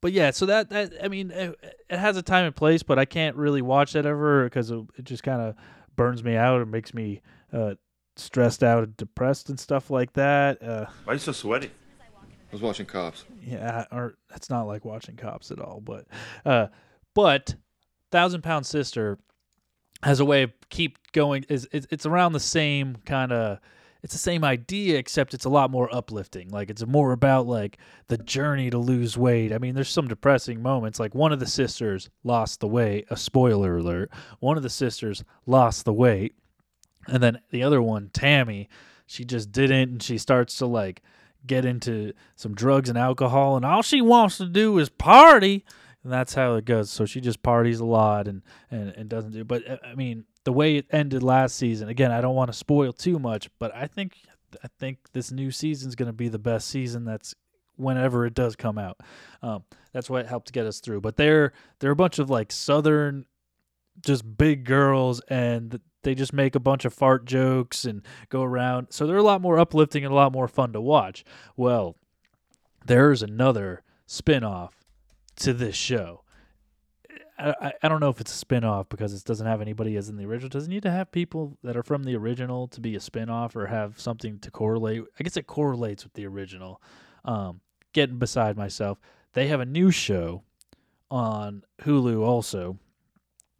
but 0.00 0.12
yeah. 0.12 0.30
So 0.30 0.46
that 0.46 0.70
that 0.70 0.92
I 1.02 1.08
mean, 1.08 1.30
it, 1.30 1.58
it 1.88 1.98
has 1.98 2.16
a 2.16 2.22
time 2.22 2.46
and 2.46 2.56
place, 2.56 2.82
but 2.82 2.98
I 2.98 3.04
can't 3.04 3.36
really 3.36 3.62
watch 3.62 3.92
that 3.92 4.06
ever 4.06 4.44
because 4.44 4.70
it, 4.70 4.80
it 4.98 5.04
just 5.04 5.22
kind 5.22 5.40
of 5.40 5.54
burns 5.96 6.22
me 6.24 6.36
out. 6.36 6.60
It 6.60 6.66
makes 6.66 6.92
me 6.92 7.22
uh, 7.52 7.74
stressed 8.16 8.62
out 8.62 8.82
and 8.84 8.96
depressed 8.96 9.48
and 9.48 9.58
stuff 9.58 9.90
like 9.90 10.12
that. 10.14 10.62
Uh, 10.62 10.86
Why 11.04 11.12
are 11.12 11.14
you 11.14 11.20
so 11.20 11.32
sweaty? 11.32 11.70
I 11.70 12.54
was 12.54 12.60
watching 12.62 12.84
Cops. 12.84 13.24
yeah, 13.40 13.86
or 13.90 14.14
it's 14.34 14.50
not 14.50 14.64
like 14.64 14.84
watching 14.84 15.16
cops 15.16 15.50
at 15.50 15.58
all. 15.58 15.80
But, 15.80 16.06
uh, 16.44 16.66
but 17.14 17.54
Thousand 18.10 18.42
Pound 18.42 18.66
Sister 18.66 19.18
has 20.02 20.20
a 20.20 20.24
way 20.26 20.42
of 20.42 20.52
keep 20.68 20.98
going. 21.12 21.46
Is 21.48 21.66
it's, 21.72 21.86
it's 21.90 22.04
around 22.04 22.34
the 22.34 22.40
same 22.40 22.98
kind 23.06 23.32
of. 23.32 23.58
It's 24.02 24.12
the 24.12 24.18
same 24.18 24.42
idea, 24.42 24.98
except 24.98 25.32
it's 25.32 25.44
a 25.44 25.50
lot 25.50 25.70
more 25.70 25.94
uplifting. 25.94 26.48
Like 26.48 26.70
it's 26.70 26.84
more 26.84 27.12
about 27.12 27.46
like 27.46 27.78
the 28.08 28.18
journey 28.18 28.68
to 28.70 28.78
lose 28.78 29.16
weight. 29.16 29.52
I 29.52 29.58
mean, 29.58 29.74
there's 29.74 29.88
some 29.88 30.08
depressing 30.08 30.60
moments. 30.60 30.98
Like 30.98 31.14
one 31.14 31.32
of 31.32 31.38
the 31.38 31.46
sisters 31.46 32.10
lost 32.24 32.60
the 32.60 32.66
weight. 32.66 33.06
A 33.10 33.16
spoiler 33.16 33.78
alert: 33.78 34.10
one 34.40 34.56
of 34.56 34.64
the 34.64 34.70
sisters 34.70 35.22
lost 35.46 35.84
the 35.84 35.92
weight, 35.92 36.34
and 37.06 37.22
then 37.22 37.40
the 37.50 37.62
other 37.62 37.80
one, 37.80 38.10
Tammy, 38.12 38.68
she 39.06 39.24
just 39.24 39.52
didn't, 39.52 39.90
and 39.90 40.02
she 40.02 40.18
starts 40.18 40.58
to 40.58 40.66
like 40.66 41.02
get 41.46 41.64
into 41.64 42.12
some 42.34 42.54
drugs 42.54 42.88
and 42.88 42.98
alcohol, 42.98 43.56
and 43.56 43.64
all 43.64 43.82
she 43.82 44.00
wants 44.00 44.36
to 44.38 44.46
do 44.46 44.78
is 44.78 44.88
party. 44.88 45.64
And 46.04 46.12
that's 46.12 46.34
how 46.34 46.56
it 46.56 46.64
goes. 46.64 46.90
So 46.90 47.06
she 47.06 47.20
just 47.20 47.44
parties 47.44 47.78
a 47.78 47.84
lot 47.84 48.26
and, 48.26 48.42
and, 48.72 48.88
and 48.96 49.08
doesn't 49.08 49.30
do. 49.30 49.44
But 49.44 49.68
uh, 49.70 49.76
I 49.86 49.94
mean, 49.94 50.24
the 50.44 50.52
way 50.52 50.76
it 50.76 50.86
ended 50.90 51.22
last 51.22 51.56
season. 51.56 51.88
Again, 51.88 52.10
I 52.10 52.20
don't 52.20 52.34
want 52.34 52.50
to 52.50 52.56
spoil 52.56 52.92
too 52.92 53.18
much, 53.18 53.48
but 53.58 53.74
I 53.74 53.86
think 53.86 54.16
I 54.62 54.68
think 54.78 54.98
this 55.12 55.32
new 55.32 55.50
season's 55.50 55.94
going 55.94 56.08
to 56.08 56.12
be 56.12 56.28
the 56.28 56.38
best 56.38 56.68
season. 56.68 57.04
That's 57.04 57.34
whenever 57.76 58.26
it 58.26 58.34
does 58.34 58.56
come 58.56 58.78
out. 58.78 59.00
Um, 59.42 59.64
that's 59.92 60.10
what 60.10 60.26
helped 60.26 60.52
get 60.52 60.66
us 60.66 60.80
through. 60.80 61.00
But 61.00 61.16
they're 61.16 61.52
they're 61.78 61.92
a 61.92 61.96
bunch 61.96 62.18
of 62.18 62.30
like 62.30 62.52
southern, 62.52 63.26
just 64.04 64.36
big 64.36 64.64
girls, 64.64 65.20
and 65.28 65.80
they 66.02 66.14
just 66.14 66.32
make 66.32 66.54
a 66.54 66.60
bunch 66.60 66.84
of 66.84 66.92
fart 66.92 67.24
jokes 67.24 67.84
and 67.84 68.02
go 68.28 68.42
around. 68.42 68.88
So 68.90 69.06
they're 69.06 69.16
a 69.16 69.22
lot 69.22 69.40
more 69.40 69.58
uplifting 69.58 70.04
and 70.04 70.12
a 70.12 70.16
lot 70.16 70.32
more 70.32 70.48
fun 70.48 70.72
to 70.72 70.80
watch. 70.80 71.24
Well, 71.56 71.96
there's 72.84 73.22
another 73.22 73.82
spin-off 74.06 74.74
to 75.36 75.52
this 75.52 75.76
show. 75.76 76.24
I, 77.42 77.72
I, 77.82 77.88
don't 77.88 78.00
know 78.00 78.08
if 78.08 78.20
it's 78.20 78.32
a 78.32 78.36
spin-off 78.36 78.88
because 78.88 79.14
it 79.14 79.24
doesn't 79.24 79.46
have 79.46 79.60
anybody 79.60 79.96
as 79.96 80.08
in 80.08 80.16
the 80.16 80.24
original. 80.24 80.46
It 80.46 80.52
doesn't 80.52 80.70
need 80.70 80.84
to 80.84 80.90
have 80.90 81.10
people 81.10 81.58
that 81.62 81.76
are 81.76 81.82
from 81.82 82.04
the 82.04 82.16
original 82.16 82.68
to 82.68 82.80
be 82.80 82.94
a 82.94 83.00
spin-off 83.00 83.56
or 83.56 83.66
have 83.66 83.98
something 83.98 84.38
to 84.40 84.50
correlate. 84.50 85.02
I 85.18 85.22
guess 85.22 85.36
it 85.36 85.46
correlates 85.46 86.04
with 86.04 86.12
the 86.12 86.26
original. 86.26 86.80
Um, 87.24 87.60
getting 87.92 88.18
beside 88.18 88.56
myself. 88.56 88.98
They 89.34 89.48
have 89.48 89.60
a 89.60 89.66
new 89.66 89.90
show 89.90 90.42
on 91.10 91.64
Hulu 91.82 92.22
also 92.22 92.78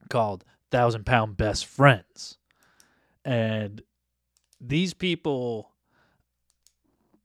called 0.08 0.44
Thousand 0.70 1.06
Pound 1.06 1.36
Best 1.36 1.66
Friends. 1.66 2.38
And 3.24 3.82
these 4.60 4.94
people, 4.94 5.70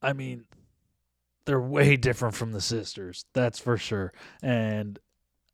I 0.02 0.14
mean, 0.14 0.46
they're 1.46 1.62
way 1.62 1.96
different 1.98 2.36
from 2.36 2.52
the 2.52 2.62
sisters. 2.62 3.26
That's 3.34 3.60
for 3.60 3.78
sure. 3.78 4.14
And 4.42 5.00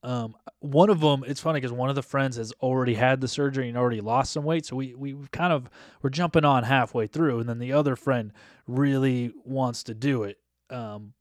um, 0.04 0.36
one 0.60 0.90
of 0.90 1.00
them, 1.00 1.24
it's 1.26 1.42
funny 1.42 1.60
because 1.60 1.72
one 1.72 1.90
of 1.90 1.96
the 1.96 2.04
friends 2.04 2.38
has 2.38 2.52
already 2.62 2.94
had 2.94 3.22
the 3.22 3.28
surgery 3.28 3.70
and 3.70 3.78
already 3.78 4.02
lost 4.02 4.34
some 4.34 4.44
weight. 4.44 4.66
So 4.66 4.76
we, 4.76 4.94
we 4.96 5.16
kind 5.32 5.54
of, 5.54 5.70
we're 6.02 6.10
jumping 6.10 6.46
on 6.46 6.64
halfway 6.64 7.08
through. 7.08 7.40
And 7.40 7.50
then 7.50 7.60
the 7.60 7.74
other 7.74 7.96
friend 7.96 8.34
really 8.68 9.32
wants 9.46 9.84
to 9.84 9.94
do 9.94 10.24
it. 10.24 10.38
Um, 10.70 11.14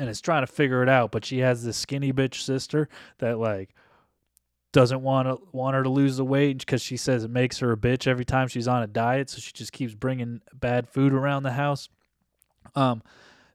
and 0.00 0.08
is 0.08 0.22
trying 0.22 0.42
to 0.42 0.46
figure 0.50 0.82
it 0.82 0.88
out, 0.88 1.12
but 1.12 1.26
she 1.26 1.38
has 1.40 1.62
this 1.62 1.76
skinny 1.76 2.10
bitch 2.10 2.42
sister 2.42 2.88
that 3.18 3.38
like 3.38 3.74
doesn't 4.72 5.02
want 5.02 5.28
to 5.28 5.38
want 5.52 5.74
her 5.74 5.82
to 5.82 5.90
lose 5.90 6.16
the 6.16 6.24
weight 6.24 6.58
because 6.58 6.80
she 6.80 6.96
says 6.96 7.22
it 7.22 7.30
makes 7.30 7.58
her 7.58 7.72
a 7.72 7.76
bitch 7.76 8.06
every 8.06 8.24
time 8.24 8.48
she's 8.48 8.66
on 8.66 8.82
a 8.82 8.86
diet, 8.86 9.28
so 9.28 9.40
she 9.40 9.52
just 9.52 9.72
keeps 9.72 9.94
bringing 9.94 10.40
bad 10.54 10.88
food 10.88 11.12
around 11.12 11.42
the 11.42 11.52
house. 11.52 11.90
Um, 12.74 13.02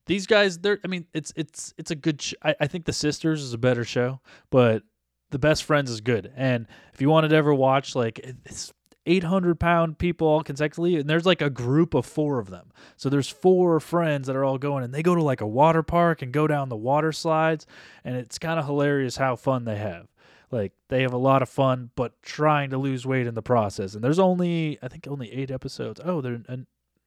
these 0.06 0.28
guys, 0.28 0.60
they're 0.60 0.80
I 0.84 0.88
mean, 0.88 1.06
it's 1.14 1.34
it's 1.36 1.74
it's 1.78 1.92
a 1.92 1.96
good. 1.96 2.22
Sh- 2.22 2.34
I, 2.44 2.56
I 2.62 2.68
think 2.68 2.86
the 2.86 2.94
sisters 2.94 3.42
is 3.42 3.54
a 3.54 3.58
better 3.58 3.84
show, 3.84 4.22
but 4.50 4.84
the 5.32 5.40
best 5.40 5.64
friends 5.64 5.90
is 5.90 6.02
good. 6.02 6.32
And 6.36 6.68
if 6.94 7.02
you 7.02 7.10
wanted 7.10 7.30
to 7.30 7.36
ever 7.36 7.54
watch 7.54 7.96
like 7.96 8.20
it's 8.20 8.74
800 9.06 9.60
pound 9.60 9.98
people 9.98 10.28
all 10.28 10.44
consecutively 10.44 10.98
and 10.98 11.10
there's 11.10 11.26
like 11.26 11.42
a 11.42 11.50
group 11.50 11.94
of 11.94 12.06
four 12.06 12.40
of 12.40 12.50
them 12.50 12.72
so 12.96 13.08
there's 13.10 13.30
four 13.30 13.80
friends 13.80 14.28
that 14.28 14.36
are 14.36 14.44
all 14.44 14.58
going 14.58 14.84
and 14.84 14.94
they 14.94 15.04
go 15.04 15.14
to 15.14 15.22
like 15.22 15.42
a 15.42 15.48
water 15.48 15.84
park 15.84 16.22
and 16.22 16.32
go 16.32 16.48
down 16.48 16.70
the 16.70 16.76
water 16.76 17.12
slides 17.12 17.68
and 18.04 18.16
it's 18.16 18.40
kind 18.40 18.60
of 18.60 18.66
hilarious 18.66 19.18
how 19.18 19.36
fun 19.36 19.66
they 19.66 19.78
have 19.78 20.08
like 20.52 20.72
they 20.90 21.04
have 21.04 21.14
a 21.14 21.18
lot 21.18 21.44
of 21.44 21.50
fun 21.50 21.92
but 21.96 22.20
trying 22.24 22.72
to 22.72 22.78
lose 22.78 23.06
weight 23.06 23.28
in 23.28 23.36
the 23.36 23.44
process 23.44 23.94
and 23.94 24.04
there's 24.04 24.20
only 24.20 24.80
i 24.82 24.88
think 24.88 25.08
only 25.08 25.32
eight 25.32 25.52
episodes 25.52 26.02
oh 26.04 26.20
they're 26.20 26.42
and 26.48 26.66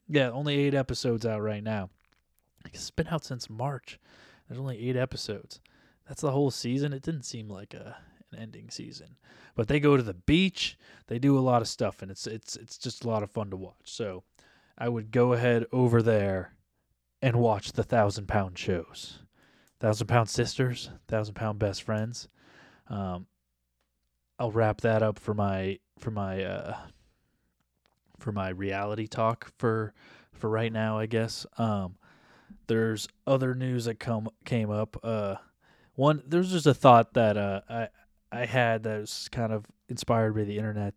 yeah 0.09 0.31
only 0.31 0.57
eight 0.57 0.75
episodes 0.75 1.27
out 1.27 1.43
right 1.43 1.65
now 1.65 1.91
it's 2.75 2.91
been 2.91 3.09
out 3.09 3.25
since 3.25 3.51
march. 3.51 3.99
There's 4.49 4.61
only 4.61 4.79
eight 4.89 4.97
episodes. 4.97 5.61
That's 6.07 6.23
the 6.23 6.31
whole 6.31 6.51
season. 6.51 6.93
It 6.93 7.03
didn't 7.03 7.25
seem 7.25 7.49
like 7.49 7.75
a 7.75 7.97
an 8.33 8.39
ending 8.39 8.71
season. 8.71 9.17
But 9.55 9.69
they 9.69 9.81
go 9.81 9.97
to 9.97 10.03
the 10.03 10.15
beach. 10.15 10.79
They 11.07 11.19
do 11.19 11.39
a 11.39 11.41
lot 11.41 11.63
of 11.63 11.69
stuff 11.69 12.03
and 12.03 12.11
it's 12.11 12.27
it's 12.27 12.57
it's 12.57 12.79
just 12.79 13.05
a 13.05 13.09
lot 13.09 13.23
of 13.23 13.31
fun 13.31 13.51
to 13.51 13.57
watch. 13.57 13.75
So 13.85 14.25
i 14.77 14.89
would 14.89 15.11
go 15.11 15.33
ahead 15.33 15.67
over 15.73 16.03
there 16.03 16.55
and 17.21 17.37
watch 17.37 17.73
the 17.73 17.83
thousand 17.83 18.29
pound 18.29 18.59
shows. 18.59 19.21
Thousand 19.81 20.07
pound 20.07 20.29
sisters 20.29 20.91
thousand 21.09 21.35
pound 21.35 21.59
best 21.59 21.83
friends. 21.83 22.29
Um, 22.89 23.27
I'll 24.39 24.53
wrap 24.53 24.81
that 24.83 25.03
up 25.03 25.19
for 25.19 25.35
my 25.35 25.79
for 25.99 26.11
my 26.11 26.45
uh, 26.45 26.77
for 28.19 28.33
my 28.33 28.51
reality 28.51 29.07
talk 29.07 29.53
for 29.59 29.93
for 30.33 30.49
right 30.49 30.73
now. 30.73 30.99
I 30.99 31.07
guess. 31.07 31.45
Um, 31.59 31.97
there's 32.69 33.09
other 33.27 33.55
news 33.55 33.87
that 33.87 33.99
come 33.99 34.29
came 34.45 34.71
up. 34.71 34.97
Uh, 35.03 35.37
one 35.95 36.23
there's 36.27 36.53
just 36.53 36.67
a 36.67 36.75
thought 36.75 37.15
that 37.15 37.37
uh, 37.37 37.61
I 37.69 37.89
I 38.31 38.47
had 38.47 38.85
that 38.85 39.01
was 39.01 39.29
kind 39.33 39.53
of 39.53 39.67
inspired 39.89 40.35
by 40.35 40.45
the 40.45 40.57
internet. 40.57 40.95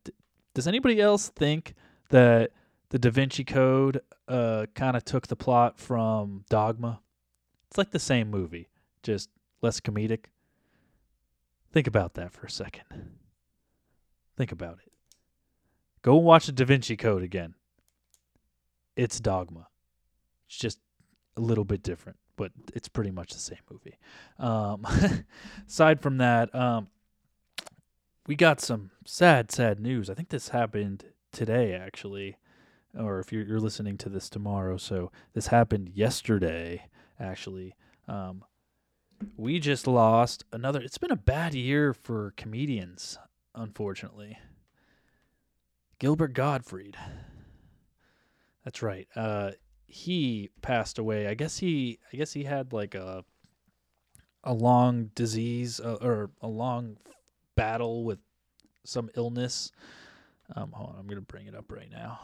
Does 0.53 0.67
anybody 0.67 1.01
else 1.01 1.30
think 1.30 1.74
that 2.09 2.51
the 2.89 2.99
Da 2.99 3.09
Vinci 3.09 3.43
Code 3.43 4.01
uh, 4.28 4.65
kind 4.76 4.95
of 4.95 5.05
took 5.05 5.28
the 5.28 5.36
plot 5.36 5.80
from 5.80 6.43
Dogma? 6.49 6.99
It's 7.69 7.78
like 7.78 7.91
the 7.91 7.99
same 7.99 8.30
movie, 8.30 8.67
just 9.01 9.30
less 9.61 9.80
comedic. 9.80 10.26
Think 11.72 11.88
about 11.88 12.15
that 12.15 12.34
for 12.34 12.45
a 12.45 12.51
second. 12.51 12.84
Think 14.36 14.51
about 14.51 14.80
it. 14.86 14.91
Go 16.01 16.17
and 16.17 16.26
watch 16.26 16.47
the 16.47 16.51
Da 16.51 16.65
Vinci 16.65 16.97
Code 16.97 17.24
again. 17.24 17.55
It's 18.97 19.22
Dogma. 19.22 19.67
It's 20.47 20.57
just 20.57 20.80
a 21.38 21.41
little 21.41 21.63
bit 21.63 21.84
different, 21.84 22.17
but 22.36 22.51
it's 22.73 22.88
pretty 22.88 23.11
much 23.11 23.34
the 23.34 23.39
same 23.39 23.59
movie. 23.69 23.97
Um, 24.39 24.86
aside 25.67 26.01
from 26.01 26.17
that, 26.17 26.53
um, 26.53 26.88
we 28.27 28.36
got 28.36 28.61
some 28.61 28.91
sad, 29.05 29.51
sad 29.51 29.79
news. 29.79 30.09
I 30.09 30.13
think 30.13 30.29
this 30.29 30.49
happened 30.49 31.05
today, 31.32 31.73
actually, 31.73 32.38
or 32.97 33.19
if 33.19 33.32
you're, 33.32 33.43
you're 33.43 33.59
listening 33.59 33.97
to 33.99 34.09
this 34.09 34.29
tomorrow. 34.29 34.77
So 34.77 35.11
this 35.34 35.47
happened 35.47 35.89
yesterday, 35.93 36.86
actually. 37.19 37.75
Um, 38.07 38.43
we 39.38 39.59
just 39.59 39.88
lost 39.88 40.43
another. 40.51 40.82
It's 40.82 40.97
been 40.97 41.11
a 41.11 41.15
bad 41.15 41.53
year 41.53 41.93
for 41.93 42.34
comedians, 42.38 43.17
unfortunately. 43.55 44.38
Gilbert 45.99 46.34
Gottfried. 46.34 46.97
That's 48.63 48.82
right. 48.82 49.07
Uh, 49.15 49.51
he 49.92 50.50
passed 50.62 50.98
away. 50.98 51.28
I 51.28 51.34
guess 51.34 51.58
he. 51.58 52.00
I 52.12 52.18
guess 52.18 52.34
he 52.34 52.44
had 52.46 52.74
like 52.74 52.96
a 52.96 53.26
a 54.44 54.54
long 54.54 55.12
disease 55.14 55.80
uh, 55.80 55.98
or 56.02 56.32
a 56.42 56.48
long 56.48 56.98
battle 57.56 58.04
with 58.04 58.20
some 58.84 59.10
illness. 59.16 59.72
Um, 60.56 60.72
hold 60.72 60.92
on, 60.92 61.00
I'm 61.00 61.08
gonna 61.08 61.22
bring 61.22 61.48
it 61.48 61.56
up 61.56 61.72
right 61.72 61.92
now. 61.92 62.20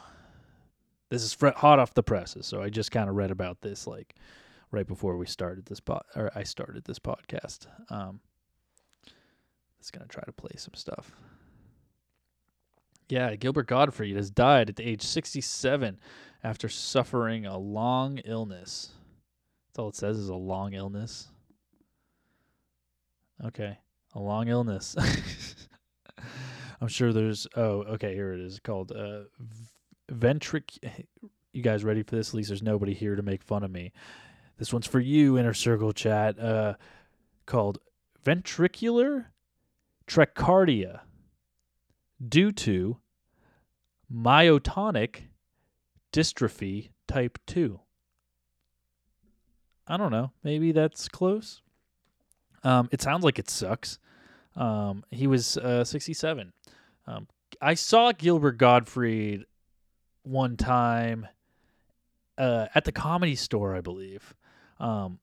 This 1.10 1.24
is 1.24 1.36
hot 1.56 1.80
off 1.80 1.94
the 1.94 2.04
presses, 2.04 2.46
so 2.46 2.62
I 2.62 2.70
just 2.70 2.92
kind 2.92 3.10
of 3.10 3.16
read 3.16 3.32
about 3.32 3.62
this 3.62 3.86
like 3.86 4.16
right 4.72 4.88
before 4.88 5.18
we 5.18 5.26
started 5.26 5.66
this 5.66 5.80
pod 5.80 6.04
or 6.16 6.32
I 6.36 6.44
started 6.44 6.86
this 6.86 7.00
podcast. 7.00 7.68
Um, 7.90 8.22
just 9.80 9.94
gonna 9.94 10.08
try 10.08 10.24
to 10.24 10.32
play 10.32 10.56
some 10.56 10.74
stuff. 10.74 11.12
Yeah, 13.10 13.36
Gilbert 13.36 13.68
Gottfried 13.68 14.18
has 14.18 14.30
died 14.30 14.70
at 14.70 14.76
the 14.76 14.88
age 14.88 15.02
67 15.02 16.00
after 16.44 16.70
suffering 16.70 17.46
a 17.46 17.58
long 17.58 18.20
illness. 18.20 18.92
That's 19.68 19.80
all 19.80 19.90
it 19.90 19.96
says 19.96 20.18
is 20.18 20.30
a 20.30 20.36
long 20.36 20.74
illness. 20.74 21.28
Okay, 23.46 23.78
a 24.14 24.20
long 24.20 24.48
illness. 24.48 24.96
I'm 26.82 26.88
sure 26.88 27.14
there's. 27.14 27.48
Oh, 27.56 27.84
okay, 27.84 28.14
here 28.14 28.34
it 28.34 28.40
is 28.40 28.60
called 28.60 28.92
uh, 28.92 29.22
ventric. 30.12 30.78
You 31.54 31.62
guys 31.62 31.84
ready 31.84 32.04
for 32.04 32.16
this? 32.16 32.30
At 32.30 32.34
least 32.36 32.50
there's 32.50 32.64
nobody 32.64 32.94
here 32.94 33.16
to 33.16 33.22
make 33.22 33.44
fun 33.44 33.64
of 33.64 33.72
me. 33.72 33.92
This 34.58 34.74
one's 34.74 34.88
for 34.88 35.00
you, 35.00 35.38
Inner 35.38 35.54
Circle 35.54 35.94
Chat. 35.94 36.40
Uh, 36.40 36.76
called 37.46 37.80
ventricular 38.24 39.28
trachycardia 40.08 41.02
due 42.28 42.52
to 42.52 42.98
myotonic 44.14 45.27
dystrophy 46.12 46.90
type 47.08 47.38
2. 47.48 47.80
I 49.88 49.98
don't 49.98 50.12
know. 50.12 50.32
Maybe 50.44 50.72
that's 50.72 51.08
close. 51.08 51.62
Um, 52.64 52.90
it 52.92 53.02
sounds 53.02 53.24
like 53.24 53.40
it 53.40 53.50
sucks. 53.50 54.00
Um, 54.56 55.06
he 55.12 55.28
was 55.28 55.58
uh, 55.58 55.84
67. 55.84 56.52
Um, 57.06 57.28
I 57.62 57.76
saw 57.76 58.12
Gilbert 58.12 58.58
Gottfried 58.58 59.46
one 60.24 60.58
time 60.58 61.28
uh, 62.38 62.68
at 62.76 62.86
the 62.86 62.92
comedy 62.92 63.36
store, 63.36 63.76
I 63.76 63.82
believe. 63.82 64.36
Um, 64.80 65.20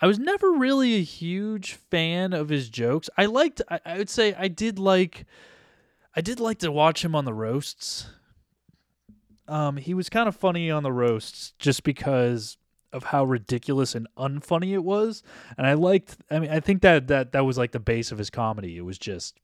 I 0.00 0.06
was 0.06 0.18
never 0.18 0.52
really 0.52 0.94
a 0.94 1.02
huge 1.02 1.74
fan 1.90 2.32
of 2.32 2.48
his 2.48 2.68
jokes. 2.68 3.10
I 3.16 3.26
liked, 3.26 3.62
I, 3.68 3.80
I 3.84 3.98
would 3.98 4.10
say, 4.10 4.34
I 4.34 4.48
did 4.48 4.78
like, 4.78 5.26
I 6.14 6.20
did 6.20 6.40
like 6.40 6.58
to 6.60 6.72
watch 6.72 7.04
him 7.04 7.14
on 7.14 7.24
the 7.24 7.34
roasts. 7.34 8.08
Um, 9.48 9.76
he 9.78 9.94
was 9.94 10.08
kind 10.08 10.28
of 10.28 10.36
funny 10.36 10.70
on 10.70 10.82
the 10.82 10.92
roasts 10.92 11.54
just 11.58 11.82
because 11.82 12.58
of 12.92 13.04
how 13.04 13.24
ridiculous 13.24 13.94
and 13.94 14.06
unfunny 14.16 14.72
it 14.72 14.84
was, 14.84 15.22
and 15.56 15.66
I 15.66 15.74
liked. 15.74 16.16
I 16.30 16.38
mean, 16.38 16.50
I 16.50 16.60
think 16.60 16.82
that 16.82 17.08
that 17.08 17.32
that 17.32 17.44
was 17.44 17.58
like 17.58 17.72
the 17.72 17.80
base 17.80 18.12
of 18.12 18.18
his 18.18 18.30
comedy. 18.30 18.76
It 18.76 18.84
was 18.84 18.98
just 18.98 19.38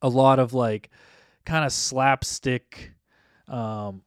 a 0.00 0.08
lot 0.08 0.38
of 0.38 0.52
like 0.52 0.90
kind 1.44 1.64
of 1.64 1.72
slapstick, 1.72 2.92
um, 3.48 4.02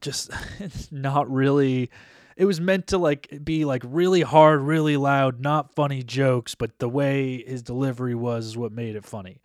just 0.00 0.30
not 0.92 1.30
really. 1.30 1.90
It 2.36 2.44
was 2.44 2.60
meant 2.60 2.88
to 2.88 2.98
like 2.98 3.44
be 3.44 3.64
like 3.64 3.82
really 3.84 4.20
hard, 4.20 4.60
really 4.60 4.96
loud, 4.96 5.40
not 5.40 5.74
funny 5.74 6.02
jokes, 6.02 6.54
but 6.54 6.78
the 6.78 6.88
way 6.88 7.42
his 7.42 7.62
delivery 7.62 8.14
was 8.14 8.46
is 8.46 8.56
what 8.56 8.72
made 8.72 8.94
it 8.94 9.04
funny. 9.04 9.40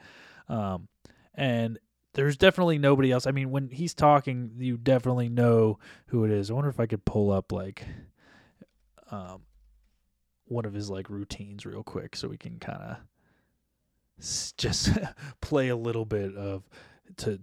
Um, 0.49 0.89
and 1.33 1.79
there's 2.13 2.37
definitely 2.37 2.77
nobody 2.77 3.11
else. 3.11 3.25
I 3.27 3.31
mean, 3.31 3.51
when 3.51 3.69
he's 3.69 3.93
talking, 3.93 4.51
you 4.57 4.77
definitely 4.77 5.29
know 5.29 5.79
who 6.07 6.25
it 6.25 6.31
is. 6.31 6.51
I 6.51 6.53
wonder 6.53 6.69
if 6.69 6.79
I 6.79 6.85
could 6.85 7.05
pull 7.05 7.31
up 7.31 7.51
like 7.51 7.85
um 9.11 9.41
one 10.45 10.65
of 10.65 10.73
his 10.73 10.89
like 10.89 11.09
routines 11.09 11.65
real 11.65 11.83
quick 11.83 12.15
so 12.15 12.27
we 12.27 12.37
can 12.37 12.59
kind 12.59 12.81
of 12.81 12.97
s- 14.19 14.53
just 14.57 14.89
play 15.41 15.69
a 15.69 15.75
little 15.75 16.05
bit 16.05 16.35
of 16.35 16.63
to 17.17 17.39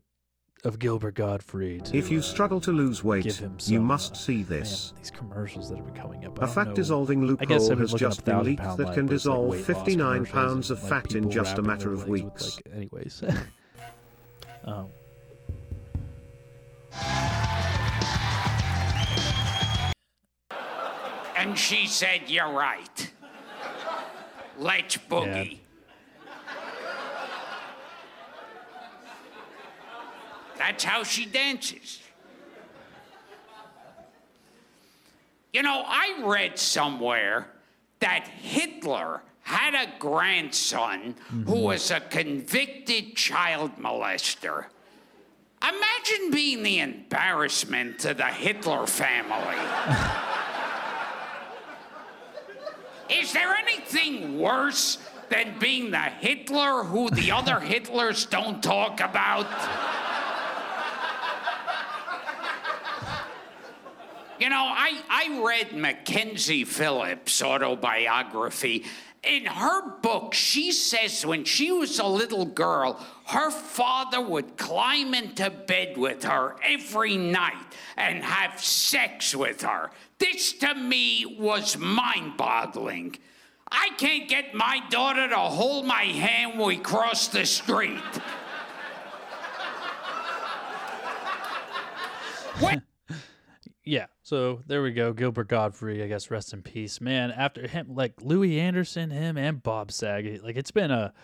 of 0.64 0.78
Gilbert 0.80 1.14
Gottfried. 1.14 1.84
to, 1.86 1.96
If 1.96 2.10
you 2.10 2.18
uh, 2.18 2.22
struggle 2.22 2.60
to 2.62 2.72
lose 2.72 3.04
weight, 3.04 3.32
him 3.32 3.56
you 3.66 3.80
must 3.80 4.12
uh, 4.12 4.16
see 4.16 4.42
this. 4.42 4.90
Man, 4.92 4.98
these 5.00 5.10
commercials 5.12 5.68
that 5.70 5.76
have 5.76 5.86
been 5.86 5.94
coming 5.94 6.24
up. 6.26 6.42
I 6.42 6.46
A 6.46 6.48
fat 6.48 6.66
know- 6.68 6.74
dissolving 6.74 7.24
loophole 7.24 7.76
has 7.78 7.94
just 7.94 8.24
been 8.24 8.42
leaked 8.42 8.62
that 8.62 8.76
can 8.76 8.86
it's 8.86 8.96
like 8.98 9.06
dissolve 9.06 9.60
59 9.60 10.26
pounds 10.26 10.70
of 10.72 10.82
like, 10.82 10.88
fat 11.04 11.14
in 11.14 11.30
just 11.30 11.58
a 11.58 11.62
matter 11.62 11.92
of 11.92 12.00
legs 12.00 12.08
with, 12.10 12.24
weeks. 12.24 12.56
like, 12.66 12.74
anyways. 12.74 13.22
um, 14.68 14.88
And 21.36 21.56
she 21.56 21.86
said, 21.86 22.22
You're 22.26 22.50
right. 22.50 23.12
Let's 24.58 24.96
boogie. 24.96 25.58
That's 30.58 30.82
how 30.82 31.04
she 31.04 31.26
dances. 31.26 32.00
You 35.52 35.62
know, 35.62 35.84
I 35.86 36.22
read 36.24 36.58
somewhere 36.58 37.46
that 38.00 38.26
Hitler 38.26 39.22
had 39.48 39.74
a 39.74 39.98
grandson 39.98 41.14
who 41.30 41.36
mm-hmm. 41.36 41.62
was 41.62 41.90
a 41.90 42.00
convicted 42.00 43.16
child 43.16 43.76
molester. 43.78 44.66
Imagine 45.62 46.30
being 46.30 46.62
the 46.62 46.80
embarrassment 46.80 47.98
to 48.00 48.12
the 48.12 48.26
Hitler 48.26 48.86
family. 48.86 49.56
Is 53.20 53.32
there 53.32 53.54
anything 53.54 54.38
worse 54.38 54.98
than 55.30 55.58
being 55.58 55.92
the 55.92 55.98
Hitler 55.98 56.84
who 56.84 57.08
the 57.08 57.30
other 57.38 57.54
Hitlers 57.54 58.28
don't 58.28 58.62
talk 58.62 59.00
about? 59.00 59.46
You 64.38 64.50
know, 64.50 64.66
I, 64.70 65.00
I 65.10 65.40
read 65.44 65.74
Mackenzie 65.74 66.64
Phillips' 66.64 67.42
autobiography. 67.42 68.84
In 69.24 69.46
her 69.46 69.90
book, 70.00 70.32
she 70.32 70.70
says 70.70 71.26
when 71.26 71.44
she 71.44 71.72
was 71.72 71.98
a 71.98 72.06
little 72.06 72.44
girl, 72.44 73.04
her 73.26 73.50
father 73.50 74.20
would 74.20 74.56
climb 74.56 75.12
into 75.12 75.50
bed 75.50 75.96
with 75.96 76.22
her 76.24 76.56
every 76.62 77.16
night 77.16 77.66
and 77.96 78.22
have 78.22 78.62
sex 78.62 79.34
with 79.34 79.62
her. 79.62 79.90
This 80.18 80.52
to 80.54 80.74
me 80.74 81.36
was 81.38 81.76
mind 81.76 82.36
boggling. 82.36 83.16
I 83.70 83.90
can't 83.98 84.28
get 84.28 84.54
my 84.54 84.80
daughter 84.88 85.28
to 85.28 85.36
hold 85.36 85.84
my 85.84 86.04
hand 86.04 86.58
when 86.58 86.68
we 86.68 86.76
cross 86.78 87.28
the 87.28 87.44
street. 87.44 88.00
yeah, 93.88 94.06
so 94.22 94.60
there 94.66 94.82
we 94.82 94.92
go. 94.92 95.14
Gilbert 95.14 95.48
Gottfried, 95.48 96.02
I 96.02 96.08
guess, 96.08 96.30
rest 96.30 96.52
in 96.52 96.60
peace, 96.62 97.00
man. 97.00 97.30
After 97.30 97.66
him, 97.66 97.94
like 97.94 98.20
Louie 98.20 98.60
Anderson, 98.60 99.10
him 99.10 99.38
and 99.38 99.62
Bob 99.62 99.90
Saget, 99.90 100.44
like 100.44 100.56
it's 100.56 100.70
been 100.70 100.90
a, 100.90 101.14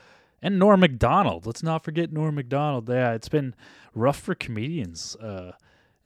and 0.41 0.59
Norm 0.59 0.81
Macdonald. 0.81 1.45
Let's 1.45 1.63
not 1.63 1.85
forget 1.85 2.11
Norm 2.11 2.35
Macdonald. 2.35 2.89
Yeah, 2.89 3.13
it's 3.13 3.29
been 3.29 3.55
rough 3.95 4.19
for 4.19 4.35
comedians 4.35 5.15
uh, 5.17 5.53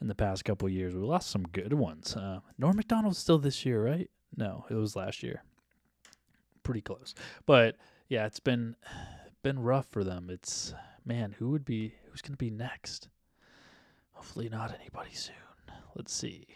in 0.01 0.09
the 0.09 0.17
past 0.17 0.45
couple 0.45 0.69
years. 0.69 0.95
We 0.95 1.01
lost 1.01 1.31
some 1.31 1.45
good 1.45 1.75
ones. 1.75 2.17
Uh, 2.17 2.41
Norm 2.59 2.75
Macdonald's 2.75 3.19
still 3.19 3.39
this 3.39 3.65
year, 3.65 3.85
right? 3.85 4.11
No, 4.37 4.65
it 4.69 4.75
was 4.75 4.97
last 4.97 5.23
year. 5.23 5.45
Pretty 6.65 6.81
close, 6.81 7.15
but 7.47 7.77
yeah, 8.09 8.27
it's 8.27 8.41
been 8.41 8.75
been 9.43 9.61
rough 9.61 9.87
for 9.91 10.03
them. 10.03 10.29
It's 10.29 10.75
man, 11.05 11.37
who 11.39 11.51
would 11.51 11.65
be 11.65 11.95
who's 12.11 12.21
gonna 12.21 12.37
be 12.37 12.51
next? 12.51 13.09
Hopefully 14.13 14.49
not 14.49 14.75
anybody 14.75 15.15
soon. 15.15 15.37
Let's 15.95 16.13
see. 16.13 16.47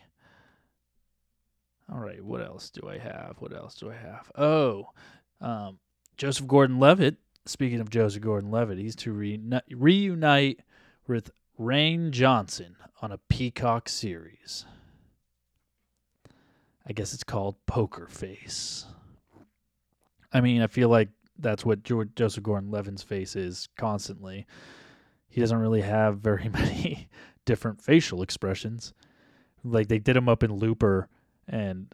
All 1.93 1.99
right, 1.99 2.25
what 2.25 2.41
else 2.41 2.71
do 2.71 2.89
I 2.89 2.99
have? 2.99 3.37
What 3.39 3.55
else 3.55 3.75
do 3.75 3.91
I 3.91 3.95
have? 3.95 4.31
Oh, 4.37 4.89
um, 5.41 5.79
Joseph 6.17 6.47
Gordon-Levitt. 6.47 7.17
Speaking 7.45 7.81
of 7.81 7.91
Joseph 7.91 8.23
Gordon-Levitt, 8.23 8.79
he's 8.79 8.95
to 8.97 9.13
reuni- 9.13 9.61
reunite 9.71 10.61
with 11.07 11.33
Rian 11.59 12.11
Johnson 12.13 12.77
on 13.03 13.11
a 13.13 13.19
Peacock 13.29 13.89
series. 13.89 14.65
I 16.87 16.93
guess 16.93 17.13
it's 17.13 17.25
called 17.25 17.57
Poker 17.67 18.07
Face. 18.07 18.87
I 20.33 20.41
mean, 20.41 20.63
I 20.63 20.67
feel 20.69 20.89
like 20.89 21.09
that's 21.39 21.65
what 21.65 21.83
Jo- 21.83 22.05
Joseph 22.05 22.45
Gordon-Levitt's 22.45 23.03
face 23.03 23.37
is 23.37 23.69
constantly. 23.77 24.47
He 25.29 25.41
doesn't 25.41 25.59
really 25.59 25.83
have 25.83 26.19
very 26.19 26.49
many 26.53 27.09
different 27.45 27.83
facial 27.83 28.23
expressions. 28.23 28.95
Like 29.65 29.89
they 29.89 29.99
did 29.99 30.17
him 30.17 30.29
up 30.29 30.43
in 30.43 30.53
Looper, 30.53 31.09
and 31.49 31.93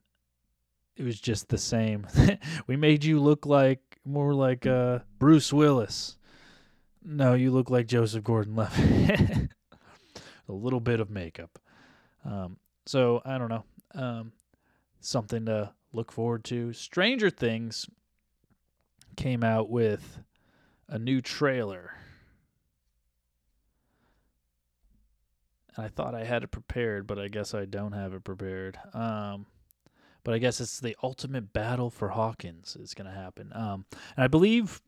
it 0.97 1.05
was 1.05 1.21
just 1.21 1.49
the 1.49 1.59
same. 1.59 2.07
we 2.67 2.77
made 2.77 3.05
you 3.05 3.21
look 3.21 3.47
like 3.47 3.81
more 4.05 4.35
like 4.35 4.67
uh, 4.67 5.01
Bruce 5.19 5.53
Willis. 5.53 6.17
No, 7.05 7.35
you 7.35 7.51
look 7.51 7.71
like 7.71 7.87
Joseph 7.87 8.25
Gordon-Levitt. 8.25 9.51
a 10.49 10.53
little 10.53 10.81
bit 10.81 11.01
of 11.01 11.11
makeup. 11.11 11.59
Um, 12.25 12.57
so 12.87 13.23
I 13.25 13.39
don't 13.39 13.49
know. 13.49 13.65
Um, 13.95 14.33
something 15.01 15.47
to 15.47 15.73
look 15.93 16.11
forward 16.11 16.45
to. 16.45 16.73
Stranger 16.73 17.31
Things 17.31 17.87
came 19.17 19.45
out 19.45 19.71
with 19.71 20.21
a 20.89 20.99
new 20.99 21.21
trailer. 21.21 21.93
I 25.79 25.89
thought 25.89 26.15
I 26.15 26.25
had 26.25 26.43
it 26.43 26.51
prepared, 26.51 27.07
but 27.07 27.19
I 27.19 27.29
guess 27.29 27.55
I 27.55 27.65
don't 27.65 27.93
have 27.93 28.13
it 28.13 28.25
prepared. 28.25 28.79
Um, 28.93 29.47
but 30.25 30.35
I 30.35 30.39
guess 30.39 30.61
it's 30.61 30.81
the 30.81 30.97
ultimate 31.03 31.53
battle 31.53 31.89
for 31.89 32.09
Hawkins 32.09 32.77
is 32.77 32.95
going 32.95 33.09
to 33.09 33.17
happen. 33.17 33.53
Um, 33.55 33.87
and 34.17 34.25
I 34.25 34.29
believe 34.29 34.83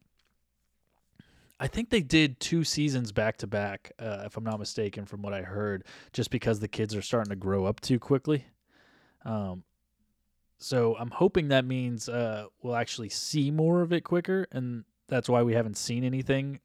I 1.61 1.67
think 1.67 1.91
they 1.91 2.01
did 2.01 2.41
two 2.41 2.65
seasons 2.65 3.13
back 3.13 3.37
to 3.39 3.47
back, 3.47 3.93
uh, 3.99 4.23
if 4.25 4.37
I'm 4.37 4.45
not 4.45 4.59
mistaken, 4.59 5.05
from 5.05 5.23
what 5.23 5.35
I 5.35 5.43
heard, 5.43 5.85
just 6.13 6.31
because 6.31 6.59
the 6.59 6.69
kids 6.69 6.97
are 6.97 7.03
starting 7.03 7.31
to 7.31 7.37
grow 7.37 7.67
up 7.67 7.81
too 7.81 7.99
quickly. 7.99 8.47
Um, 9.27 9.63
so 10.59 10.97
I'm 10.99 11.11
hoping 11.11 11.49
that 11.49 11.67
means 11.67 12.09
uh, 12.09 12.47
we'll 12.63 12.77
actually 12.77 13.11
see 13.11 13.51
more 13.51 13.83
of 13.83 13.93
it 13.93 14.03
quicker, 14.03 14.47
and 14.53 14.85
that's 15.07 15.29
why 15.29 15.43
we 15.43 15.53
haven't 15.53 15.77
seen 15.77 16.03
anything 16.03 16.61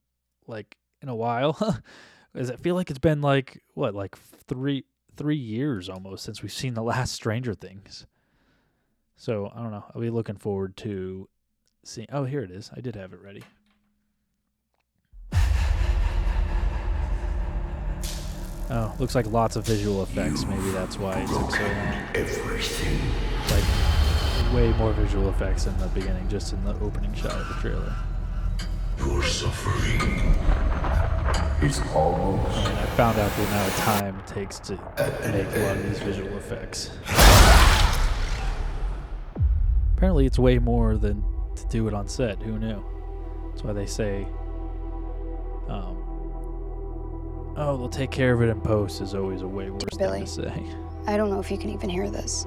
like 0.48 0.78
in 1.02 1.10
a 1.10 1.16
while. 1.16 1.82
Because 2.36 2.52
I 2.52 2.58
feel 2.58 2.76
like 2.76 2.90
it's 2.90 3.00
been 3.00 3.22
like 3.22 3.64
what, 3.76 3.96
like 3.96 4.18
three 4.18 4.84
three 5.16 5.38
years 5.38 5.88
almost 5.88 6.26
since 6.26 6.42
we've 6.44 6.52
seen 6.52 6.74
the 6.74 6.84
last 6.84 7.14
Stranger 7.14 7.54
Things. 7.54 8.06
So 9.16 9.54
I 9.56 9.62
don't 9.62 9.72
know. 9.72 9.86
I'll 9.96 10.02
be 10.02 10.10
looking 10.10 10.36
forward 10.36 10.76
to 10.78 11.30
seeing. 11.86 12.08
Oh, 12.12 12.26
here 12.26 12.42
it 12.42 12.52
is. 12.52 12.72
I 12.76 12.82
did 12.82 12.98
have 12.98 13.14
it 13.14 13.22
ready. 13.22 13.42
Oh, 18.70 18.94
looks 19.00 19.16
like 19.16 19.28
lots 19.28 19.56
of 19.56 19.66
visual 19.66 20.04
effects. 20.04 20.44
Maybe 20.44 20.72
that's 20.72 21.00
why 21.00 21.14
it 21.22 21.28
took 21.28 21.52
so 21.52 21.62
long. 21.62 22.04
Everything. 22.16 23.00
Like 23.50 24.54
way 24.54 24.78
more 24.78 24.92
visual 24.92 25.30
effects 25.30 25.68
in 25.68 25.78
the 25.78 25.88
beginning, 25.88 26.28
just 26.28 26.52
in 26.52 26.62
the 26.66 26.74
opening 26.82 27.14
shot 27.14 27.32
of 27.32 27.48
the 27.48 27.54
trailer. 27.62 27.96
Your 28.98 29.24
suffering 29.24 30.36
is 31.62 31.82
almost 31.94 32.58
And 32.58 32.78
I 32.78 32.86
found 32.98 33.18
out 33.20 33.32
the 33.36 33.44
amount 33.48 33.68
of 33.68 33.76
time 33.78 34.20
it 34.20 34.28
takes 34.28 34.60
to 34.60 34.74
make 34.74 35.48
a 35.56 35.60
lot 35.66 35.78
of 35.78 35.84
these 35.84 36.00
visual 36.00 36.38
effects. 36.38 36.92
Apparently, 39.98 40.26
it's 40.26 40.38
way 40.38 40.60
more 40.60 40.98
than 40.98 41.24
to 41.56 41.66
do 41.68 41.88
it 41.88 41.94
on 41.94 42.08
set. 42.08 42.42
Who 42.42 42.60
knew? 42.60 42.84
That's 43.50 43.64
why 43.64 43.74
they 43.74 43.86
say, 43.86 44.28
um, 45.70 45.98
"Oh, 47.56 47.78
they'll 47.78 47.90
take 47.90 48.12
care 48.12 48.34
of 48.34 48.42
it 48.42 48.50
in 48.50 48.60
post." 48.62 49.02
Is 49.02 49.16
always 49.16 49.42
a 49.42 49.48
way 49.48 49.70
worse 49.70 49.98
Billy. 49.98 50.26
thing 50.26 50.44
to 50.44 50.50
say. 50.50 50.66
I 51.08 51.16
don't 51.18 51.30
know 51.30 51.40
if 51.40 51.50
you 51.50 51.58
can 51.58 51.70
even 51.70 51.90
hear 51.90 52.10
this. 52.10 52.46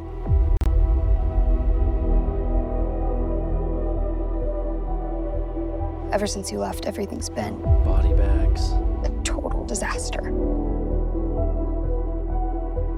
Ever 6.18 6.26
since 6.26 6.50
you 6.50 6.58
left, 6.58 6.84
everything's 6.84 7.28
been 7.28 7.62
Body 7.84 8.12
bags. 8.12 8.72
a 9.04 9.20
total 9.22 9.64
disaster. 9.64 10.20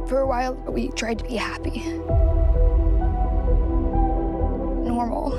For 0.08 0.20
a 0.20 0.26
while, 0.26 0.54
we 0.54 0.88
tried 0.92 1.18
to 1.18 1.24
be 1.24 1.36
happy. 1.36 1.80
Normal. 4.88 5.34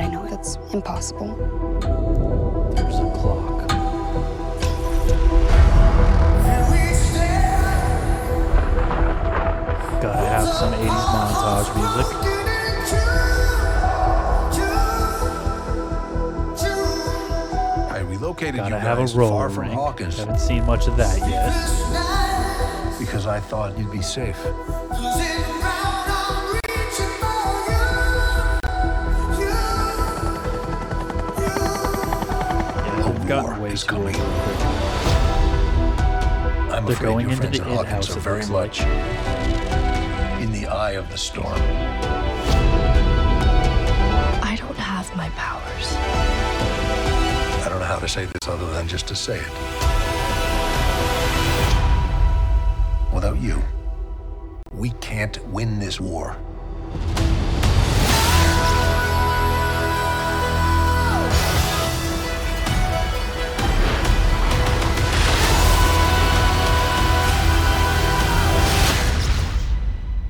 I 0.00 0.06
know 0.06 0.24
that's 0.30 0.58
impossible. 0.72 1.34
There's 2.76 2.94
a 2.94 3.10
clock. 3.18 3.66
Gotta 10.00 10.24
have 10.24 10.48
some 10.50 10.72
80s 10.72 11.06
montage 11.10 11.74
music. 11.74 12.27
I 18.40 18.50
Gotta 18.52 18.68
you 18.76 18.80
have 18.80 18.98
a 18.98 19.02
guys 19.02 19.14
roll 19.16 19.30
far 19.30 19.50
from 19.50 19.64
ring. 19.64 19.72
Hawkins 19.72 20.16
Haven't 20.18 20.38
seen 20.38 20.64
much 20.64 20.86
of 20.86 20.96
that 20.96 21.18
yet. 21.28 21.52
because 22.98 23.26
I 23.26 23.40
thought 23.40 23.76
you'd 23.76 23.90
be 23.90 24.00
safe. 24.02 24.38
Yeah, 32.08 33.12
they've 33.12 33.26
gotten 33.28 33.50
war 33.52 33.60
way 33.60 33.70
is 33.72 33.82
too 33.82 33.88
coming. 33.88 34.14
over 34.14 34.24
quick. 34.42 34.60
I'm 36.72 36.84
They're 36.84 36.94
afraid 36.94 37.06
going 37.08 37.20
your 37.28 37.30
into 37.32 37.42
friends 37.42 37.58
the 37.58 37.64
at 37.64 37.68
in 37.70 37.74
Hawkins 37.76 37.92
house, 37.92 38.10
are 38.14 38.18
it 38.18 38.22
very 38.22 38.36
looks 38.46 38.50
much 38.50 38.80
like. 38.80 40.42
in 40.42 40.52
the 40.52 40.66
eye 40.66 40.92
of 40.92 41.10
the 41.10 41.18
storm. 41.18 41.58
I 44.42 44.56
don't 44.58 44.76
have 44.76 45.14
my 45.16 45.28
powers. 45.30 46.37
I 47.98 48.00
don't 48.00 48.14
know 48.14 48.22
how 48.22 48.22
to 48.22 48.30
say 48.30 48.38
this 48.40 48.48
other 48.48 48.72
than 48.74 48.86
just 48.86 49.08
to 49.08 49.16
say 49.16 49.40
it. 49.40 49.52
Without 53.12 53.40
you, 53.40 53.60
we 54.72 54.90
can't 55.00 55.44
win 55.48 55.80
this 55.80 56.00
war. 56.00 56.36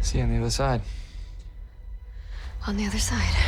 See 0.01 0.17
you 0.17 0.25
on 0.25 0.31
the 0.31 0.39
other 0.39 0.51
side. 0.51 0.81
On 2.67 2.79
the 2.79 2.87
other 2.87 2.99
side. 2.99 3.48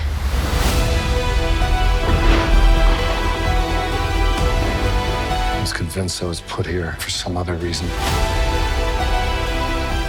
Convinced 5.93 6.23
I 6.23 6.27
was 6.27 6.41
put 6.43 6.67
here 6.67 6.93
for 7.01 7.11
some 7.11 7.37
other 7.37 7.55
reason. 7.55 7.89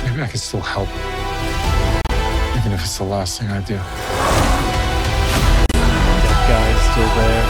Maybe 0.05 0.21
I 0.21 0.27
can 0.29 0.37
still 0.37 0.61
help. 0.61 0.87
Even 2.55 2.71
if 2.71 2.81
it's 2.81 2.99
the 2.99 3.03
last 3.03 3.39
thing 3.39 3.49
I 3.49 3.61
do. 3.61 3.77
That 5.73 6.45
guy's 6.51 6.81
still 6.91 7.11
there. 7.17 7.45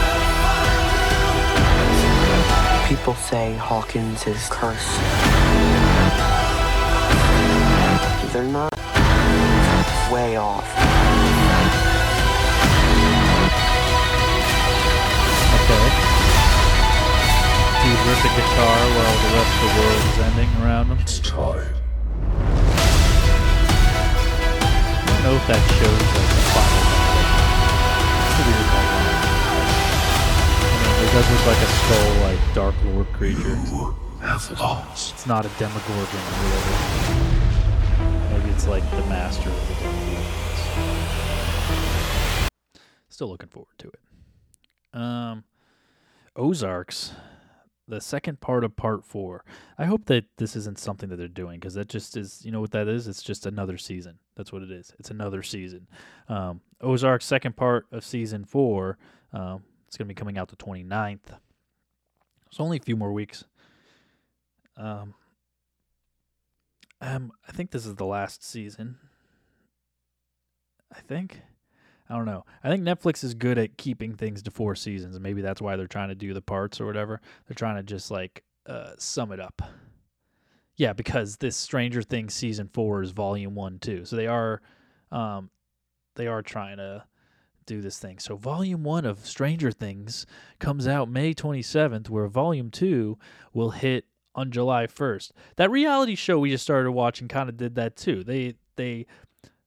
People 2.88 3.14
say 3.16 3.54
Hawkins 3.56 4.26
is 4.26 4.48
cursed. 4.48 4.98
They're 8.32 8.44
not 8.44 8.72
way 10.10 10.36
off. 10.36 10.64
Okay. 15.64 16.01
Ripped 18.02 18.24
a 18.24 18.28
guitar 18.34 18.78
while 18.96 19.16
the 19.22 19.30
rest 19.38 19.52
of 19.54 19.60
the 19.62 19.68
world 19.78 20.02
is 20.10 20.18
ending 20.26 20.50
around 20.60 20.86
him. 20.90 20.98
It's 20.98 21.20
time. 21.20 21.74
I 24.98 25.06
don't 25.06 25.22
know 25.22 25.36
if 25.38 25.46
that 25.46 25.62
shows 25.78 26.02
like 26.10 26.30
the 26.34 26.42
final 26.50 26.82
battle. 26.90 27.30
It's 28.26 28.38
a 28.38 28.44
weird 28.50 28.68
like, 28.74 28.90
I 30.58 30.76
mean, 30.82 31.06
it 31.06 31.10
does 31.14 31.26
look 31.30 31.44
like 31.46 31.62
a 31.62 31.70
skull, 31.78 32.10
like 32.26 32.42
Dark 32.54 32.74
Lord 32.86 33.08
creature. 33.12 33.56
You 33.70 33.94
have 34.20 34.50
lost. 34.58 35.14
It's 35.14 35.26
not 35.26 35.46
a 35.46 35.50
Demogorgon 35.60 35.94
or 35.94 36.42
whatever. 36.42 36.74
Maybe 38.34 38.50
it's 38.50 38.66
like 38.66 38.84
the 38.90 39.06
master 39.06 39.48
of 39.48 39.68
the 39.68 39.74
Demogorgons. 39.74 40.32
Still 43.08 43.28
looking 43.28 43.48
forward 43.48 43.78
to 43.78 43.88
it. 43.88 44.00
Um, 44.92 45.44
Ozarks, 46.34 47.12
the 47.92 48.00
second 48.00 48.40
part 48.40 48.64
of 48.64 48.74
part 48.74 49.04
four. 49.04 49.44
I 49.76 49.84
hope 49.84 50.06
that 50.06 50.24
this 50.38 50.56
isn't 50.56 50.78
something 50.78 51.10
that 51.10 51.16
they're 51.16 51.28
doing 51.28 51.60
because 51.60 51.74
that 51.74 51.90
just 51.90 52.16
is, 52.16 52.42
you 52.42 52.50
know 52.50 52.62
what 52.62 52.70
that 52.70 52.88
is? 52.88 53.06
It's 53.06 53.22
just 53.22 53.44
another 53.44 53.76
season. 53.76 54.18
That's 54.34 54.50
what 54.50 54.62
it 54.62 54.70
is. 54.70 54.94
It's 54.98 55.10
another 55.10 55.42
season. 55.42 55.86
Um, 56.26 56.62
Ozark's 56.80 57.26
second 57.26 57.54
part 57.54 57.84
of 57.92 58.02
season 58.02 58.46
four. 58.46 58.96
Um, 59.34 59.64
it's 59.86 59.98
going 59.98 60.06
to 60.06 60.14
be 60.14 60.18
coming 60.18 60.38
out 60.38 60.48
the 60.48 60.56
29th. 60.56 61.38
It's 62.46 62.58
only 62.58 62.78
a 62.78 62.82
few 62.82 62.96
more 62.96 63.12
weeks. 63.12 63.44
Um, 64.78 65.12
um, 67.02 67.30
I 67.46 67.52
think 67.52 67.72
this 67.72 67.84
is 67.84 67.96
the 67.96 68.06
last 68.06 68.42
season. 68.42 68.96
I 70.90 71.00
think. 71.00 71.42
I 72.12 72.16
don't 72.16 72.26
know. 72.26 72.44
I 72.62 72.68
think 72.68 72.84
Netflix 72.84 73.24
is 73.24 73.32
good 73.32 73.56
at 73.56 73.78
keeping 73.78 74.14
things 74.14 74.42
to 74.42 74.50
four 74.50 74.74
seasons, 74.74 75.16
and 75.16 75.22
maybe 75.22 75.40
that's 75.40 75.62
why 75.62 75.76
they're 75.76 75.86
trying 75.86 76.10
to 76.10 76.14
do 76.14 76.34
the 76.34 76.42
parts 76.42 76.78
or 76.78 76.84
whatever. 76.84 77.22
They're 77.46 77.54
trying 77.54 77.76
to 77.76 77.82
just 77.82 78.10
like 78.10 78.44
uh, 78.66 78.92
sum 78.98 79.32
it 79.32 79.40
up. 79.40 79.62
Yeah, 80.76 80.92
because 80.92 81.38
this 81.38 81.56
Stranger 81.56 82.02
Things 82.02 82.34
season 82.34 82.68
four 82.70 83.02
is 83.02 83.12
volume 83.12 83.54
one 83.54 83.78
too, 83.78 84.04
so 84.04 84.16
they 84.16 84.26
are, 84.26 84.60
um, 85.10 85.48
they 86.16 86.26
are 86.26 86.42
trying 86.42 86.76
to 86.76 87.04
do 87.64 87.80
this 87.80 87.98
thing. 87.98 88.18
So 88.18 88.36
volume 88.36 88.84
one 88.84 89.06
of 89.06 89.24
Stranger 89.26 89.70
Things 89.70 90.26
comes 90.58 90.86
out 90.86 91.08
May 91.08 91.32
twenty 91.32 91.62
seventh, 91.62 92.10
where 92.10 92.26
volume 92.26 92.70
two 92.70 93.18
will 93.54 93.70
hit 93.70 94.04
on 94.34 94.50
July 94.50 94.86
1st. 94.86 95.30
That 95.56 95.70
reality 95.70 96.14
show 96.14 96.38
we 96.38 96.50
just 96.50 96.64
started 96.64 96.92
watching 96.92 97.28
kind 97.28 97.48
of 97.48 97.56
did 97.56 97.74
that 97.76 97.96
too. 97.96 98.22
They 98.22 98.56
they 98.76 99.06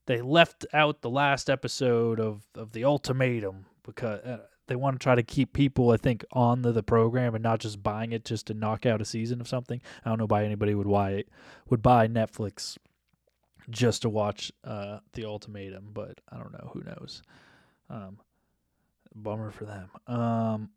they 0.06 0.22
left 0.22 0.66
out 0.74 1.02
the 1.02 1.10
last 1.10 1.50
episode 1.50 2.20
of 2.20 2.44
of 2.56 2.72
the 2.72 2.84
ultimatum 2.84 3.66
because 3.84 4.20
uh, 4.22 4.40
they 4.68 4.76
want 4.76 5.00
to 5.00 5.04
try 5.04 5.16
to 5.16 5.24
keep 5.24 5.54
people 5.54 5.92
I 5.92 5.98
think 5.98 6.26
on 6.32 6.62
the, 6.62 6.72
the 6.72 6.84
program 6.84 7.36
and 7.36 7.44
not 7.44 7.60
just 7.60 7.84
buying 7.84 8.12
it 8.12 8.26
just 8.26 8.48
to 8.48 8.54
knock 8.54 8.86
out 8.86 9.02
a 9.02 9.06
season 9.06 9.42
of 9.42 9.48
something. 9.48 9.82
I 10.04 10.10
don't 10.10 10.20
know 10.20 10.28
why 10.28 10.44
anybody 10.44 10.76
would 10.76 10.90
buy 10.90 11.24
would 11.70 11.82
buy 11.82 12.08
Netflix 12.08 12.78
just 13.70 14.04
to 14.04 14.10
watch 14.10 14.52
uh, 14.64 15.00
the 15.14 15.26
ultimatum, 15.26 15.90
but 15.94 16.22
I 16.32 16.38
don't 16.38 16.54
know, 16.54 16.70
who 16.74 16.84
knows. 16.84 17.22
Um, 17.90 18.20
bummer 19.16 19.52
for 19.52 19.66
them. 19.66 19.90
Um, 20.08 20.70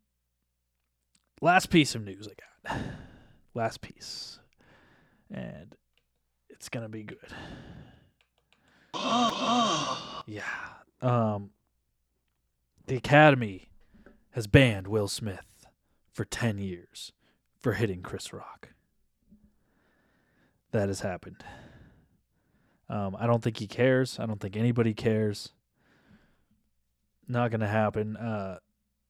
last 1.41 1.71
piece 1.71 1.95
of 1.95 2.05
news 2.05 2.29
I 2.29 2.71
got. 2.71 2.79
Last 3.55 3.81
piece, 3.81 4.39
and 5.33 5.75
it's 6.49 6.69
gonna 6.69 6.89
be 6.89 7.03
good. 7.03 7.33
yeah. 10.27 10.43
Um, 11.01 11.51
the 12.87 12.97
Academy 12.97 13.69
has 14.31 14.47
banned 14.47 14.89
Will 14.89 15.09
Smith 15.09 15.67
for 16.13 16.25
ten 16.25 16.59
years 16.59 17.13
for 17.59 17.75
hitting 17.75 18.03
Chris 18.03 18.33
Rock. 18.33 18.71
That 20.73 20.89
has 20.89 21.01
happened. 21.01 21.45
Um, 22.89 23.17
I 23.19 23.27
don't 23.27 23.43
think 23.43 23.59
he 23.59 23.67
cares. 23.67 24.19
I 24.19 24.27
don't 24.27 24.41
think 24.41 24.57
anybody 24.57 24.95
cares. 24.95 25.51
Not 27.27 27.51
gonna 27.51 27.69
happen. 27.69 28.17
Uh, 28.17 28.59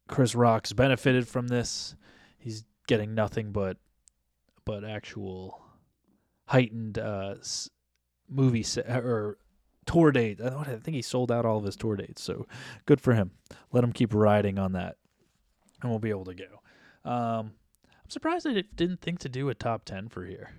Chris 0.09 0.35
Rock's 0.35 0.73
benefited 0.73 1.29
from 1.29 1.49
this. 1.49 1.95
He's 2.39 2.65
getting 2.87 3.15
nothing 3.15 3.53
but 3.53 3.77
but 4.65 4.85
actual 4.85 5.63
heightened 6.47 6.99
uh, 6.99 7.37
movie 8.29 8.63
se- 8.63 8.83
or 8.83 9.39
tour 9.89 10.13
date. 10.13 10.41
I, 10.41 10.65
think 10.65 10.95
he 10.95 11.03
sold 11.03 11.33
out 11.33 11.47
all 11.47 11.57
of 11.57 11.65
his 11.65 11.77
tour 11.77 11.97
dates, 11.97 12.23
so 12.23 12.47
good 12.87 13.01
for 13.01 13.15
him. 13.15 13.33
Let 13.73 13.83
him 13.83 13.93
keep 13.93 14.13
riding 14.13 14.59
on 14.59 14.73
that, 14.73 14.97
and 15.81 15.91
we'll 15.91 15.99
be 15.99 16.11
able 16.11 16.27
to 16.27 16.35
go. 16.35 17.11
Um, 17.11 17.53
I'm 18.05 18.11
surprised 18.11 18.47
I 18.47 18.63
didn't 18.77 19.01
think 19.01 19.19
to 19.21 19.29
do 19.29 19.49
a 19.49 19.55
top 19.55 19.85
ten 19.85 20.09
for 20.09 20.25
here. 20.25 20.51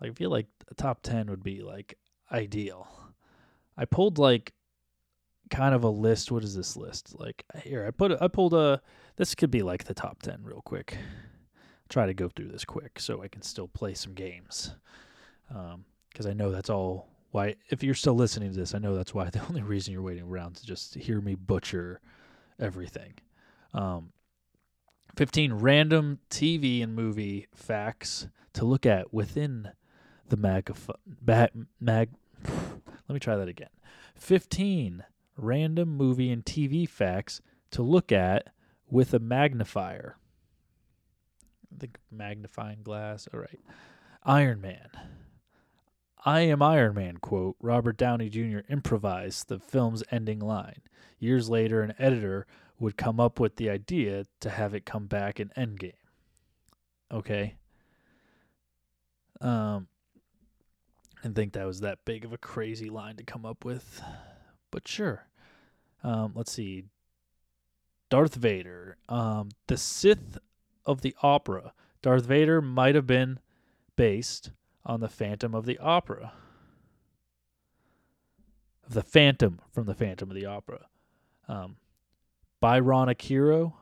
Like, 0.00 0.12
I 0.12 0.14
feel 0.14 0.30
like 0.30 0.46
a 0.70 0.74
top 0.74 1.02
ten 1.02 1.26
would 1.26 1.42
be 1.42 1.62
like 1.62 1.98
ideal. 2.30 2.88
I 3.76 3.86
pulled 3.86 4.18
like 4.18 4.52
kind 5.50 5.74
of 5.74 5.82
a 5.82 5.90
list. 5.90 6.30
What 6.30 6.44
is 6.44 6.54
this 6.54 6.76
list? 6.76 7.18
Like 7.18 7.44
here, 7.64 7.84
I 7.86 7.90
put 7.90 8.16
I 8.22 8.28
pulled 8.28 8.54
a. 8.54 8.80
This 9.16 9.34
could 9.34 9.50
be 9.50 9.62
like 9.62 9.84
the 9.84 9.94
top 9.94 10.22
ten 10.22 10.40
real 10.44 10.62
quick. 10.62 10.96
Try 11.88 12.06
to 12.06 12.14
go 12.14 12.28
through 12.28 12.48
this 12.48 12.64
quick 12.64 13.00
so 13.00 13.22
I 13.22 13.28
can 13.28 13.42
still 13.42 13.68
play 13.68 13.94
some 13.94 14.14
games. 14.14 14.72
Because 15.48 16.26
I 16.26 16.32
know 16.32 16.50
that's 16.50 16.70
all 16.70 17.13
why. 17.34 17.56
If 17.68 17.82
you're 17.82 17.94
still 17.94 18.14
listening 18.14 18.52
to 18.52 18.56
this, 18.56 18.74
I 18.74 18.78
know 18.78 18.94
that's 18.94 19.12
why 19.12 19.28
the 19.30 19.44
only 19.48 19.62
reason 19.62 19.92
you're 19.92 20.02
waiting 20.02 20.24
around 20.24 20.56
to 20.56 20.66
just 20.66 20.94
hear 20.94 21.20
me 21.20 21.34
butcher 21.34 22.00
everything. 22.60 23.14
Um, 23.72 24.12
15 25.16 25.54
random 25.54 26.20
TV 26.30 26.82
and 26.82 26.94
movie 26.94 27.48
facts 27.52 28.28
to 28.52 28.64
look 28.64 28.86
at 28.86 29.12
within 29.12 29.70
the 30.28 30.36
mag, 30.36 30.74
mag, 31.20 31.50
mag 31.80 32.10
let 33.08 33.14
me 33.14 33.18
try 33.18 33.36
that 33.36 33.48
again. 33.48 33.68
15 34.16 35.04
random 35.36 35.96
movie 35.96 36.30
and 36.30 36.44
TV 36.44 36.88
facts 36.88 37.40
to 37.72 37.82
look 37.82 38.12
at 38.12 38.48
with 38.88 39.12
a 39.12 39.18
magnifier. 39.18 40.16
I 41.74 41.80
think 41.80 41.98
magnifying 42.12 42.82
glass. 42.84 43.28
All 43.34 43.40
right. 43.40 43.60
Iron 44.22 44.60
Man. 44.60 44.88
I 46.24 46.40
am 46.40 46.62
Iron 46.62 46.94
Man 46.94 47.18
quote. 47.18 47.56
Robert 47.60 47.98
Downey 47.98 48.30
Jr. 48.30 48.60
improvised 48.70 49.48
the 49.48 49.58
film's 49.58 50.02
ending 50.10 50.40
line. 50.40 50.80
Years 51.18 51.50
later, 51.50 51.82
an 51.82 51.94
editor 51.98 52.46
would 52.78 52.96
come 52.96 53.20
up 53.20 53.38
with 53.38 53.56
the 53.56 53.68
idea 53.68 54.24
to 54.40 54.50
have 54.50 54.74
it 54.74 54.86
come 54.86 55.06
back 55.06 55.38
in 55.38 55.50
Endgame. 55.50 55.92
Okay. 57.12 57.56
Um, 59.40 59.88
I 61.22 61.28
think 61.28 61.52
that 61.52 61.66
was 61.66 61.80
that 61.80 62.04
big 62.06 62.24
of 62.24 62.32
a 62.32 62.38
crazy 62.38 62.88
line 62.88 63.16
to 63.16 63.24
come 63.24 63.44
up 63.44 63.64
with, 63.64 64.02
but 64.70 64.88
sure. 64.88 65.26
Um, 66.02 66.32
let's 66.34 66.52
see. 66.52 66.84
Darth 68.08 68.34
Vader, 68.34 68.96
um, 69.08 69.50
the 69.66 69.76
Sith 69.76 70.38
of 70.86 71.02
the 71.02 71.14
Opera. 71.22 71.72
Darth 72.02 72.24
Vader 72.26 72.62
might 72.62 72.94
have 72.94 73.06
been 73.06 73.38
based 73.96 74.50
on 74.86 75.00
the 75.00 75.08
Phantom 75.08 75.54
of 75.54 75.66
the 75.66 75.78
Opera. 75.78 76.32
The 78.88 79.02
Phantom 79.02 79.60
from 79.72 79.86
the 79.86 79.94
Phantom 79.94 80.30
of 80.30 80.34
the 80.34 80.46
Opera. 80.46 80.86
Um, 81.48 81.76
Byronic 82.62 83.22
hero, 83.22 83.76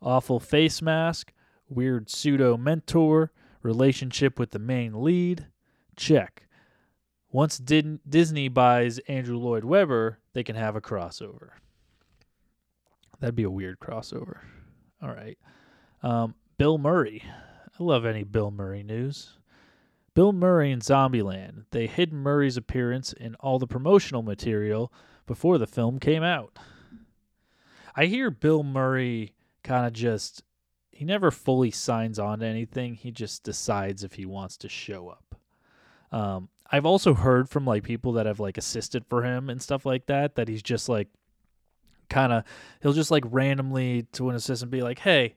awful 0.00 0.40
face 0.40 0.82
mask, 0.82 1.32
weird 1.68 2.10
pseudo 2.10 2.56
mentor, 2.56 3.32
relationship 3.62 4.38
with 4.38 4.50
the 4.50 4.58
main 4.58 5.02
lead. 5.02 5.46
Check. 5.96 6.46
Once 7.30 7.58
Disney 7.58 8.48
buys 8.48 8.98
Andrew 9.00 9.36
Lloyd 9.36 9.64
Webber, 9.64 10.18
they 10.32 10.42
can 10.42 10.56
have 10.56 10.76
a 10.76 10.80
crossover. 10.80 11.50
That'd 13.20 13.34
be 13.34 13.42
a 13.42 13.50
weird 13.50 13.80
crossover. 13.80 14.38
All 15.02 15.10
right. 15.10 15.38
Um, 16.02 16.34
Bill 16.56 16.78
Murray. 16.78 17.22
I 17.78 17.82
love 17.82 18.04
any 18.04 18.24
Bill 18.24 18.50
Murray 18.50 18.82
news. 18.82 19.37
Bill 20.18 20.32
Murray 20.32 20.72
in 20.72 20.80
Zombieland. 20.80 21.66
They 21.70 21.86
hid 21.86 22.12
Murray's 22.12 22.56
appearance 22.56 23.12
in 23.12 23.36
all 23.36 23.60
the 23.60 23.68
promotional 23.68 24.22
material 24.22 24.92
before 25.28 25.58
the 25.58 25.66
film 25.68 26.00
came 26.00 26.24
out. 26.24 26.58
I 27.94 28.06
hear 28.06 28.28
Bill 28.28 28.64
Murray 28.64 29.36
kind 29.62 29.86
of 29.86 29.92
just 29.92 30.42
he 30.90 31.04
never 31.04 31.30
fully 31.30 31.70
signs 31.70 32.18
on 32.18 32.40
to 32.40 32.46
anything. 32.46 32.94
He 32.94 33.12
just 33.12 33.44
decides 33.44 34.02
if 34.02 34.14
he 34.14 34.26
wants 34.26 34.56
to 34.56 34.68
show 34.68 35.08
up. 35.08 35.36
Um, 36.10 36.48
I've 36.68 36.84
also 36.84 37.14
heard 37.14 37.48
from 37.48 37.64
like 37.64 37.84
people 37.84 38.14
that 38.14 38.26
have 38.26 38.40
like 38.40 38.58
assisted 38.58 39.06
for 39.06 39.22
him 39.22 39.48
and 39.48 39.62
stuff 39.62 39.86
like 39.86 40.06
that 40.06 40.34
that 40.34 40.48
he's 40.48 40.64
just 40.64 40.88
like 40.88 41.06
kind 42.10 42.32
of 42.32 42.42
he'll 42.82 42.92
just 42.92 43.12
like 43.12 43.24
randomly 43.30 44.08
to 44.14 44.30
an 44.30 44.34
assistant 44.34 44.72
be 44.72 44.82
like, 44.82 44.98
"Hey, 44.98 45.36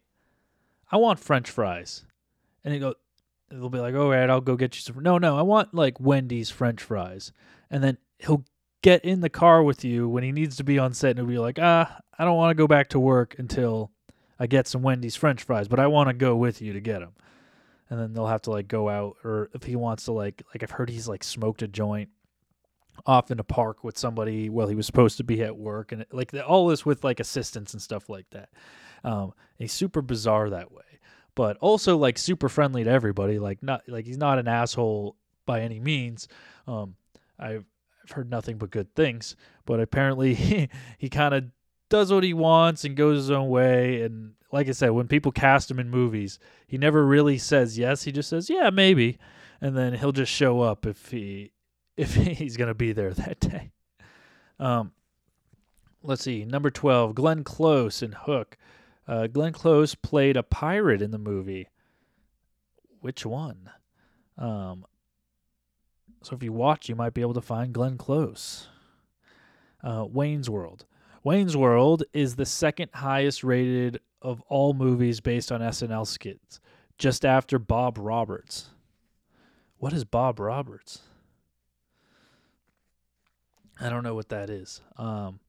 I 0.91 0.97
want 0.97 1.19
French 1.19 1.51
fries," 1.51 2.03
and 2.63 2.73
he 2.73 2.79
go, 2.79 2.95
they'll 3.51 3.69
be 3.69 3.79
like, 3.79 3.95
"All 3.95 4.09
right, 4.09 4.29
I'll 4.29 4.41
go 4.41 4.55
get 4.55 4.75
you 4.75 4.81
some." 4.81 5.01
No, 5.01 5.17
no, 5.17 5.37
I 5.37 5.41
want 5.41 5.73
like 5.73 5.99
Wendy's 5.99 6.49
French 6.49 6.81
fries, 6.81 7.31
and 7.69 7.83
then 7.83 7.97
he'll 8.19 8.45
get 8.81 9.03
in 9.05 9.21
the 9.21 9.29
car 9.29 9.61
with 9.63 9.83
you 9.83 10.07
when 10.09 10.23
he 10.23 10.31
needs 10.31 10.55
to 10.57 10.63
be 10.63 10.79
on 10.79 10.93
set, 10.93 11.11
and 11.11 11.19
he'll 11.19 11.27
be 11.27 11.37
like, 11.37 11.59
"Ah, 11.61 11.99
I 12.17 12.25
don't 12.25 12.37
want 12.37 12.51
to 12.51 12.61
go 12.61 12.67
back 12.67 12.89
to 12.89 12.99
work 12.99 13.35
until 13.37 13.91
I 14.39 14.47
get 14.47 14.67
some 14.67 14.81
Wendy's 14.81 15.15
French 15.15 15.43
fries, 15.43 15.67
but 15.67 15.79
I 15.79 15.87
want 15.87 16.09
to 16.09 16.13
go 16.13 16.35
with 16.35 16.61
you 16.61 16.73
to 16.73 16.81
get 16.81 16.99
them." 16.99 17.13
And 17.89 17.99
then 17.99 18.13
they'll 18.13 18.27
have 18.27 18.43
to 18.43 18.51
like 18.51 18.67
go 18.67 18.89
out, 18.89 19.17
or 19.23 19.49
if 19.53 19.63
he 19.63 19.75
wants 19.75 20.05
to 20.05 20.13
like, 20.13 20.43
like 20.53 20.63
I've 20.63 20.71
heard 20.71 20.89
he's 20.89 21.07
like 21.07 21.23
smoked 21.23 21.61
a 21.61 21.67
joint 21.67 22.09
off 23.05 23.31
in 23.31 23.39
a 23.39 23.43
park 23.43 23.83
with 23.83 23.97
somebody 23.97 24.49
while 24.49 24.67
he 24.67 24.75
was 24.75 24.85
supposed 24.85 25.17
to 25.17 25.23
be 25.23 25.41
at 25.41 25.57
work, 25.57 25.91
and 25.91 26.05
like 26.11 26.33
all 26.47 26.67
this 26.67 26.85
with 26.85 27.03
like 27.03 27.19
assistants 27.19 27.73
and 27.73 27.81
stuff 27.81 28.09
like 28.09 28.29
that. 28.31 28.49
Um, 29.03 29.33
he's 29.57 29.73
super 29.73 30.01
bizarre 30.01 30.49
that 30.51 30.71
way, 30.71 30.83
but 31.35 31.57
also 31.57 31.97
like 31.97 32.17
super 32.17 32.49
friendly 32.49 32.83
to 32.83 32.89
everybody. 32.89 33.39
Like 33.39 33.63
not 33.63 33.83
like 33.87 34.05
he's 34.05 34.17
not 34.17 34.39
an 34.39 34.47
asshole 34.47 35.15
by 35.45 35.61
any 35.61 35.79
means. 35.79 36.27
Um, 36.67 36.95
I've 37.39 37.65
I've 38.03 38.11
heard 38.11 38.29
nothing 38.29 38.57
but 38.57 38.71
good 38.71 38.93
things, 38.95 39.35
but 39.65 39.79
apparently 39.79 40.33
he, 40.35 40.69
he 40.97 41.09
kind 41.09 41.33
of 41.33 41.45
does 41.89 42.11
what 42.11 42.23
he 42.23 42.33
wants 42.33 42.83
and 42.83 42.95
goes 42.95 43.17
his 43.17 43.31
own 43.31 43.49
way. 43.49 44.01
And 44.01 44.33
like 44.51 44.67
I 44.67 44.71
said, 44.71 44.91
when 44.91 45.07
people 45.07 45.31
cast 45.31 45.69
him 45.69 45.79
in 45.79 45.89
movies, 45.89 46.39
he 46.67 46.77
never 46.77 47.05
really 47.05 47.37
says 47.37 47.77
yes. 47.77 48.03
He 48.03 48.11
just 48.11 48.29
says 48.29 48.49
yeah, 48.49 48.69
maybe, 48.69 49.17
and 49.59 49.77
then 49.77 49.93
he'll 49.93 50.11
just 50.11 50.31
show 50.31 50.61
up 50.61 50.85
if 50.85 51.11
he 51.11 51.51
if 51.97 52.15
he's 52.15 52.57
gonna 52.57 52.73
be 52.73 52.93
there 52.93 53.13
that 53.13 53.39
day. 53.39 53.71
Um, 54.59 54.91
let's 56.03 56.23
see, 56.23 56.45
number 56.45 56.69
twelve, 56.69 57.15
Glenn 57.15 57.43
Close 57.43 58.01
in 58.01 58.13
Hook. 58.13 58.57
Uh, 59.07 59.27
Glenn 59.27 59.53
Close 59.53 59.95
played 59.95 60.37
a 60.37 60.43
pirate 60.43 61.01
in 61.01 61.11
the 61.11 61.17
movie. 61.17 61.67
Which 62.99 63.25
one? 63.25 63.69
Um, 64.37 64.85
so 66.23 66.35
if 66.35 66.43
you 66.43 66.53
watch, 66.53 66.87
you 66.87 66.95
might 66.95 67.13
be 67.13 67.21
able 67.21 67.33
to 67.33 67.41
find 67.41 67.73
Glenn 67.73 67.97
Close. 67.97 68.67
Uh, 69.83 70.05
Wayne's 70.09 70.49
World. 70.49 70.85
Wayne's 71.23 71.57
World 71.57 72.03
is 72.13 72.35
the 72.35 72.45
second 72.45 72.89
highest 72.93 73.43
rated 73.43 73.99
of 74.21 74.41
all 74.47 74.73
movies 74.73 75.19
based 75.19 75.51
on 75.51 75.61
SNL 75.61 76.05
skits, 76.05 76.59
just 76.97 77.25
after 77.25 77.57
Bob 77.57 77.97
Roberts. 77.99 78.69
What 79.77 79.93
is 79.93 80.03
Bob 80.03 80.39
Roberts? 80.39 81.01
I 83.79 83.89
don't 83.89 84.03
know 84.03 84.13
what 84.13 84.29
that 84.29 84.51
is. 84.51 84.81
Um, 84.97 85.39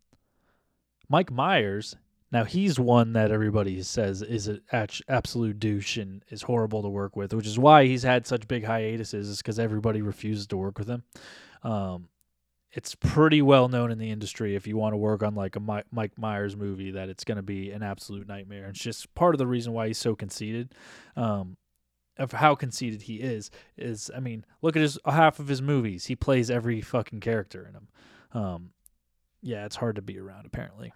Mike 1.08 1.30
Myers. 1.30 1.96
Now 2.32 2.44
he's 2.44 2.80
one 2.80 3.12
that 3.12 3.30
everybody 3.30 3.82
says 3.82 4.22
is 4.22 4.48
an 4.48 4.62
absolute 5.08 5.60
douche 5.60 5.98
and 5.98 6.24
is 6.30 6.42
horrible 6.42 6.82
to 6.82 6.88
work 6.88 7.14
with, 7.14 7.34
which 7.34 7.46
is 7.46 7.58
why 7.58 7.84
he's 7.84 8.02
had 8.02 8.26
such 8.26 8.48
big 8.48 8.64
hiatuses. 8.64 9.28
Is 9.28 9.38
because 9.38 9.58
everybody 9.58 10.00
refuses 10.00 10.46
to 10.48 10.56
work 10.56 10.78
with 10.78 10.88
him. 10.88 11.04
Um, 11.62 12.08
it's 12.72 12.94
pretty 12.94 13.42
well 13.42 13.68
known 13.68 13.92
in 13.92 13.98
the 13.98 14.10
industry 14.10 14.56
if 14.56 14.66
you 14.66 14.78
want 14.78 14.94
to 14.94 14.96
work 14.96 15.22
on 15.22 15.34
like 15.34 15.56
a 15.56 15.60
Mike 15.60 16.18
Myers 16.18 16.56
movie 16.56 16.92
that 16.92 17.10
it's 17.10 17.22
going 17.22 17.36
to 17.36 17.42
be 17.42 17.70
an 17.70 17.82
absolute 17.82 18.26
nightmare. 18.26 18.66
It's 18.68 18.80
just 18.80 19.14
part 19.14 19.34
of 19.34 19.38
the 19.38 19.46
reason 19.46 19.74
why 19.74 19.88
he's 19.88 19.98
so 19.98 20.16
conceited. 20.16 20.74
Um, 21.14 21.58
of 22.18 22.32
how 22.32 22.54
conceited 22.54 23.02
he 23.02 23.16
is 23.16 23.50
is 23.76 24.10
I 24.14 24.20
mean, 24.20 24.44
look 24.60 24.76
at 24.76 24.82
his 24.82 24.98
half 25.06 25.38
of 25.38 25.48
his 25.48 25.62
movies. 25.62 26.06
He 26.06 26.16
plays 26.16 26.50
every 26.50 26.80
fucking 26.80 27.20
character 27.20 27.66
in 27.66 27.72
them. 27.72 27.88
Um, 28.32 28.70
yeah, 29.42 29.64
it's 29.66 29.76
hard 29.76 29.96
to 29.96 30.02
be 30.02 30.18
around 30.18 30.46
apparently. 30.46 30.92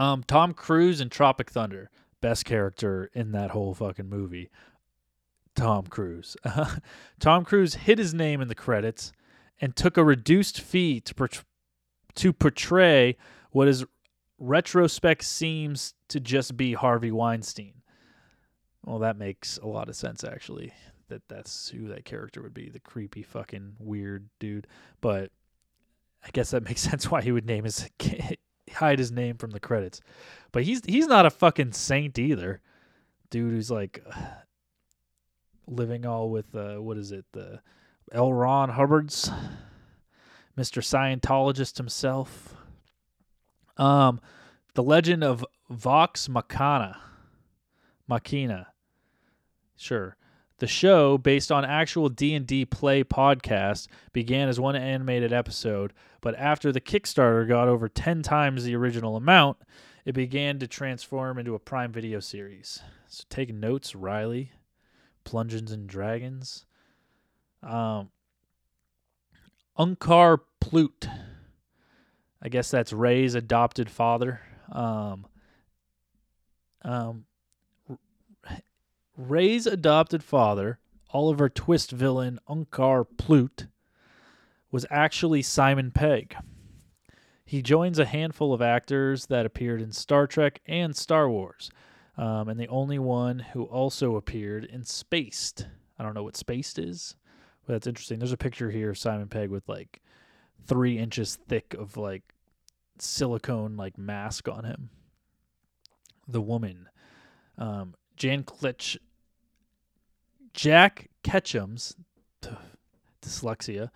Um, 0.00 0.24
Tom 0.26 0.54
Cruise 0.54 1.02
in 1.02 1.10
Tropic 1.10 1.50
Thunder, 1.50 1.90
best 2.22 2.46
character 2.46 3.10
in 3.12 3.32
that 3.32 3.50
whole 3.50 3.74
fucking 3.74 4.08
movie. 4.08 4.50
Tom 5.54 5.86
Cruise. 5.86 6.38
Tom 7.20 7.44
Cruise 7.44 7.74
hid 7.74 7.98
his 7.98 8.14
name 8.14 8.40
in 8.40 8.48
the 8.48 8.54
credits 8.54 9.12
and 9.60 9.76
took 9.76 9.98
a 9.98 10.04
reduced 10.04 10.58
fee 10.58 11.00
to 11.00 11.14
port- 11.14 11.44
to 12.14 12.32
portray 12.32 13.18
what 13.50 13.68
is 13.68 13.84
retrospect 14.38 15.22
seems 15.22 15.92
to 16.08 16.18
just 16.18 16.56
be 16.56 16.72
Harvey 16.72 17.12
Weinstein. 17.12 17.74
Well, 18.86 19.00
that 19.00 19.18
makes 19.18 19.58
a 19.58 19.66
lot 19.66 19.90
of 19.90 19.96
sense 19.96 20.24
actually. 20.24 20.72
That 21.08 21.28
that's 21.28 21.68
who 21.68 21.88
that 21.88 22.06
character 22.06 22.40
would 22.40 22.54
be, 22.54 22.70
the 22.70 22.80
creepy 22.80 23.22
fucking 23.22 23.74
weird 23.78 24.30
dude. 24.38 24.66
But 25.02 25.30
I 26.24 26.30
guess 26.32 26.52
that 26.52 26.64
makes 26.68 26.80
sense 26.80 27.10
why 27.10 27.20
he 27.20 27.32
would 27.32 27.44
name 27.44 27.64
his 27.64 27.86
hide 28.74 28.98
his 28.98 29.12
name 29.12 29.36
from 29.36 29.50
the 29.50 29.60
credits. 29.60 30.00
But 30.52 30.64
he's 30.64 30.84
he's 30.84 31.06
not 31.06 31.26
a 31.26 31.30
fucking 31.30 31.72
saint 31.72 32.18
either. 32.18 32.60
Dude 33.30 33.52
who's 33.52 33.70
like 33.70 34.04
living 35.66 36.06
all 36.06 36.30
with 36.30 36.54
uh 36.54 36.76
what 36.76 36.96
is 36.96 37.12
it? 37.12 37.24
The 37.32 37.60
L. 38.12 38.32
Ron 38.32 38.70
Hubbard's 38.70 39.30
Mr. 40.58 40.82
Scientologist 40.82 41.76
himself. 41.76 42.54
Um 43.76 44.20
The 44.74 44.82
Legend 44.82 45.22
of 45.24 45.44
Vox 45.68 46.28
Machina. 46.28 47.00
Machina. 48.08 48.68
Sure. 49.76 50.16
The 50.60 50.66
show, 50.66 51.16
based 51.16 51.50
on 51.50 51.64
actual 51.64 52.10
D&D 52.10 52.66
play 52.66 53.02
podcast, 53.02 53.88
began 54.12 54.48
as 54.48 54.60
one 54.60 54.76
animated 54.76 55.32
episode, 55.32 55.94
but 56.20 56.34
after 56.36 56.70
the 56.70 56.82
Kickstarter 56.82 57.48
got 57.48 57.66
over 57.66 57.88
10 57.88 58.22
times 58.22 58.62
the 58.62 58.76
original 58.76 59.16
amount, 59.16 59.56
it 60.04 60.12
began 60.12 60.58
to 60.58 60.66
transform 60.66 61.38
into 61.38 61.54
a 61.54 61.58
Prime 61.58 61.92
Video 61.92 62.20
series. 62.20 62.82
So 63.08 63.24
take 63.30 63.52
notes, 63.54 63.94
Riley. 63.94 64.52
Plungeons 65.24 65.72
and 65.72 65.88
Dragons. 65.88 66.66
Um, 67.62 68.10
Unkar 69.78 70.40
Plute. 70.60 71.08
I 72.42 72.48
guess 72.50 72.70
that's 72.70 72.92
Rey's 72.92 73.34
adopted 73.34 73.88
father. 73.88 74.40
Um, 74.70 75.26
um, 76.82 77.24
Rey's 79.28 79.66
adopted 79.66 80.24
father, 80.24 80.78
Oliver 81.12 81.50
Twist 81.50 81.90
villain 81.90 82.38
Unkar 82.48 83.06
Plute, 83.18 83.66
was 84.70 84.86
actually 84.88 85.42
Simon 85.42 85.90
Pegg. 85.90 86.34
He 87.44 87.60
joins 87.60 87.98
a 87.98 88.06
handful 88.06 88.54
of 88.54 88.62
actors 88.62 89.26
that 89.26 89.44
appeared 89.44 89.82
in 89.82 89.92
Star 89.92 90.26
Trek 90.26 90.62
and 90.64 90.96
Star 90.96 91.28
Wars, 91.28 91.70
um, 92.16 92.48
and 92.48 92.58
the 92.58 92.68
only 92.68 92.98
one 92.98 93.40
who 93.40 93.64
also 93.64 94.16
appeared 94.16 94.64
in 94.64 94.84
Spaced. 94.84 95.66
I 95.98 96.02
don't 96.02 96.14
know 96.14 96.22
what 96.22 96.36
Spaced 96.36 96.78
is, 96.78 97.14
but 97.66 97.74
that's 97.74 97.86
interesting. 97.86 98.20
There's 98.20 98.32
a 98.32 98.38
picture 98.38 98.70
here 98.70 98.88
of 98.88 98.96
Simon 98.98 99.28
Pegg 99.28 99.50
with 99.50 99.68
like 99.68 100.00
three 100.66 100.96
inches 100.96 101.36
thick 101.36 101.74
of 101.74 101.98
like 101.98 102.22
silicone 102.98 103.76
like 103.76 103.98
mask 103.98 104.48
on 104.48 104.64
him. 104.64 104.88
The 106.26 106.40
woman, 106.40 106.88
um, 107.58 107.94
Jan 108.16 108.44
Klitsch, 108.44 108.96
Jack 110.52 111.10
Ketchum's 111.22 111.96
dyslexia. 113.22 113.90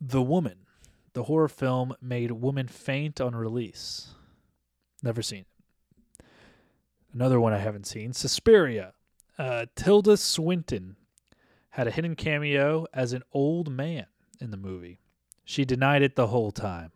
The 0.00 0.22
Woman, 0.22 0.66
the 1.12 1.24
horror 1.24 1.48
film 1.48 1.94
made 2.00 2.30
woman 2.32 2.68
faint 2.68 3.20
on 3.20 3.34
release. 3.36 4.14
Never 5.02 5.22
seen. 5.22 5.44
Another 7.12 7.40
one 7.40 7.52
I 7.52 7.58
haven't 7.58 7.86
seen, 7.86 8.12
Suspiria. 8.12 8.94
Uh, 9.38 9.66
Tilda 9.76 10.16
Swinton 10.16 10.96
had 11.70 11.86
a 11.86 11.90
hidden 11.90 12.16
cameo 12.16 12.86
as 12.92 13.12
an 13.12 13.22
old 13.32 13.70
man 13.70 14.06
in 14.40 14.50
the 14.50 14.56
movie. 14.56 15.00
She 15.44 15.64
denied 15.64 16.02
it 16.02 16.16
the 16.16 16.28
whole 16.28 16.50
time. 16.52 16.92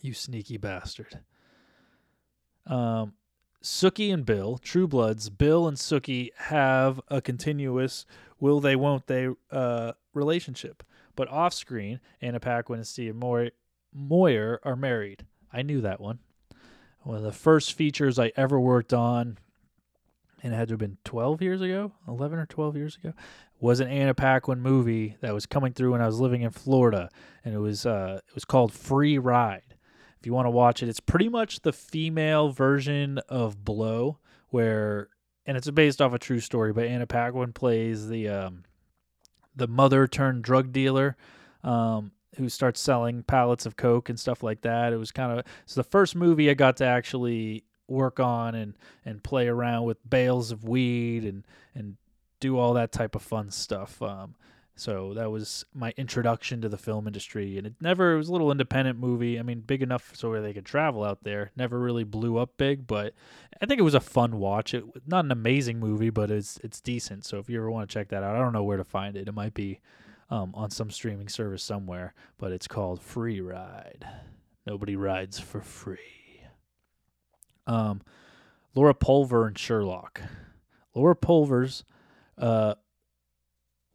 You 0.00 0.14
sneaky 0.14 0.56
bastard. 0.56 1.20
Um, 2.66 3.14
Sookie 3.66 4.14
and 4.14 4.24
Bill, 4.24 4.58
True 4.58 4.86
Bloods, 4.86 5.28
Bill 5.28 5.66
and 5.66 5.76
Sookie 5.76 6.30
have 6.36 7.00
a 7.08 7.20
continuous 7.20 8.06
will 8.38 8.60
they 8.60 8.76
won't 8.76 9.08
they 9.08 9.28
uh, 9.50 9.92
relationship. 10.14 10.84
But 11.16 11.28
off 11.28 11.52
screen, 11.52 11.98
Anna 12.22 12.38
Paquin 12.38 12.76
and 12.76 12.86
Steve 12.86 13.16
Moy- 13.16 13.50
Moyer 13.92 14.60
are 14.62 14.76
married. 14.76 15.26
I 15.52 15.62
knew 15.62 15.80
that 15.80 16.00
one. 16.00 16.20
One 17.00 17.16
of 17.16 17.24
the 17.24 17.32
first 17.32 17.72
features 17.72 18.20
I 18.20 18.30
ever 18.36 18.60
worked 18.60 18.92
on, 18.92 19.36
and 20.44 20.54
it 20.54 20.56
had 20.56 20.68
to 20.68 20.74
have 20.74 20.78
been 20.80 20.98
12 21.02 21.42
years 21.42 21.60
ago, 21.60 21.90
11 22.06 22.38
or 22.38 22.46
12 22.46 22.76
years 22.76 22.96
ago, 22.96 23.14
was 23.58 23.80
an 23.80 23.88
Anna 23.88 24.14
Paquin 24.14 24.60
movie 24.60 25.16
that 25.22 25.34
was 25.34 25.44
coming 25.44 25.72
through 25.72 25.90
when 25.90 26.00
I 26.00 26.06
was 26.06 26.20
living 26.20 26.42
in 26.42 26.50
Florida, 26.50 27.08
and 27.44 27.52
it 27.52 27.58
was 27.58 27.84
uh, 27.84 28.20
it 28.28 28.34
was 28.34 28.44
called 28.44 28.72
Free 28.72 29.18
Ride. 29.18 29.65
You 30.26 30.32
want 30.32 30.46
to 30.46 30.50
watch 30.50 30.82
it, 30.82 30.88
it's 30.88 30.98
pretty 30.98 31.28
much 31.28 31.60
the 31.60 31.72
female 31.72 32.48
version 32.48 33.18
of 33.28 33.64
Blow, 33.64 34.18
where 34.48 35.08
and 35.46 35.56
it's 35.56 35.70
based 35.70 36.02
off 36.02 36.12
a 36.12 36.18
true 36.18 36.40
story. 36.40 36.72
But 36.72 36.86
Anna 36.86 37.06
Paquin 37.06 37.52
plays 37.52 38.08
the 38.08 38.28
um, 38.28 38.64
the 39.54 39.68
mother 39.68 40.08
turned 40.08 40.42
drug 40.42 40.72
dealer 40.72 41.16
um, 41.62 42.10
who 42.38 42.48
starts 42.48 42.80
selling 42.80 43.22
pallets 43.22 43.66
of 43.66 43.76
coke 43.76 44.08
and 44.08 44.18
stuff 44.18 44.42
like 44.42 44.62
that. 44.62 44.92
It 44.92 44.96
was 44.96 45.12
kind 45.12 45.38
of 45.38 45.46
it's 45.62 45.76
the 45.76 45.84
first 45.84 46.16
movie 46.16 46.50
I 46.50 46.54
got 46.54 46.76
to 46.78 46.84
actually 46.84 47.62
work 47.86 48.18
on 48.18 48.56
and 48.56 48.74
and 49.04 49.22
play 49.22 49.46
around 49.46 49.84
with 49.84 49.98
bales 50.10 50.50
of 50.50 50.64
weed 50.64 51.24
and 51.24 51.44
and 51.72 51.98
do 52.40 52.58
all 52.58 52.74
that 52.74 52.90
type 52.90 53.14
of 53.14 53.22
fun 53.22 53.52
stuff. 53.52 54.02
Um, 54.02 54.34
so 54.78 55.14
that 55.14 55.30
was 55.30 55.64
my 55.74 55.94
introduction 55.96 56.60
to 56.60 56.68
the 56.68 56.76
film 56.76 57.06
industry, 57.06 57.56
and 57.56 57.66
it 57.66 57.74
never 57.80 58.12
it 58.12 58.18
was 58.18 58.28
a 58.28 58.32
little 58.32 58.50
independent 58.50 58.98
movie. 58.98 59.38
I 59.38 59.42
mean, 59.42 59.60
big 59.60 59.82
enough 59.82 60.12
so 60.14 60.38
they 60.40 60.52
could 60.52 60.66
travel 60.66 61.02
out 61.02 61.24
there. 61.24 61.50
Never 61.56 61.80
really 61.80 62.04
blew 62.04 62.36
up 62.36 62.58
big, 62.58 62.86
but 62.86 63.14
I 63.60 63.64
think 63.64 63.80
it 63.80 63.84
was 63.84 63.94
a 63.94 64.00
fun 64.00 64.38
watch. 64.38 64.74
It 64.74 64.84
not 65.06 65.24
an 65.24 65.32
amazing 65.32 65.80
movie, 65.80 66.10
but 66.10 66.30
it's 66.30 66.58
it's 66.62 66.80
decent. 66.82 67.24
So 67.24 67.38
if 67.38 67.48
you 67.48 67.56
ever 67.56 67.70
want 67.70 67.88
to 67.88 67.92
check 67.92 68.08
that 68.08 68.22
out, 68.22 68.36
I 68.36 68.38
don't 68.38 68.52
know 68.52 68.64
where 68.64 68.76
to 68.76 68.84
find 68.84 69.16
it. 69.16 69.28
It 69.28 69.34
might 69.34 69.54
be 69.54 69.80
um, 70.28 70.52
on 70.54 70.70
some 70.70 70.90
streaming 70.90 71.28
service 71.28 71.62
somewhere, 71.62 72.12
but 72.36 72.52
it's 72.52 72.68
called 72.68 73.00
Free 73.00 73.40
Ride. 73.40 74.06
Nobody 74.66 74.94
rides 74.94 75.38
for 75.38 75.62
free. 75.62 76.42
Um, 77.66 78.02
Laura 78.74 78.94
Pulver 78.94 79.46
and 79.46 79.58
Sherlock. 79.58 80.20
Laura 80.94 81.16
Pulver's 81.16 81.84
uh, 82.36 82.74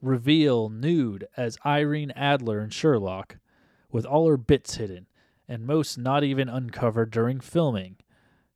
reveal 0.01 0.69
nude 0.69 1.27
as 1.37 1.57
Irene 1.65 2.11
Adler 2.11 2.59
in 2.61 2.69
Sherlock, 2.69 3.37
with 3.91 4.05
all 4.05 4.27
her 4.27 4.37
bits 4.37 4.75
hidden, 4.75 5.07
and 5.47 5.65
most 5.65 5.97
not 5.97 6.23
even 6.23 6.49
uncovered 6.49 7.11
during 7.11 7.39
filming, 7.39 7.97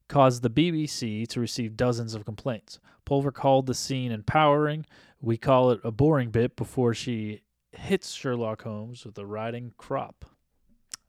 caused 0.07 0.41
the 0.41 0.49
BBC 0.49 1.27
to 1.27 1.39
receive 1.39 1.77
dozens 1.77 2.13
of 2.15 2.25
complaints. 2.25 2.79
Pulver 3.05 3.31
called 3.31 3.65
the 3.67 3.73
scene 3.73 4.11
empowering. 4.11 4.85
We 5.21 5.37
call 5.37 5.71
it 5.71 5.81
a 5.83 5.91
boring 5.91 6.31
bit 6.31 6.55
before 6.55 6.93
she 6.93 7.41
hits 7.71 8.13
Sherlock 8.13 8.63
Holmes 8.63 9.05
with 9.05 9.17
a 9.17 9.25
riding 9.25 9.73
crop. 9.77 10.25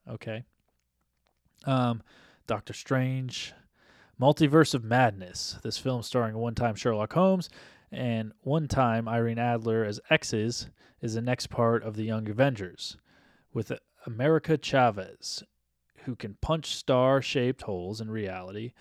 Okay. 0.09 0.45
Um, 1.64 2.03
Doctor 2.47 2.72
Strange, 2.72 3.55
Multiverse 4.20 4.74
of 4.74 4.84
Madness. 4.84 5.59
This 5.62 5.78
film 5.78 6.03
starring 6.03 6.37
one 6.37 6.55
time 6.55 6.74
Sherlock 6.74 7.12
Holmes 7.12 7.49
and 7.93 8.32
one 8.41 8.68
time 8.68 9.09
Irene 9.09 9.39
Adler 9.39 9.84
as 9.84 10.01
X's 10.11 10.68
is 11.01 11.14
the 11.14 11.22
next 11.22 11.49
part 11.49 11.82
of 11.82 11.97
the 11.97 12.05
Young 12.05 12.28
Avengers 12.28 12.97
with 13.53 13.72
America 14.07 14.59
Chavez, 14.59 15.43
who 16.05 16.14
can 16.16 16.37
punch 16.41 16.74
star 16.74 17.20
shaped 17.22 17.62
holes 17.62 18.01
in 18.01 18.11
reality, 18.11 18.72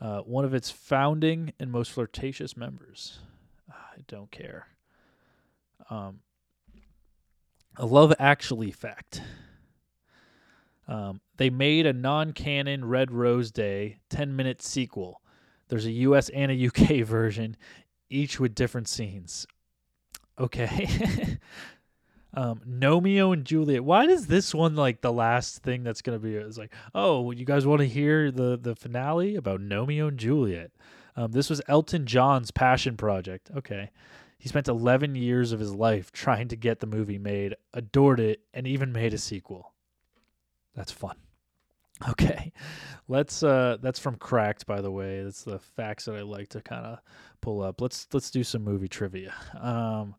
uh, 0.00 0.20
one 0.20 0.44
of 0.44 0.54
its 0.54 0.70
founding 0.70 1.52
and 1.58 1.70
most 1.70 1.92
flirtatious 1.92 2.56
members. 2.56 3.18
I 3.70 4.02
don't 4.06 4.30
care. 4.30 4.66
Um, 5.90 6.20
a 7.76 7.86
Love 7.86 8.14
Actually 8.18 8.70
fact. 8.70 9.22
Um, 10.86 11.20
they 11.36 11.50
made 11.50 11.86
a 11.86 11.92
non 11.92 12.32
canon 12.32 12.84
Red 12.84 13.10
Nose 13.10 13.50
Day 13.50 13.98
10 14.10 14.36
minute 14.36 14.62
sequel. 14.62 15.20
There's 15.68 15.86
a 15.86 15.92
US 15.92 16.28
and 16.28 16.52
a 16.52 16.66
UK 16.66 17.04
version, 17.06 17.56
each 18.10 18.38
with 18.40 18.54
different 18.54 18.88
scenes. 18.88 19.46
Okay. 20.38 21.38
um, 22.34 22.60
Gnomeo 22.68 23.32
and 23.32 23.44
Juliet. 23.44 23.84
Why 23.84 24.04
is 24.04 24.26
this 24.26 24.54
one 24.54 24.76
like 24.76 25.00
the 25.00 25.12
last 25.12 25.62
thing 25.62 25.82
that's 25.84 26.02
gonna 26.02 26.18
be? 26.18 26.34
It's 26.34 26.58
like, 26.58 26.72
oh, 26.94 27.30
you 27.30 27.44
guys 27.44 27.66
want 27.66 27.80
to 27.80 27.88
hear 27.88 28.30
the 28.30 28.58
the 28.60 28.74
finale 28.74 29.36
about 29.36 29.60
Gnomeo 29.60 30.08
and 30.08 30.18
Juliet? 30.18 30.72
Um, 31.16 31.32
this 31.32 31.48
was 31.48 31.62
Elton 31.68 32.06
John's 32.06 32.50
passion 32.50 32.96
project. 32.96 33.50
Okay. 33.56 33.90
He 34.38 34.48
spent 34.48 34.68
11 34.68 35.14
years 35.14 35.52
of 35.52 35.60
his 35.60 35.74
life 35.74 36.12
trying 36.12 36.48
to 36.48 36.56
get 36.56 36.80
the 36.80 36.86
movie 36.86 37.18
made, 37.18 37.54
adored 37.72 38.20
it, 38.20 38.40
and 38.52 38.66
even 38.66 38.92
made 38.92 39.14
a 39.14 39.18
sequel. 39.18 39.72
That's 40.74 40.92
fun. 40.92 41.16
Okay. 42.08 42.52
Let's 43.06 43.42
uh 43.42 43.76
that's 43.80 43.98
from 43.98 44.16
Cracked 44.16 44.66
by 44.66 44.80
the 44.80 44.90
way. 44.90 45.22
That's 45.22 45.44
the 45.44 45.58
facts 45.58 46.06
that 46.06 46.16
I 46.16 46.22
like 46.22 46.48
to 46.50 46.60
kind 46.60 46.86
of 46.86 46.98
pull 47.40 47.62
up. 47.62 47.80
Let's 47.80 48.08
let's 48.12 48.30
do 48.30 48.42
some 48.42 48.64
movie 48.64 48.88
trivia. 48.88 49.34
Um 49.60 50.14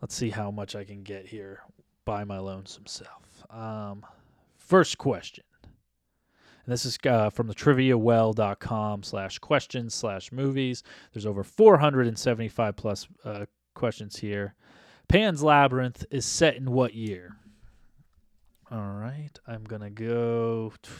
let's 0.00 0.14
see 0.14 0.30
how 0.30 0.50
much 0.50 0.76
I 0.76 0.84
can 0.84 1.02
get 1.02 1.26
here 1.26 1.60
by 2.04 2.24
my 2.24 2.38
lonesome 2.38 2.86
self. 2.86 3.44
Um 3.50 4.06
first 4.56 4.96
question. 4.96 5.44
And 6.68 6.72
this 6.72 6.84
is 6.84 6.98
uh, 7.06 7.30
from 7.30 7.46
the 7.46 7.54
triviawell.com 7.54 9.02
slash 9.02 9.38
questions 9.38 9.94
slash 9.94 10.30
movies. 10.30 10.82
There's 11.12 11.24
over 11.24 11.42
475 11.42 12.76
plus 12.76 13.08
uh, 13.24 13.46
questions 13.74 14.18
here. 14.18 14.54
Pan's 15.08 15.42
Labyrinth 15.42 16.04
is 16.10 16.26
set 16.26 16.56
in 16.56 16.70
what 16.70 16.92
year? 16.92 17.36
All 18.70 18.80
right, 18.80 19.30
I'm 19.46 19.64
gonna 19.64 19.90
go. 19.90 20.72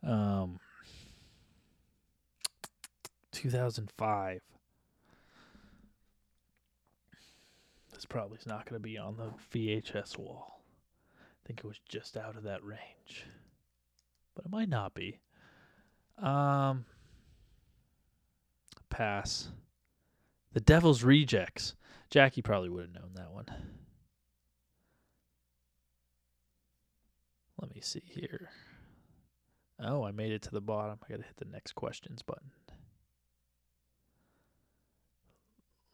Um, 0.01 0.61
2005. 3.33 4.39
This 7.97 8.05
probably 8.05 8.37
is 8.37 8.45
not 8.45 8.65
going 8.69 8.79
to 8.79 8.87
be 8.87 8.99
on 8.99 9.17
the 9.17 9.31
VHS 9.51 10.19
wall. 10.19 10.61
I 11.19 11.47
think 11.47 11.61
it 11.61 11.65
was 11.65 11.79
just 11.89 12.15
out 12.15 12.37
of 12.37 12.43
that 12.43 12.63
range. 12.63 13.25
But 14.35 14.45
it 14.45 14.51
might 14.51 14.69
not 14.69 14.93
be. 14.93 15.19
Um 16.21 16.85
pass. 18.91 19.49
The 20.53 20.59
Devil's 20.59 21.01
Rejects. 21.01 21.73
Jackie 22.11 22.43
probably 22.43 22.69
would 22.69 22.83
have 22.85 22.93
known 22.93 23.13
that 23.15 23.31
one. 23.31 23.47
Let 27.59 27.73
me 27.73 27.81
see 27.81 28.03
here. 28.05 28.51
Oh, 29.79 30.03
I 30.03 30.11
made 30.11 30.33
it 30.33 30.43
to 30.43 30.51
the 30.51 30.61
bottom. 30.61 30.99
I 31.03 31.09
got 31.09 31.17
to 31.17 31.23
hit 31.23 31.37
the 31.37 31.45
next 31.45 31.73
questions 31.73 32.21
button. 32.21 32.51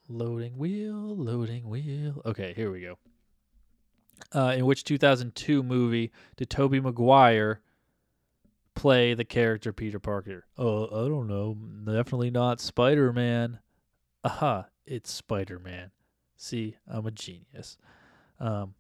Loading 0.10 0.58
wheel, 0.58 1.16
loading 1.16 1.70
wheel. 1.70 2.22
Okay, 2.26 2.54
here 2.56 2.72
we 2.72 2.82
go. 2.82 2.98
Uh, 4.34 4.54
in 4.58 4.66
which 4.66 4.84
2002 4.84 5.64
movie 5.64 6.12
did 6.36 6.50
Tobey 6.50 6.80
Maguire 6.80 7.62
play 8.76 9.14
the 9.14 9.24
character 9.24 9.72
Peter 9.72 10.00
Parker? 10.00 10.46
Oh, 10.58 10.86
I 10.86 11.08
don't 11.08 11.28
know. 11.28 11.56
Definitely 11.86 12.32
not 12.32 12.60
Spider 12.60 13.14
Man. 13.14 13.60
Aha, 14.24 14.66
it's 14.86 15.12
Spider 15.12 15.60
Man. 15.60 15.92
See, 16.36 16.76
I'm 16.88 17.06
a 17.06 17.12
genius. 17.12 17.78
Um, 18.40 18.74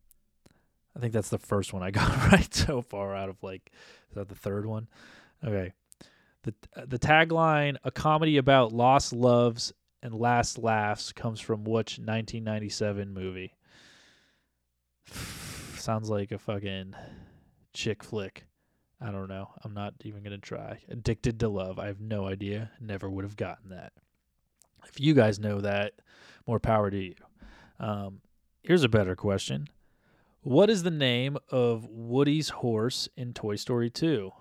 I 0.96 1.00
think 1.00 1.14
that's 1.14 1.30
the 1.30 1.38
first 1.38 1.74
one 1.74 1.84
I 1.84 1.92
got 1.92 2.10
right 2.32 2.54
so 2.54 2.82
far 2.82 3.16
out 3.16 3.30
of 3.30 3.42
like, 3.42 3.72
is 4.10 4.16
that 4.16 4.28
the 4.28 4.36
third 4.36 4.66
one? 4.66 4.88
Okay. 5.44 5.74
The, 6.44 6.54
the 6.86 7.00
tagline, 7.00 7.78
a 7.86 7.92
comedy 7.92 8.36
about 8.36 8.74
lost 8.74 9.14
loves 9.14 9.72
and 10.04 10.14
Last 10.14 10.60
Laughs 10.60 11.14
comes 11.14 11.40
from 11.40 11.64
which 11.64 11.98
1997 11.98 13.14
movie? 13.14 13.56
Sounds 15.78 16.10
like 16.10 16.32
a 16.32 16.38
fucking 16.38 16.94
chick 17.74 18.04
flick. 18.04 18.44
I 19.02 19.12
don't 19.12 19.30
know. 19.30 19.50
I'm 19.64 19.74
not 19.74 19.94
even 20.04 20.22
going 20.22 20.40
to 20.40 20.46
try. 20.46 20.80
Addicted 20.90 21.40
to 21.40 21.50
Love. 21.50 21.80
I 21.80 21.88
have 21.88 22.02
no 22.02 22.28
idea. 22.28 22.72
Never 22.80 23.10
would 23.10 23.24
have 23.24 23.38
gotten 23.38 23.70
that. 23.70 23.94
If 24.86 25.00
you 25.00 25.14
guys 25.14 25.40
know 25.40 25.62
that, 25.62 25.94
more 26.46 26.60
power 26.60 26.92
to 26.92 26.98
you. 26.98 27.16
Um, 27.80 28.22
here's 28.62 28.84
a 28.84 28.90
better 28.90 29.16
question 29.16 29.70
What 30.42 30.70
is 30.70 30.84
the 30.84 30.92
name 30.92 31.38
of 31.50 31.88
Woody's 31.90 32.50
horse 32.50 33.08
in 33.16 33.34
Toy 33.34 33.56
Story 33.56 33.90
2? 33.90 34.32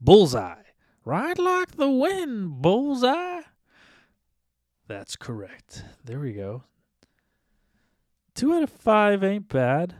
Bullseye. 0.00 0.62
Ride 1.04 1.38
like 1.38 1.72
the 1.76 1.90
wind, 1.90 2.62
Bullseye. 2.62 3.39
That's 4.90 5.14
correct. 5.14 5.84
There 6.04 6.18
we 6.18 6.32
go. 6.32 6.64
Two 8.34 8.52
out 8.54 8.64
of 8.64 8.70
five 8.70 9.22
ain't 9.22 9.48
bad. 9.48 9.94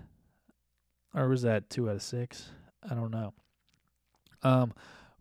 Or 1.14 1.28
was 1.28 1.42
that 1.42 1.70
two 1.70 1.88
out 1.88 1.94
of 1.94 2.02
six? 2.02 2.50
I 2.82 2.94
don't 2.94 3.12
know. 3.12 3.32
Um, 4.42 4.72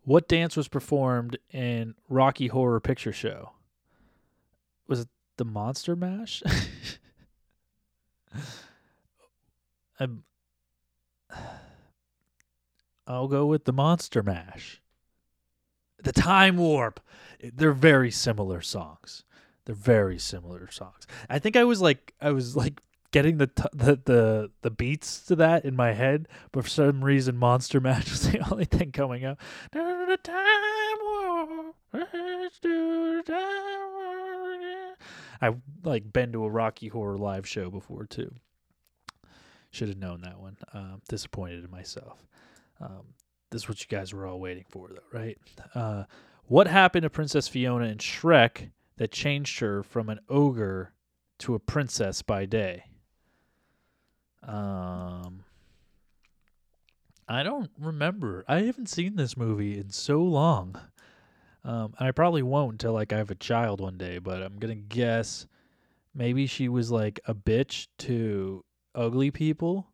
what 0.02 0.28
dance 0.28 0.58
was 0.58 0.68
performed 0.68 1.38
in 1.54 1.94
Rocky 2.10 2.48
Horror 2.48 2.80
Picture 2.80 3.14
Show? 3.14 3.52
Was 4.88 5.02
it 5.02 5.08
the 5.38 5.46
Monster 5.46 5.96
Mash? 5.96 6.42
I'm, 10.00 10.24
I'll 13.06 13.28
go 13.28 13.46
with 13.46 13.66
the 13.66 13.74
Monster 13.74 14.24
Mash. 14.24 14.82
The 16.02 16.12
Time 16.12 16.58
Warp. 16.58 17.00
They're 17.40 17.72
very 17.72 18.10
similar 18.10 18.62
songs. 18.62 19.26
They're 19.70 19.76
very 19.76 20.18
similar 20.18 20.68
songs. 20.72 21.06
I 21.30 21.38
think 21.38 21.56
I 21.56 21.64
was 21.64 21.80
like 21.80 22.16
I 22.20 22.32
was 22.32 22.56
like 22.56 22.82
getting 23.12 23.38
the 23.38 23.46
t- 23.46 23.70
the 23.72 24.00
the 24.04 24.52
the 24.64 24.72
beats 24.72 25.22
to 25.26 25.36
that 25.36 25.64
in 25.64 25.76
my 25.76 25.94
head, 25.94 26.28
but 26.52 26.64
for 26.64 26.70
some 26.72 27.06
reason 27.06 27.38
Monster 27.38 27.80
Mash 27.80 28.10
was 28.10 28.32
the 28.32 28.40
only 28.52 28.66
thing 28.66 28.92
coming 28.92 29.26
up. 29.26 29.40
I 35.40 35.54
like 35.84 36.12
been 36.12 36.32
to 36.32 36.46
a 36.46 36.50
Rocky 36.50 36.88
Horror 36.88 37.20
live 37.20 37.48
show 37.48 37.70
before 37.70 38.08
too. 38.08 38.34
Should 39.70 39.90
have 39.90 40.00
known 40.00 40.22
that 40.22 40.40
one. 40.40 40.58
Um, 40.74 41.04
disappointed 41.08 41.64
in 41.64 41.70
myself. 41.70 42.26
Um, 42.82 43.14
this 43.52 43.62
is 43.62 43.70
what 43.70 43.80
you 43.82 43.88
guys 43.88 44.16
were 44.16 44.26
all 44.26 44.40
waiting 44.40 44.66
for, 44.68 44.90
though, 44.90 45.20
right? 45.20 45.38
Uh, 45.76 46.06
what 46.46 46.66
happened 46.66 47.04
to 47.04 47.12
Princess 47.12 47.48
Fiona 47.48 47.86
and 47.86 48.00
Shrek 48.00 48.72
that 49.00 49.14
changed 49.14 49.60
her 49.60 49.82
from 49.82 50.10
an 50.10 50.20
ogre 50.28 50.94
to 51.40 51.56
a 51.56 51.60
princess 51.60 52.22
by 52.22 52.46
day? 52.46 52.84
Um, 54.44 55.46
I 57.26 57.44
don't 57.44 57.72
remember. 57.80 58.44
I 58.46 58.64
haven't 58.64 58.90
seen 58.90 59.16
this 59.16 59.38
movie 59.38 59.80
in 59.80 59.90
so 59.90 60.22
long. 60.22 60.76
Um, 61.64 61.94
and 61.98 62.10
I 62.10 62.12
probably 62.12 62.44
won't 62.44 62.74
until 62.74 62.92
like 62.92 63.14
I 63.14 63.18
have 63.18 63.32
a 63.32 63.36
child 63.36 63.80
one 63.80 63.98
day, 63.98 64.20
but 64.20 64.44
I'm 64.44 64.58
gonna 64.60 64.76
guess 64.76 65.48
maybe 66.14 66.46
she 66.46 66.68
was 66.68 66.92
like 66.92 67.22
a 67.26 67.34
bitch 67.34 67.88
to 68.00 68.66
ugly 68.94 69.32
people 69.32 69.88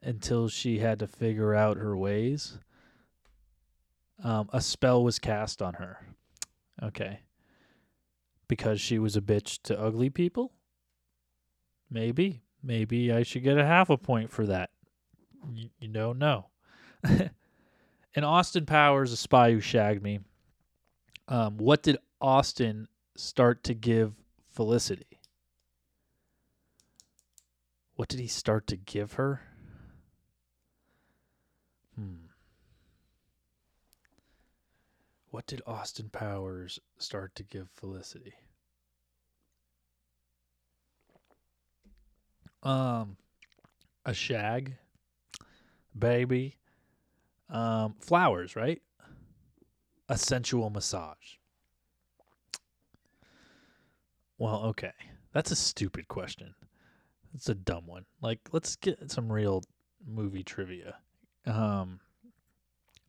until 0.00 0.48
she 0.48 0.78
had 0.78 1.00
to 1.00 1.08
figure 1.08 1.56
out 1.56 1.76
her 1.76 1.96
ways. 1.96 2.60
Um, 4.22 4.48
a 4.52 4.60
spell 4.60 5.02
was 5.02 5.18
cast 5.18 5.60
on 5.60 5.74
her. 5.74 5.98
Okay. 6.80 7.20
Because 8.48 8.80
she 8.80 8.98
was 8.98 9.16
a 9.16 9.20
bitch 9.20 9.60
to 9.64 9.78
ugly 9.78 10.10
people? 10.10 10.52
Maybe. 11.90 12.42
Maybe 12.62 13.12
I 13.12 13.22
should 13.22 13.42
get 13.42 13.58
a 13.58 13.64
half 13.64 13.90
a 13.90 13.96
point 13.96 14.30
for 14.30 14.46
that. 14.46 14.70
You, 15.52 15.68
you 15.78 15.88
don't 15.88 16.18
know. 16.18 16.46
and 17.04 18.24
Austin 18.24 18.66
Powers, 18.66 19.12
A 19.12 19.16
Spy 19.16 19.52
Who 19.52 19.60
Shagged 19.60 20.02
Me, 20.02 20.20
um, 21.28 21.58
what 21.58 21.82
did 21.82 21.98
Austin 22.20 22.88
start 23.16 23.62
to 23.64 23.74
give 23.74 24.14
Felicity? 24.48 25.20
What 27.94 28.08
did 28.08 28.20
he 28.20 28.26
start 28.26 28.66
to 28.68 28.76
give 28.76 29.14
her? 29.14 29.42
Hmm. 31.96 32.27
What 35.30 35.46
did 35.46 35.60
Austin 35.66 36.08
Powers 36.08 36.78
start 36.96 37.34
to 37.34 37.42
give 37.42 37.68
Felicity? 37.74 38.34
Um, 42.62 43.16
a 44.04 44.14
shag, 44.14 44.76
baby, 45.96 46.56
um, 47.50 47.94
flowers, 48.00 48.56
right? 48.56 48.80
A 50.08 50.16
sensual 50.16 50.70
massage. 50.70 51.36
Well, 54.38 54.62
okay. 54.66 54.92
That's 55.32 55.50
a 55.50 55.56
stupid 55.56 56.08
question. 56.08 56.54
It's 57.34 57.48
a 57.50 57.54
dumb 57.54 57.86
one. 57.86 58.06
Like, 58.22 58.40
let's 58.52 58.76
get 58.76 59.10
some 59.10 59.30
real 59.30 59.62
movie 60.06 60.42
trivia. 60.42 60.96
Um, 61.44 62.00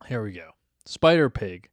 here 0.07 0.21
we 0.21 0.33
go. 0.33 0.51
Spider 0.85 1.29
Pig 1.29 1.69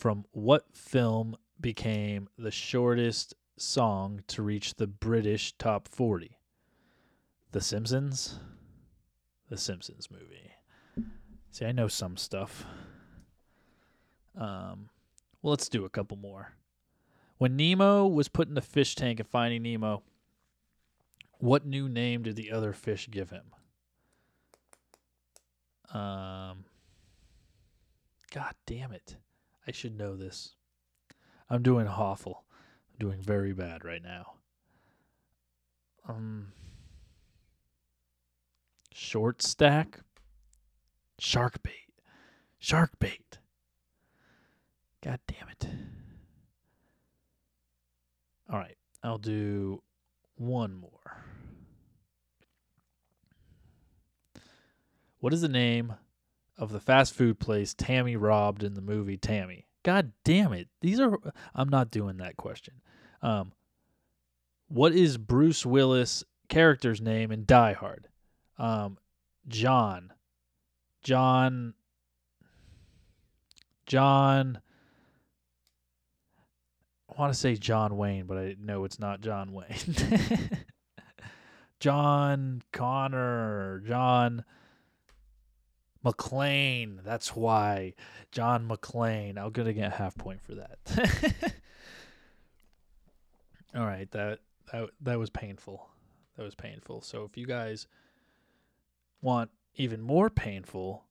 from 0.00 0.24
what 0.32 0.64
film 0.74 1.36
became 1.60 2.26
the 2.38 2.50
shortest 2.50 3.34
song 3.58 4.22
to 4.28 4.42
reach 4.42 4.74
the 4.76 4.86
British 4.86 5.52
top 5.58 5.86
40? 5.86 6.38
The 7.52 7.60
Simpsons? 7.60 8.40
The 9.50 9.58
Simpsons 9.58 10.08
movie. 10.10 10.52
See, 11.50 11.66
I 11.66 11.72
know 11.72 11.86
some 11.86 12.16
stuff. 12.16 12.64
Um, 14.34 14.88
well, 15.42 15.50
let's 15.50 15.68
do 15.68 15.84
a 15.84 15.90
couple 15.90 16.16
more. 16.16 16.54
When 17.36 17.56
Nemo 17.56 18.06
was 18.06 18.28
put 18.28 18.48
in 18.48 18.54
the 18.54 18.62
fish 18.62 18.94
tank 18.94 19.20
in 19.20 19.26
Finding 19.26 19.62
Nemo, 19.62 20.02
what 21.40 21.66
new 21.66 21.90
name 21.90 22.22
did 22.22 22.36
the 22.36 22.52
other 22.52 22.72
fish 22.72 23.06
give 23.10 23.28
him? 23.28 23.44
Um, 25.92 26.64
God 28.32 28.54
damn 28.64 28.92
it. 28.92 29.16
I 29.70 29.72
should 29.72 29.96
know 29.96 30.16
this. 30.16 30.56
I'm 31.48 31.62
doing 31.62 31.86
awful. 31.86 32.42
I'm 32.90 32.98
doing 32.98 33.22
very 33.22 33.52
bad 33.52 33.84
right 33.84 34.02
now. 34.02 34.32
Um, 36.08 36.48
short 38.92 39.42
stack? 39.42 40.00
Shark 41.20 41.62
bait. 41.62 41.86
Shark 42.58 42.98
bait. 42.98 43.38
God 45.04 45.20
damn 45.28 45.48
it. 45.48 45.68
All 48.52 48.58
right, 48.58 48.76
I'll 49.04 49.18
do 49.18 49.84
one 50.34 50.74
more. 50.74 51.22
What 55.20 55.32
is 55.32 55.42
the 55.42 55.48
name 55.48 55.94
of 56.60 56.70
the 56.70 56.78
fast 56.78 57.14
food 57.14 57.40
place 57.40 57.74
Tammy 57.74 58.14
robbed 58.14 58.62
in 58.62 58.74
the 58.74 58.80
movie 58.80 59.16
Tammy? 59.16 59.66
God 59.82 60.12
damn 60.24 60.52
it. 60.52 60.68
These 60.82 61.00
are 61.00 61.18
I'm 61.54 61.70
not 61.70 61.90
doing 61.90 62.18
that 62.18 62.36
question. 62.36 62.74
Um 63.22 63.52
what 64.68 64.92
is 64.92 65.18
Bruce 65.18 65.66
Willis 65.66 66.22
character's 66.48 67.00
name 67.00 67.32
in 67.32 67.44
Die 67.46 67.72
Hard? 67.72 68.08
Um 68.58 68.98
John. 69.48 70.12
John 71.02 71.74
John 73.86 74.60
I 77.08 77.20
want 77.20 77.32
to 77.32 77.38
say 77.38 77.56
John 77.56 77.96
Wayne, 77.96 78.26
but 78.26 78.38
I 78.38 78.56
know 78.60 78.84
it's 78.84 78.98
not 78.98 79.20
John 79.20 79.52
Wayne. 79.52 79.68
John 81.80 82.62
Connor, 82.72 83.82
John 83.86 84.44
McClane. 86.04 87.02
That's 87.04 87.34
why 87.34 87.94
John 88.32 88.68
McClane. 88.68 89.38
I'm 89.38 89.50
gonna 89.50 89.72
get 89.72 89.92
a 89.92 89.96
half 89.96 90.16
point 90.16 90.40
for 90.42 90.54
that. 90.54 90.78
All 93.74 93.86
right, 93.86 94.10
that 94.12 94.40
that 94.72 94.90
that 95.00 95.18
was 95.18 95.30
painful. 95.30 95.88
That 96.36 96.44
was 96.44 96.54
painful. 96.54 97.02
So 97.02 97.24
if 97.24 97.36
you 97.36 97.46
guys 97.46 97.86
want 99.20 99.50
even 99.76 100.00
more 100.00 100.30
painful, 100.30 101.04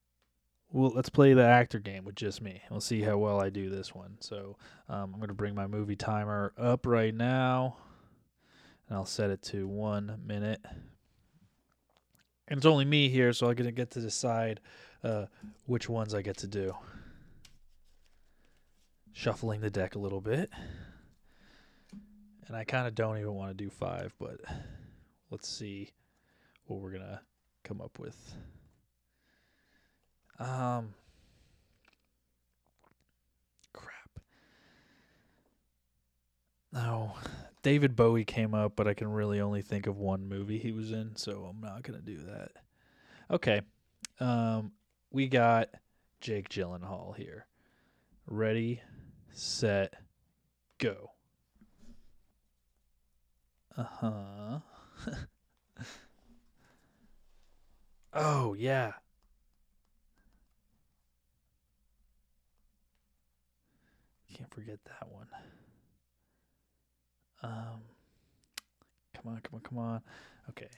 well, 0.71 0.91
let's 0.93 1.09
play 1.09 1.33
the 1.33 1.45
actor 1.45 1.79
game 1.79 2.03
with 2.05 2.15
just 2.15 2.41
me. 2.41 2.61
We'll 2.69 2.81
see 2.81 3.01
how 3.01 3.17
well 3.17 3.39
I 3.39 3.49
do 3.49 3.69
this 3.69 3.93
one. 3.93 4.17
So 4.19 4.57
um, 4.87 5.13
I'm 5.13 5.19
gonna 5.19 5.33
bring 5.33 5.55
my 5.55 5.67
movie 5.67 5.95
timer 5.95 6.53
up 6.57 6.85
right 6.85 7.13
now, 7.13 7.77
and 8.87 8.97
I'll 8.97 9.05
set 9.05 9.29
it 9.29 9.41
to 9.43 9.67
one 9.67 10.19
minute 10.25 10.65
and 12.49 12.57
it's 12.57 12.65
only 12.65 12.85
me 12.85 13.09
here, 13.09 13.31
so 13.31 13.47
I'm 13.47 13.55
gonna 13.55 13.71
get 13.71 13.91
to 13.91 14.01
decide 14.01 14.59
uh, 15.03 15.25
which 15.67 15.87
ones 15.87 16.13
I 16.13 16.21
get 16.21 16.37
to 16.37 16.47
do. 16.47 16.75
Shuffling 19.13 19.61
the 19.61 19.69
deck 19.69 19.95
a 19.95 19.99
little 19.99 20.21
bit, 20.21 20.49
and 22.47 22.57
I 22.57 22.63
kind 22.63 22.87
of 22.87 22.95
don't 22.95 23.17
even 23.17 23.33
want 23.35 23.55
to 23.55 23.63
do 23.63 23.69
five, 23.69 24.13
but 24.19 24.39
let's 25.29 25.47
see 25.47 25.91
what 26.65 26.79
we're 26.79 26.91
gonna 26.91 27.21
come 27.63 27.81
up 27.81 27.99
with. 27.99 28.17
Um, 30.39 30.93
crap. 33.73 34.19
No, 36.71 37.13
David 37.61 37.95
Bowie 37.95 38.25
came 38.25 38.53
up, 38.53 38.73
but 38.75 38.87
I 38.87 38.93
can 38.93 39.11
really 39.11 39.41
only 39.41 39.61
think 39.61 39.87
of 39.87 39.97
one 39.97 40.27
movie 40.27 40.59
he 40.59 40.71
was 40.71 40.91
in, 40.91 41.15
so 41.15 41.45
I'm 41.49 41.59
not 41.59 41.83
gonna 41.83 41.99
do 42.01 42.17
that. 42.19 42.51
Okay, 43.31 43.61
um, 44.19 44.71
we 45.11 45.27
got 45.27 45.69
Jake 46.21 46.49
Gyllenhaal 46.49 47.15
here. 47.15 47.45
Ready, 48.27 48.81
set, 49.31 49.93
go. 50.77 51.11
Uh 53.75 53.83
huh. 53.83 54.59
oh 58.13 58.53
yeah. 58.53 58.93
Can't 64.33 64.53
forget 64.53 64.79
that 64.85 65.09
one. 65.11 65.27
Um, 67.41 67.81
come 69.15 69.33
on, 69.33 69.41
come 69.41 69.55
on, 69.55 69.61
come 69.61 69.77
on. 69.77 70.01
Okay, 70.49 70.69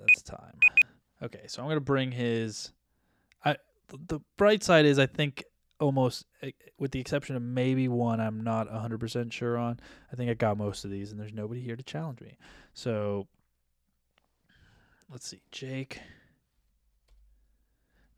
that's 0.00 0.22
time. 0.22 0.58
Okay, 1.22 1.42
so 1.46 1.62
I'm 1.62 1.68
gonna 1.68 1.80
bring 1.80 2.12
his. 2.12 2.72
I 3.44 3.56
the 4.08 4.20
bright 4.36 4.62
side 4.62 4.86
is 4.86 4.98
I 4.98 5.06
think 5.06 5.44
almost 5.82 6.26
eh, 6.42 6.52
with 6.78 6.92
the 6.92 7.00
exception 7.00 7.36
of 7.36 7.42
maybe 7.42 7.88
one 7.88 8.20
I'm 8.20 8.42
not 8.42 8.68
100% 8.70 9.32
sure 9.32 9.58
on. 9.58 9.80
I 10.12 10.16
think 10.16 10.30
I 10.30 10.34
got 10.34 10.56
most 10.56 10.84
of 10.84 10.90
these 10.90 11.10
and 11.10 11.20
there's 11.20 11.32
nobody 11.32 11.60
here 11.60 11.76
to 11.76 11.82
challenge 11.82 12.20
me. 12.20 12.38
So 12.72 13.26
let's 15.10 15.26
see. 15.28 15.42
Jake 15.50 16.00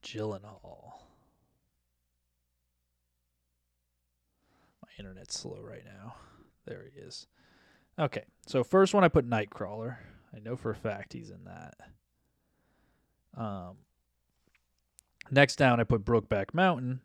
Gyllenhaal. 0.03 0.93
My 4.83 4.89
internet's 4.99 5.39
slow 5.41 5.61
right 5.63 5.85
now. 5.85 6.15
There 6.67 6.85
he 6.93 7.01
is. 7.01 7.27
Okay, 7.99 8.25
so 8.47 8.65
first 8.65 8.95
one 8.95 9.05
I 9.05 9.09
put 9.09 9.29
Nightcrawler. 9.29 9.97
I 10.35 10.41
know 10.41 10.57
for 10.57 10.71
a 10.71 10.75
fact 10.75 11.13
he's 11.13 11.31
in 11.31 11.45
that. 11.45 11.75
Um, 13.37 13.77
next 15.31 15.57
down 15.57 15.81
I 15.81 15.85
put 15.85 16.05
Brokeback 16.05 16.55
Mountain, 16.55 17.01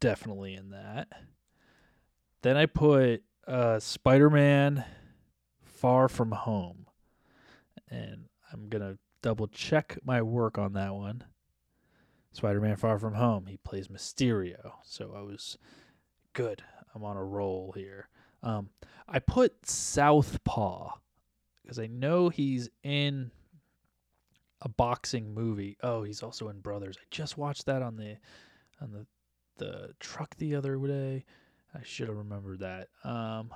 definitely 0.00 0.54
in 0.54 0.70
that. 0.70 1.08
Then 2.42 2.56
I 2.56 2.66
put 2.66 3.22
uh, 3.46 3.80
Spider-Man 3.80 4.84
Far 5.62 6.08
From 6.08 6.32
Home, 6.32 6.86
and 7.88 8.26
I'm 8.52 8.68
gonna 8.68 8.98
double 9.22 9.48
check 9.48 9.98
my 10.04 10.22
work 10.22 10.58
on 10.58 10.74
that 10.74 10.94
one. 10.94 11.24
Spider-Man 12.32 12.76
Far 12.76 12.98
From 12.98 13.14
Home. 13.14 13.46
He 13.46 13.56
plays 13.56 13.88
Mysterio, 13.88 14.72
so 14.84 15.14
I 15.16 15.22
was 15.22 15.56
good. 16.32 16.62
I'm 16.94 17.04
on 17.04 17.16
a 17.16 17.24
roll 17.24 17.72
here. 17.76 18.08
Um, 18.44 18.68
I 19.08 19.18
put 19.18 19.66
Southpaw 19.66 20.92
because 21.62 21.78
I 21.78 21.86
know 21.86 22.28
he's 22.28 22.68
in 22.82 23.30
a 24.60 24.68
boxing 24.68 25.34
movie. 25.34 25.76
Oh, 25.82 26.02
he's 26.02 26.22
also 26.22 26.48
in 26.48 26.60
Brothers. 26.60 26.96
I 27.00 27.04
just 27.10 27.38
watched 27.38 27.66
that 27.66 27.82
on 27.82 27.96
the 27.96 28.16
on 28.80 28.92
the 28.92 29.06
the 29.56 29.94
truck 29.98 30.36
the 30.36 30.54
other 30.54 30.76
day. 30.76 31.24
I 31.74 31.80
should 31.82 32.08
have 32.08 32.16
remembered 32.16 32.60
that. 32.60 32.88
Um, 33.02 33.50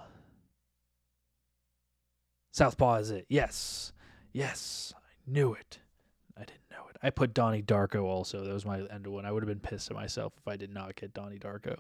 Southpaw 2.52 2.96
is 2.96 3.10
it? 3.10 3.26
Yes, 3.28 3.92
yes, 4.32 4.92
I 4.96 5.30
knew 5.30 5.52
it. 5.52 5.78
I 6.36 6.40
didn't 6.40 6.70
know 6.70 6.86
it. 6.88 6.96
I 7.02 7.10
put 7.10 7.34
Donnie 7.34 7.62
Darko 7.62 8.04
also. 8.04 8.44
That 8.44 8.52
was 8.52 8.64
my 8.64 8.82
end 8.90 9.06
one. 9.06 9.26
I 9.26 9.32
would 9.32 9.42
have 9.42 9.48
been 9.48 9.60
pissed 9.60 9.90
at 9.90 9.96
myself 9.96 10.32
if 10.38 10.48
I 10.48 10.56
did 10.56 10.72
not 10.72 10.96
get 10.96 11.12
Donnie 11.12 11.38
Darko. 11.38 11.78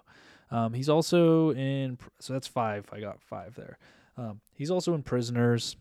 Um, 0.50 0.72
he's 0.72 0.88
also 0.88 1.52
in. 1.52 1.98
So 2.20 2.32
that's 2.32 2.48
five. 2.48 2.88
I 2.92 3.00
got 3.00 3.22
five 3.22 3.54
there. 3.54 3.78
Um, 4.16 4.40
he's 4.54 4.70
also 4.70 4.94
in 4.94 5.02
Prisoners. 5.02 5.76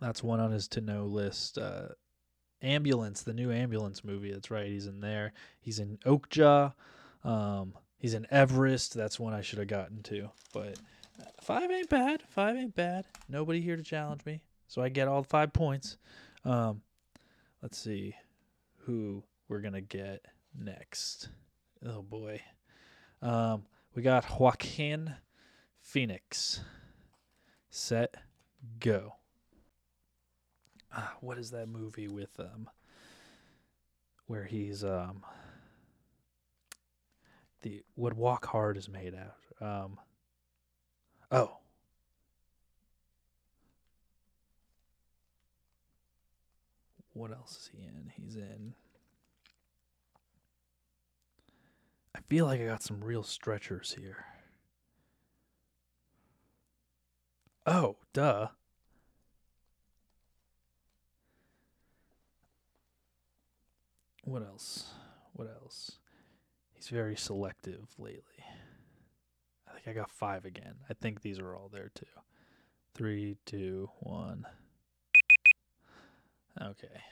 That's 0.00 0.22
one 0.22 0.40
on 0.40 0.50
his 0.50 0.66
to 0.68 0.80
know 0.80 1.04
list. 1.04 1.58
Uh, 1.58 1.88
Ambulance, 2.62 3.22
the 3.22 3.34
new 3.34 3.50
Ambulance 3.50 4.04
movie. 4.04 4.32
That's 4.32 4.50
right. 4.50 4.66
He's 4.66 4.86
in 4.86 5.00
there. 5.00 5.32
He's 5.60 5.78
in 5.78 5.98
Okja. 6.04 6.72
Um, 7.24 7.74
he's 7.98 8.14
in 8.14 8.26
Everest. 8.30 8.94
That's 8.94 9.20
one 9.20 9.34
I 9.34 9.42
should 9.42 9.58
have 9.58 9.68
gotten 9.68 10.02
to. 10.04 10.30
But 10.52 10.78
five 11.40 11.70
ain't 11.70 11.88
bad. 11.88 12.22
Five 12.28 12.56
ain't 12.56 12.74
bad. 12.74 13.04
Nobody 13.28 13.60
here 13.60 13.76
to 13.76 13.82
challenge 13.82 14.24
me. 14.24 14.42
So 14.68 14.82
I 14.82 14.88
get 14.88 15.08
all 15.08 15.22
five 15.22 15.52
points. 15.52 15.98
Um, 16.44 16.82
let's 17.62 17.78
see 17.78 18.14
who 18.86 19.22
we're 19.48 19.60
gonna 19.60 19.80
get 19.80 20.24
next. 20.58 21.28
Oh 21.86 22.02
boy. 22.02 22.40
Um, 23.22 23.62
we 23.94 24.02
got 24.02 24.38
Joaquin 24.38 25.14
Phoenix. 25.80 26.60
Set, 27.70 28.16
go. 28.80 29.14
Ah, 30.92 31.14
what 31.20 31.38
is 31.38 31.52
that 31.52 31.68
movie 31.68 32.08
with 32.08 32.38
um 32.38 32.68
where 34.26 34.44
he's 34.44 34.84
um 34.84 35.24
the 37.62 37.82
what 37.94 38.12
Walk 38.14 38.44
Hard 38.46 38.76
is 38.76 38.88
made 38.88 39.14
out? 39.14 39.66
Um 39.66 39.98
Oh. 41.30 41.56
What 47.14 47.30
else 47.30 47.52
is 47.52 47.70
he 47.72 47.78
in? 47.78 48.12
He's 48.16 48.36
in 48.36 48.74
feel 52.32 52.46
like 52.46 52.62
I 52.62 52.64
got 52.64 52.82
some 52.82 53.04
real 53.04 53.22
stretchers 53.22 53.94
here. 54.00 54.24
Oh, 57.66 57.96
duh. 58.14 58.48
What 64.24 64.40
else? 64.40 64.94
What 65.34 65.46
else? 65.46 65.98
He's 66.72 66.88
very 66.88 67.16
selective 67.16 67.88
lately. 67.98 68.22
I 69.68 69.74
think 69.74 69.88
I 69.88 69.92
got 69.92 70.10
five 70.10 70.46
again. 70.46 70.76
I 70.88 70.94
think 70.94 71.20
these 71.20 71.38
are 71.38 71.54
all 71.54 71.68
there 71.70 71.90
too. 71.94 72.06
Three, 72.94 73.36
two, 73.44 73.90
one. 74.00 74.46
Okay. 76.58 77.02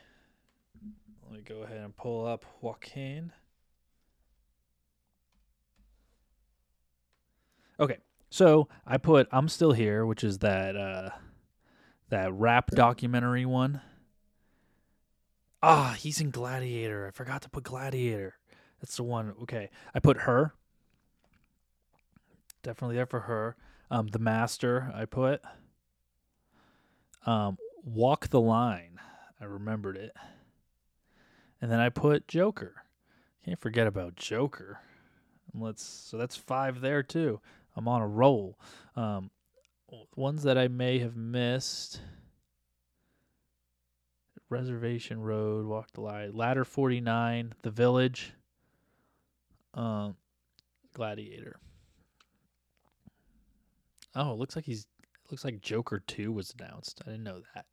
Let 1.25 1.33
me 1.33 1.43
go 1.47 1.65
ahead 1.65 1.83
and 1.83 1.95
pull 1.95 2.27
up 2.27 2.47
Joaquin. 2.63 3.33
Okay. 7.81 7.99
So 8.29 8.69
I 8.87 8.99
put 8.99 9.27
I'm 9.33 9.49
Still 9.49 9.73
Here, 9.73 10.05
which 10.05 10.23
is 10.23 10.39
that 10.39 10.77
uh 10.77 11.11
that 12.11 12.33
rap 12.33 12.71
documentary 12.71 13.47
one. 13.47 13.81
Ah, 15.63 15.97
he's 15.99 16.21
in 16.21 16.31
Gladiator. 16.31 17.07
I 17.07 17.11
forgot 17.11 17.43
to 17.43 17.51
put 17.51 17.65
Gladiator. 17.65 18.35
That's 18.81 18.97
the 18.97 19.03
one. 19.03 19.35
Okay. 19.43 19.71
I 19.95 19.99
put 19.99 20.19
her. 20.19 20.55
Definitely 22.63 22.97
there 22.97 23.07
for 23.07 23.21
her. 23.21 23.57
Um 23.91 24.09
The 24.09 24.19
Master, 24.19 24.93
I 24.95 25.07
put. 25.07 25.41
Um 27.25 27.57
Walk 27.83 28.29
the 28.29 28.41
Line. 28.41 29.01
I 29.41 29.45
remembered 29.47 29.97
it. 29.97 30.15
And 31.63 31.71
then 31.71 31.81
I 31.81 31.89
put 31.89 32.29
Joker. 32.29 32.85
Can't 33.45 33.61
forget 33.61 33.87
about 33.87 34.17
Joker. 34.17 34.81
And 35.53 35.63
let's 35.63 35.83
so 35.83 36.17
that's 36.17 36.37
five 36.37 36.81
there 36.81 37.03
too. 37.03 37.41
I'm 37.81 37.89
on 37.89 38.03
a 38.03 38.07
roll. 38.07 38.59
Um, 38.95 39.31
ones 40.15 40.43
that 40.43 40.59
I 40.59 40.69
may 40.69 40.99
have 40.99 41.17
missed. 41.17 42.03
Reservation 44.51 45.23
Road, 45.23 45.65
Walk 45.65 45.91
the 45.93 46.03
Line, 46.03 46.33
Ladder 46.35 46.67
49, 46.67 47.55
The 47.63 47.71
Village, 47.71 48.35
um, 49.73 50.17
Gladiator. 50.93 51.59
Oh, 54.15 54.33
it 54.33 54.39
looks 54.39 54.57
like 54.57 54.67
he's 54.67 54.87
looks 55.31 55.45
like 55.45 55.63
Joker 55.63 56.03
2 56.07 56.33
was 56.33 56.53
announced. 56.59 57.01
I 57.07 57.13
didn't 57.13 57.25
know 57.25 57.41
that. 57.55 57.67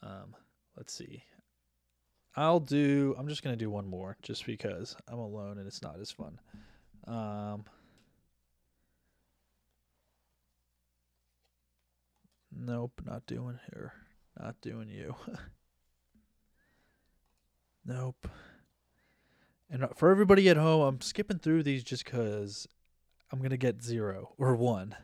Um, 0.00 0.36
let's 0.76 0.92
see. 0.92 1.24
I'll 2.36 2.60
do 2.60 3.16
I'm 3.18 3.26
just 3.26 3.42
going 3.42 3.58
to 3.58 3.64
do 3.64 3.70
one 3.70 3.88
more 3.88 4.16
just 4.22 4.46
because 4.46 4.94
I'm 5.08 5.18
alone 5.18 5.58
and 5.58 5.66
it's 5.66 5.82
not 5.82 5.98
as 6.00 6.12
fun. 6.12 6.38
Um 7.08 7.64
Nope, 12.54 13.00
not 13.04 13.26
doing 13.26 13.58
here. 13.72 13.94
Not 14.40 14.60
doing 14.60 14.88
you. 14.88 15.14
nope. 17.86 18.28
And 19.70 19.84
uh, 19.84 19.88
for 19.96 20.10
everybody 20.10 20.48
at 20.48 20.56
home, 20.56 20.82
I'm 20.82 21.00
skipping 21.00 21.38
through 21.38 21.62
these 21.62 21.82
just 21.82 22.04
because 22.04 22.66
I'm 23.30 23.38
going 23.38 23.50
to 23.50 23.56
get 23.56 23.82
zero 23.82 24.34
or 24.38 24.54
one. 24.54 24.94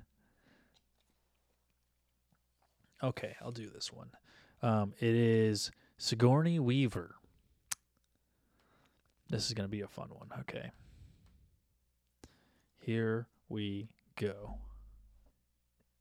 Okay, 3.02 3.34
I'll 3.40 3.52
do 3.52 3.70
this 3.70 3.92
one. 3.92 4.10
Um, 4.62 4.92
it 4.98 5.14
is 5.14 5.70
Sigourney 5.96 6.58
Weaver. 6.58 7.14
This 9.30 9.46
is 9.46 9.54
going 9.54 9.68
to 9.68 9.70
be 9.70 9.82
a 9.82 9.88
fun 9.88 10.08
one. 10.10 10.28
Okay. 10.40 10.70
Here 12.78 13.28
we 13.48 13.88
go. 14.16 14.56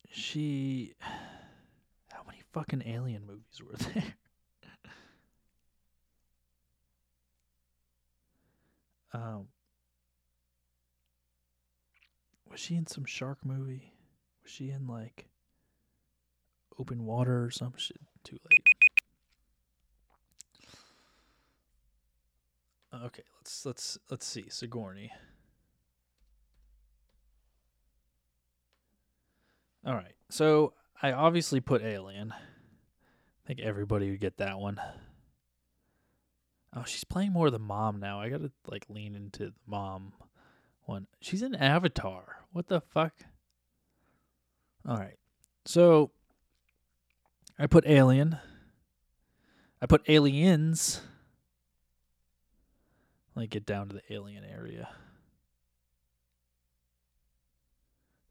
She 0.09 0.93
fucking 2.57 2.81
alien 2.87 3.23
movies 3.23 3.61
were 3.63 3.77
there? 3.93 4.03
um 9.13 9.47
Was 12.49 12.59
she 12.59 12.75
in 12.75 12.87
some 12.87 13.05
shark 13.05 13.45
movie? 13.45 13.93
Was 14.41 14.51
she 14.51 14.71
in 14.71 14.87
like 14.87 15.27
open 16.79 17.05
water 17.05 17.43
or 17.43 17.51
some 17.51 17.73
shit? 17.77 17.99
Too 18.23 18.37
late. 18.49 18.63
Okay, 23.05 23.23
let's 23.37 23.65
let's 23.67 23.99
let's 24.09 24.25
see. 24.25 24.49
Sigourney. 24.49 25.11
All 29.85 29.93
right. 29.93 30.15
So 30.29 30.73
I 31.01 31.11
obviously 31.11 31.59
put 31.59 31.83
Alien. 31.83 32.31
I 32.31 33.47
think 33.47 33.59
everybody 33.59 34.09
would 34.09 34.19
get 34.19 34.37
that 34.37 34.59
one. 34.59 34.79
Oh, 36.75 36.83
she's 36.85 37.03
playing 37.03 37.33
more 37.33 37.49
the 37.49 37.59
mom 37.59 37.99
now. 37.99 38.19
I 38.19 38.29
gotta 38.29 38.51
like 38.67 38.85
lean 38.89 39.15
into 39.15 39.45
the 39.45 39.53
mom 39.65 40.13
one. 40.83 41.07
She's 41.21 41.41
in 41.41 41.55
Avatar. 41.55 42.45
What 42.51 42.67
the 42.67 42.81
fuck? 42.81 43.13
All 44.87 44.97
right. 44.97 45.17
So 45.65 46.11
I 47.57 47.67
put 47.67 47.85
Alien. 47.87 48.37
I 49.81 49.85
put 49.85 50.03
Aliens. 50.07 51.01
Like 53.35 53.51
get 53.51 53.65
down 53.65 53.89
to 53.89 53.95
the 53.95 54.01
alien 54.13 54.43
area. 54.43 54.89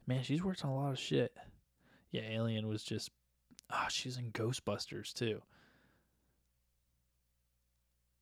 Man, 0.05 0.24
she's 0.24 0.43
worked 0.43 0.64
on 0.64 0.70
a 0.70 0.74
lot 0.74 0.90
of 0.90 0.98
shit. 0.98 1.32
Yeah, 2.16 2.22
Alien 2.30 2.66
was 2.66 2.82
just. 2.82 3.10
Oh, 3.70 3.86
she's 3.90 4.16
in 4.16 4.30
Ghostbusters 4.32 5.12
too. 5.12 5.43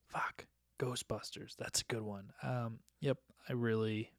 Fuck. 0.09 0.47
Ghostbusters. 0.81 1.55
That's 1.57 1.83
a 1.83 1.85
good 1.85 2.03
one. 2.03 2.33
Um, 2.43 2.81
yep, 3.01 3.19
I 3.49 3.53
really. 3.53 4.11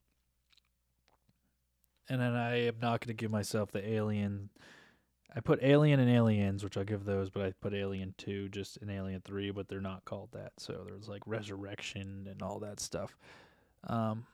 And 2.07 2.21
then 2.21 2.33
I 2.35 2.67
am 2.67 2.75
not 2.81 3.01
going 3.01 3.09
to 3.15 3.21
give 3.21 3.31
myself 3.31 3.73
the 3.73 3.85
Alien. 3.85 4.49
I 5.35 5.41
put 5.41 5.59
Alien 5.61 5.99
and 5.99 6.09
Aliens, 6.09 6.63
which 6.63 6.77
I'll 6.77 6.85
give 6.85 7.03
those, 7.03 7.29
but 7.29 7.41
I 7.41 7.51
put 7.59 7.73
Alien 7.73 8.13
2 8.17 8.47
just 8.47 8.77
in 8.77 8.89
Alien 8.89 9.21
3, 9.25 9.51
but 9.51 9.67
they're 9.67 9.81
not 9.81 10.05
called 10.05 10.29
that. 10.31 10.53
So 10.57 10.85
there's 10.85 11.09
like 11.09 11.23
Resurrection 11.25 12.27
and 12.31 12.41
all 12.41 12.59
that 12.59 12.79
stuff. 12.79 13.17
Um, 13.83 14.25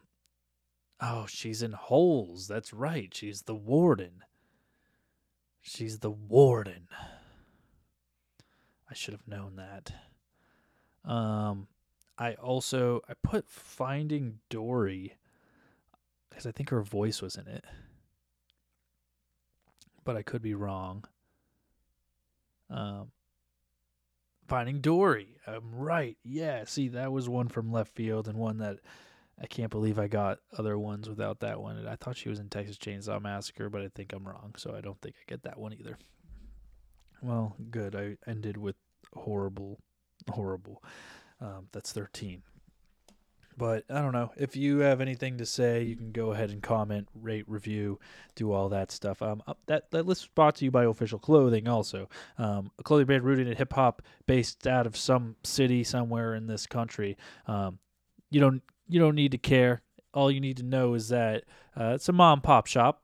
oh, 0.99 1.25
she's 1.27 1.63
in 1.63 1.71
Holes. 1.71 2.47
That's 2.47 2.73
right. 2.73 3.11
She's 3.11 3.41
the 3.43 3.55
warden. 3.55 4.21
She's 5.61 5.99
the 5.99 6.11
warden. 6.11 6.87
I 8.89 8.93
should 8.93 9.13
have 9.13 9.27
known 9.27 9.55
that. 9.55 9.93
Um, 11.09 11.67
I 12.17 12.33
also 12.33 13.01
I 13.07 13.13
put 13.23 13.47
Finding 13.47 14.39
Dory 14.49 15.15
because 16.29 16.45
I 16.45 16.51
think 16.51 16.69
her 16.69 16.81
voice 16.81 17.21
was 17.21 17.35
in 17.35 17.47
it, 17.47 17.63
but 20.03 20.15
I 20.17 20.21
could 20.23 20.41
be 20.41 20.53
wrong. 20.53 21.05
Um, 22.69 23.11
Finding 24.47 24.81
Dory. 24.81 25.37
I'm 25.47 25.73
right. 25.73 26.17
Yeah. 26.23 26.65
See, 26.65 26.89
that 26.89 27.11
was 27.11 27.29
one 27.29 27.47
from 27.47 27.71
left 27.71 27.95
field 27.95 28.27
and 28.27 28.37
one 28.37 28.57
that 28.57 28.79
I 29.41 29.47
can't 29.47 29.71
believe 29.71 29.97
I 29.97 30.07
got 30.07 30.39
other 30.57 30.77
ones 30.77 31.09
without 31.09 31.39
that 31.39 31.59
one. 31.59 31.87
I 31.87 31.95
thought 31.95 32.17
she 32.17 32.29
was 32.29 32.39
in 32.39 32.49
Texas 32.49 32.77
Chainsaw 32.77 33.21
Massacre, 33.21 33.69
but 33.69 33.81
I 33.81 33.89
think 33.93 34.13
I'm 34.13 34.27
wrong, 34.27 34.53
so 34.55 34.75
I 34.75 34.81
don't 34.81 35.01
think 35.01 35.15
I 35.15 35.23
get 35.27 35.43
that 35.43 35.59
one 35.59 35.73
either. 35.73 35.97
Well, 37.23 37.55
good. 37.71 37.95
I 37.95 38.17
ended 38.29 38.57
with 38.57 38.75
horrible, 39.13 39.79
horrible. 40.29 40.83
Um, 41.39 41.67
that's 41.71 41.91
13. 41.91 42.43
But 43.57 43.83
I 43.89 44.01
don't 44.01 44.13
know. 44.13 44.31
If 44.37 44.55
you 44.55 44.79
have 44.79 45.01
anything 45.01 45.37
to 45.37 45.45
say, 45.45 45.83
you 45.83 45.95
can 45.95 46.11
go 46.11 46.31
ahead 46.31 46.51
and 46.51 46.63
comment, 46.63 47.09
rate, 47.13 47.45
review, 47.47 47.99
do 48.35 48.51
all 48.51 48.69
that 48.69 48.91
stuff. 48.91 49.21
Um, 49.21 49.43
that 49.67 49.91
that 49.91 50.05
list 50.05 50.23
is 50.23 50.27
brought 50.29 50.55
to 50.55 50.65
you 50.65 50.71
by 50.71 50.85
Official 50.85 51.19
Clothing, 51.19 51.67
also 51.67 52.09
um, 52.37 52.71
a 52.79 52.83
clothing 52.83 53.07
brand 53.07 53.23
rooted 53.23 53.47
in 53.47 53.57
hip 53.57 53.73
hop, 53.73 54.01
based 54.25 54.67
out 54.67 54.87
of 54.87 54.95
some 54.95 55.35
city 55.43 55.83
somewhere 55.83 56.33
in 56.33 56.47
this 56.47 56.65
country. 56.65 57.17
Um, 57.45 57.79
you 58.29 58.39
don't 58.39 58.63
you 58.91 58.99
don't 58.99 59.15
need 59.15 59.31
to 59.31 59.37
care. 59.37 59.81
All 60.13 60.29
you 60.29 60.41
need 60.41 60.57
to 60.57 60.63
know 60.63 60.93
is 60.93 61.09
that 61.09 61.45
uh, 61.79 61.93
it's 61.95 62.09
a 62.09 62.13
mom 62.13 62.41
pop 62.41 62.67
shop. 62.67 63.01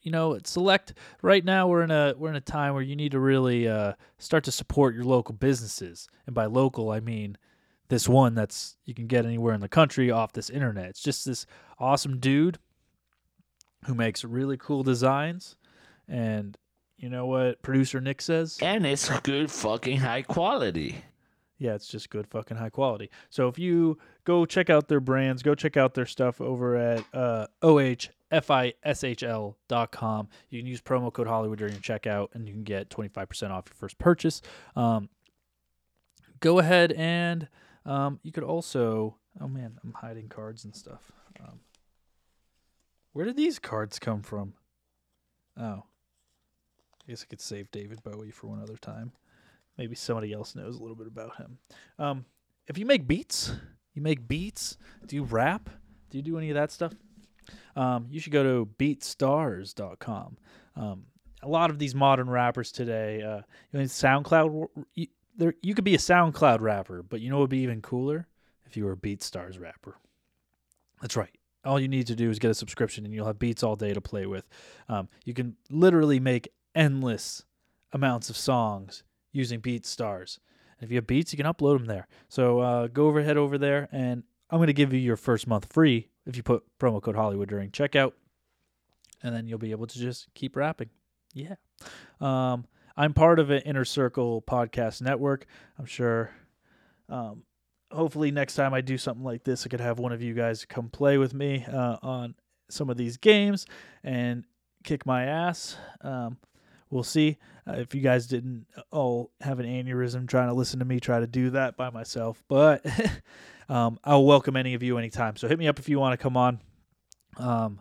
You 0.00 0.10
know, 0.10 0.38
select 0.44 0.94
right 1.20 1.44
now. 1.44 1.68
We're 1.68 1.82
in 1.82 1.90
a 1.90 2.14
we're 2.16 2.30
in 2.30 2.36
a 2.36 2.40
time 2.40 2.72
where 2.72 2.82
you 2.82 2.96
need 2.96 3.12
to 3.12 3.20
really 3.20 3.68
uh, 3.68 3.92
start 4.18 4.44
to 4.44 4.52
support 4.52 4.94
your 4.94 5.04
local 5.04 5.34
businesses, 5.34 6.08
and 6.26 6.34
by 6.34 6.46
local 6.46 6.90
I 6.90 7.00
mean 7.00 7.36
this 7.88 8.08
one 8.08 8.34
that's 8.34 8.78
you 8.86 8.94
can 8.94 9.06
get 9.06 9.26
anywhere 9.26 9.52
in 9.52 9.60
the 9.60 9.68
country 9.68 10.10
off 10.10 10.32
this 10.32 10.48
internet. 10.48 10.86
It's 10.86 11.02
just 11.02 11.26
this 11.26 11.44
awesome 11.78 12.18
dude 12.18 12.58
who 13.84 13.94
makes 13.94 14.24
really 14.24 14.56
cool 14.56 14.82
designs, 14.82 15.56
and 16.08 16.56
you 16.96 17.10
know 17.10 17.26
what 17.26 17.60
producer 17.60 18.00
Nick 18.00 18.22
says? 18.22 18.58
And 18.62 18.86
it's 18.86 19.10
good 19.20 19.50
fucking 19.50 19.98
high 19.98 20.22
quality. 20.22 21.04
Yeah, 21.60 21.74
it's 21.74 21.86
just 21.86 22.08
good 22.08 22.26
fucking 22.26 22.56
high 22.56 22.70
quality. 22.70 23.10
So 23.28 23.46
if 23.46 23.58
you 23.58 23.98
go 24.24 24.46
check 24.46 24.70
out 24.70 24.88
their 24.88 24.98
brands, 24.98 25.42
go 25.42 25.54
check 25.54 25.76
out 25.76 25.92
their 25.92 26.06
stuff 26.06 26.40
over 26.40 26.74
at 26.74 27.04
uh, 27.12 27.48
ohfishl.com. 27.62 28.18
You 30.48 30.58
can 30.58 30.66
use 30.66 30.80
promo 30.80 31.12
code 31.12 31.26
Hollywood 31.26 31.58
during 31.58 31.74
your 31.74 31.82
checkout, 31.82 32.28
and 32.32 32.48
you 32.48 32.54
can 32.54 32.64
get 32.64 32.88
25% 32.88 33.50
off 33.50 33.66
your 33.68 33.74
first 33.74 33.98
purchase. 33.98 34.40
Um, 34.74 35.10
go 36.40 36.60
ahead 36.60 36.92
and 36.92 37.46
um, 37.84 38.20
you 38.22 38.32
could 38.32 38.44
also. 38.44 39.16
Oh 39.38 39.46
man, 39.46 39.78
I'm 39.84 39.92
hiding 39.92 40.28
cards 40.28 40.64
and 40.64 40.74
stuff. 40.74 41.12
Um, 41.40 41.60
where 43.12 43.26
did 43.26 43.36
these 43.36 43.58
cards 43.58 43.98
come 43.98 44.22
from? 44.22 44.54
Oh, 45.58 45.84
I 47.02 47.06
guess 47.06 47.22
I 47.22 47.26
could 47.28 47.42
save 47.42 47.70
David 47.70 48.02
Bowie 48.02 48.30
for 48.30 48.46
one 48.46 48.62
other 48.62 48.78
time 48.78 49.12
maybe 49.78 49.94
somebody 49.94 50.32
else 50.32 50.54
knows 50.54 50.76
a 50.76 50.80
little 50.80 50.96
bit 50.96 51.06
about 51.06 51.36
him. 51.36 51.58
Um, 51.98 52.24
if 52.66 52.78
you 52.78 52.86
make 52.86 53.06
beats, 53.06 53.52
you 53.94 54.02
make 54.02 54.28
beats. 54.28 54.76
Do 55.06 55.16
you 55.16 55.24
rap? 55.24 55.70
Do 56.10 56.18
you 56.18 56.22
do 56.22 56.38
any 56.38 56.50
of 56.50 56.54
that 56.54 56.70
stuff? 56.70 56.92
Um, 57.76 58.06
you 58.10 58.20
should 58.20 58.32
go 58.32 58.42
to 58.42 58.68
beatstars.com. 58.78 60.36
Um, 60.76 61.04
a 61.42 61.48
lot 61.48 61.70
of 61.70 61.78
these 61.78 61.94
modern 61.94 62.28
rappers 62.28 62.70
today, 62.70 63.22
uh, 63.22 63.40
you 63.72 63.78
know, 63.78 63.84
SoundCloud, 63.84 64.68
you, 64.94 65.06
there, 65.36 65.54
you 65.62 65.74
could 65.74 65.84
be 65.84 65.94
a 65.94 65.98
SoundCloud 65.98 66.60
rapper, 66.60 67.02
but 67.02 67.20
you 67.20 67.30
know 67.30 67.36
what 67.36 67.42
would 67.42 67.50
be 67.50 67.60
even 67.60 67.80
cooler 67.80 68.28
if 68.66 68.76
you 68.76 68.84
were 68.84 68.92
a 68.92 68.96
BeatStars 68.96 69.60
rapper. 69.60 69.96
That's 71.00 71.16
right. 71.16 71.30
All 71.64 71.80
you 71.80 71.88
need 71.88 72.06
to 72.08 72.14
do 72.14 72.30
is 72.30 72.38
get 72.38 72.50
a 72.50 72.54
subscription, 72.54 73.04
and 73.04 73.14
you'll 73.14 73.26
have 73.26 73.38
beats 73.38 73.62
all 73.62 73.76
day 73.76 73.92
to 73.92 74.00
play 74.00 74.26
with. 74.26 74.48
Um, 74.88 75.08
you 75.24 75.34
can 75.34 75.56
literally 75.70 76.20
make 76.20 76.48
endless 76.74 77.44
amounts 77.92 78.30
of 78.30 78.36
songs 78.36 79.02
using 79.32 79.60
BeatStars. 79.60 80.38
And 80.78 80.86
if 80.86 80.90
you 80.90 80.96
have 80.96 81.06
beats, 81.06 81.32
you 81.32 81.36
can 81.36 81.46
upload 81.46 81.78
them 81.78 81.86
there. 81.86 82.08
So 82.28 82.60
uh, 82.60 82.86
go 82.86 83.06
over, 83.06 83.22
head 83.22 83.36
over 83.36 83.58
there, 83.58 83.88
and 83.92 84.22
I'm 84.50 84.58
going 84.58 84.68
to 84.68 84.72
give 84.72 84.92
you 84.92 84.98
your 84.98 85.16
first 85.16 85.46
month 85.46 85.72
free 85.72 86.08
if 86.26 86.36
you 86.36 86.42
put 86.42 86.64
promo 86.78 87.00
code 87.02 87.16
Hollywood 87.16 87.48
during 87.48 87.70
checkout, 87.70 88.12
and 89.22 89.34
then 89.34 89.46
you'll 89.46 89.58
be 89.58 89.70
able 89.70 89.86
to 89.86 89.98
just 89.98 90.28
keep 90.34 90.56
rapping. 90.56 90.90
Yeah. 91.32 91.54
Um, 92.20 92.66
I'm 92.96 93.14
part 93.14 93.38
of 93.38 93.50
an 93.50 93.62
Inner 93.62 93.84
Circle 93.84 94.42
podcast 94.42 95.00
network. 95.00 95.46
I'm 95.78 95.86
sure. 95.86 96.30
Um, 97.08 97.44
hopefully, 97.90 98.30
next 98.30 98.54
time 98.54 98.74
I 98.74 98.80
do 98.80 98.98
something 98.98 99.24
like 99.24 99.44
this, 99.44 99.64
I 99.64 99.68
could 99.68 99.80
have 99.80 99.98
one 99.98 100.12
of 100.12 100.22
you 100.22 100.34
guys 100.34 100.64
come 100.64 100.88
play 100.88 101.18
with 101.18 101.34
me 101.34 101.64
uh, 101.70 101.96
on 102.02 102.34
some 102.68 102.90
of 102.90 102.96
these 102.96 103.16
games 103.16 103.66
and 104.02 104.44
kick 104.84 105.06
my 105.06 105.24
ass. 105.24 105.76
Um, 106.00 106.38
we'll 106.90 107.02
see. 107.02 107.38
Uh, 107.66 107.74
if 107.74 107.94
you 107.94 108.00
guys 108.00 108.26
didn't 108.26 108.66
all 108.90 109.30
have 109.40 109.60
an 109.60 109.66
aneurysm 109.66 110.28
trying 110.28 110.48
to 110.48 110.54
listen 110.54 110.78
to 110.78 110.84
me 110.84 111.00
try 111.00 111.20
to 111.20 111.26
do 111.26 111.50
that 111.50 111.76
by 111.76 111.90
myself 111.90 112.42
but 112.48 112.84
um, 113.68 113.98
i'll 114.04 114.24
welcome 114.24 114.56
any 114.56 114.74
of 114.74 114.82
you 114.82 114.98
anytime. 114.98 115.36
So 115.36 115.48
hit 115.48 115.58
me 115.58 115.68
up 115.68 115.78
if 115.78 115.88
you 115.88 115.98
want 115.98 116.18
to 116.18 116.22
come 116.22 116.36
on. 116.36 116.60
Um, 117.36 117.80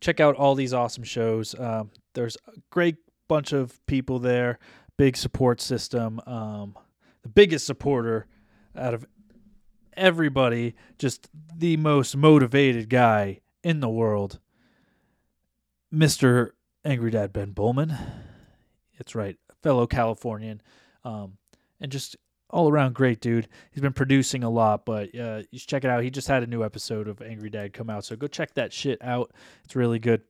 check 0.00 0.20
out 0.20 0.36
all 0.36 0.54
these 0.54 0.72
awesome 0.72 1.04
shows. 1.04 1.58
Um, 1.58 1.90
there's 2.14 2.36
a 2.46 2.60
great 2.70 2.96
bunch 3.28 3.52
of 3.52 3.84
people 3.86 4.18
there. 4.18 4.58
Big 4.96 5.16
support 5.16 5.60
system. 5.60 6.20
Um, 6.26 6.76
the 7.22 7.28
biggest 7.28 7.66
supporter 7.66 8.26
out 8.76 8.94
of 8.94 9.06
everybody 9.96 10.74
just 10.98 11.28
the 11.56 11.76
most 11.76 12.16
motivated 12.16 12.88
guy 12.88 13.40
in 13.62 13.80
the 13.80 13.88
world 13.88 14.40
mr 15.92 16.50
Angry 16.84 17.10
Dad 17.10 17.32
Ben 17.32 17.52
Bowman. 17.52 17.96
It's 18.98 19.14
right, 19.14 19.36
fellow 19.62 19.86
Californian, 19.86 20.60
um, 21.04 21.38
and 21.80 21.90
just 21.90 22.16
all 22.50 22.68
around 22.70 22.94
great 22.94 23.20
dude. 23.20 23.48
He's 23.72 23.80
been 23.80 23.92
producing 23.92 24.44
a 24.44 24.50
lot, 24.50 24.84
but 24.84 25.14
uh, 25.18 25.42
you 25.50 25.58
should 25.58 25.68
check 25.68 25.84
it 25.84 25.90
out. 25.90 26.02
He 26.02 26.10
just 26.10 26.28
had 26.28 26.42
a 26.42 26.46
new 26.46 26.62
episode 26.62 27.08
of 27.08 27.20
Angry 27.22 27.50
Dad 27.50 27.72
come 27.72 27.90
out, 27.90 28.04
so 28.04 28.16
go 28.16 28.26
check 28.26 28.54
that 28.54 28.72
shit 28.72 29.02
out. 29.02 29.32
It's 29.64 29.74
really 29.74 29.98
good. 29.98 30.22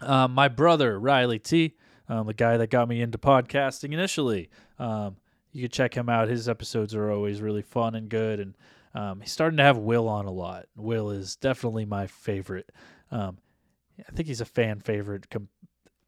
Um, 0.00 0.32
my 0.32 0.48
brother 0.48 0.98
Riley 0.98 1.38
T, 1.38 1.74
um, 2.08 2.26
the 2.26 2.34
guy 2.34 2.56
that 2.56 2.70
got 2.70 2.88
me 2.88 3.02
into 3.02 3.18
podcasting 3.18 3.92
initially. 3.92 4.50
Um, 4.78 5.16
you 5.52 5.62
can 5.62 5.70
check 5.70 5.94
him 5.94 6.08
out. 6.08 6.28
His 6.28 6.48
episodes 6.48 6.94
are 6.94 7.10
always 7.10 7.42
really 7.42 7.62
fun 7.62 7.94
and 7.94 8.08
good, 8.08 8.40
and 8.40 8.56
um, 8.94 9.20
he's 9.20 9.32
starting 9.32 9.58
to 9.58 9.62
have 9.64 9.78
Will 9.78 10.08
on 10.08 10.26
a 10.26 10.32
lot. 10.32 10.66
Will 10.76 11.10
is 11.10 11.36
definitely 11.36 11.84
my 11.84 12.06
favorite. 12.06 12.70
Um, 13.10 13.38
I 13.98 14.12
think 14.12 14.28
he's 14.28 14.40
a 14.40 14.46
fan 14.46 14.80
favorite. 14.80 15.26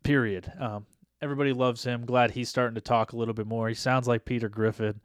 Period. 0.05 0.51
Um, 0.61 0.87
everybody 1.21 1.53
loves 1.53 1.83
him. 1.83 2.05
Glad 2.05 2.31
he's 2.31 2.49
starting 2.49 2.77
to 2.77 2.81
talk 2.81 3.13
a 3.13 3.17
little 3.17 3.35
bit 3.35 3.47
more. 3.47 3.69
He 3.69 3.75
sounds 3.75 4.07
like 4.07 4.25
Peter 4.25 4.49
Griffin. 4.49 5.01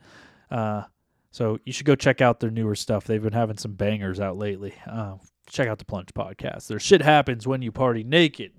Uh, 0.52 0.84
so 1.32 1.60
you 1.66 1.74
should 1.74 1.86
go 1.86 1.96
check 1.96 2.22
out 2.22 2.40
their 2.40 2.52
newer 2.52 2.76
stuff. 2.76 3.06
They've 3.06 3.22
been 3.22 3.34
having 3.34 3.58
some 3.58 3.74
bangers 3.74 4.20
out 4.20 4.38
lately. 4.38 4.74
Uh, 4.90 5.16
check 5.50 5.68
out 5.68 5.80
the 5.80 5.86
Plunge 5.86 6.14
podcast. 6.14 6.68
Their 6.68 6.80
shit 6.80 7.02
happens 7.02 7.48
when 7.48 7.62
you 7.62 7.72
party 7.72 8.04
naked. 8.04 8.52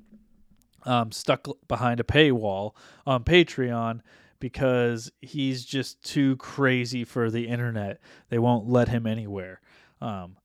Um, 0.84 1.12
stuck 1.12 1.46
behind 1.68 2.00
a 2.00 2.04
paywall 2.04 2.72
on 3.06 3.22
Patreon 3.22 4.00
because 4.38 5.12
he's 5.20 5.64
just 5.64 6.02
too 6.02 6.36
crazy 6.36 7.04
for 7.04 7.30
the 7.30 7.48
internet. 7.48 8.00
They 8.30 8.38
won't 8.38 8.66
let 8.66 8.88
him 8.88 9.06
anywhere. 9.06 9.60
Um, 10.00 10.38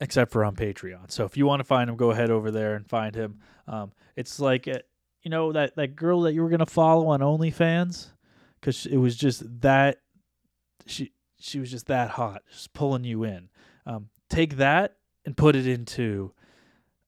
except 0.00 0.32
for 0.32 0.44
on 0.44 0.56
Patreon. 0.56 1.10
So 1.10 1.24
if 1.24 1.36
you 1.36 1.46
want 1.46 1.60
to 1.60 1.64
find 1.64 1.88
him, 1.90 1.96
go 1.96 2.10
ahead 2.10 2.30
over 2.30 2.50
there 2.50 2.74
and 2.74 2.88
find 2.88 3.14
him. 3.14 3.40
Um, 3.68 3.92
it's 4.16 4.40
like 4.40 4.66
you 5.24 5.30
know 5.30 5.52
that 5.52 5.74
that 5.76 5.96
girl 5.96 6.22
that 6.22 6.34
you 6.34 6.42
were 6.42 6.50
gonna 6.50 6.66
follow 6.66 7.08
on 7.08 7.20
OnlyFans 7.20 8.10
because 8.60 8.86
it 8.86 8.98
was 8.98 9.16
just 9.16 9.42
that 9.62 9.98
she 10.86 11.12
she 11.40 11.58
was 11.58 11.70
just 11.70 11.86
that 11.86 12.10
hot, 12.10 12.42
just 12.50 12.72
pulling 12.72 13.04
you 13.04 13.24
in. 13.24 13.48
Um, 13.86 14.08
take 14.30 14.56
that 14.56 14.96
and 15.26 15.36
put 15.36 15.56
it 15.56 15.66
into 15.66 16.32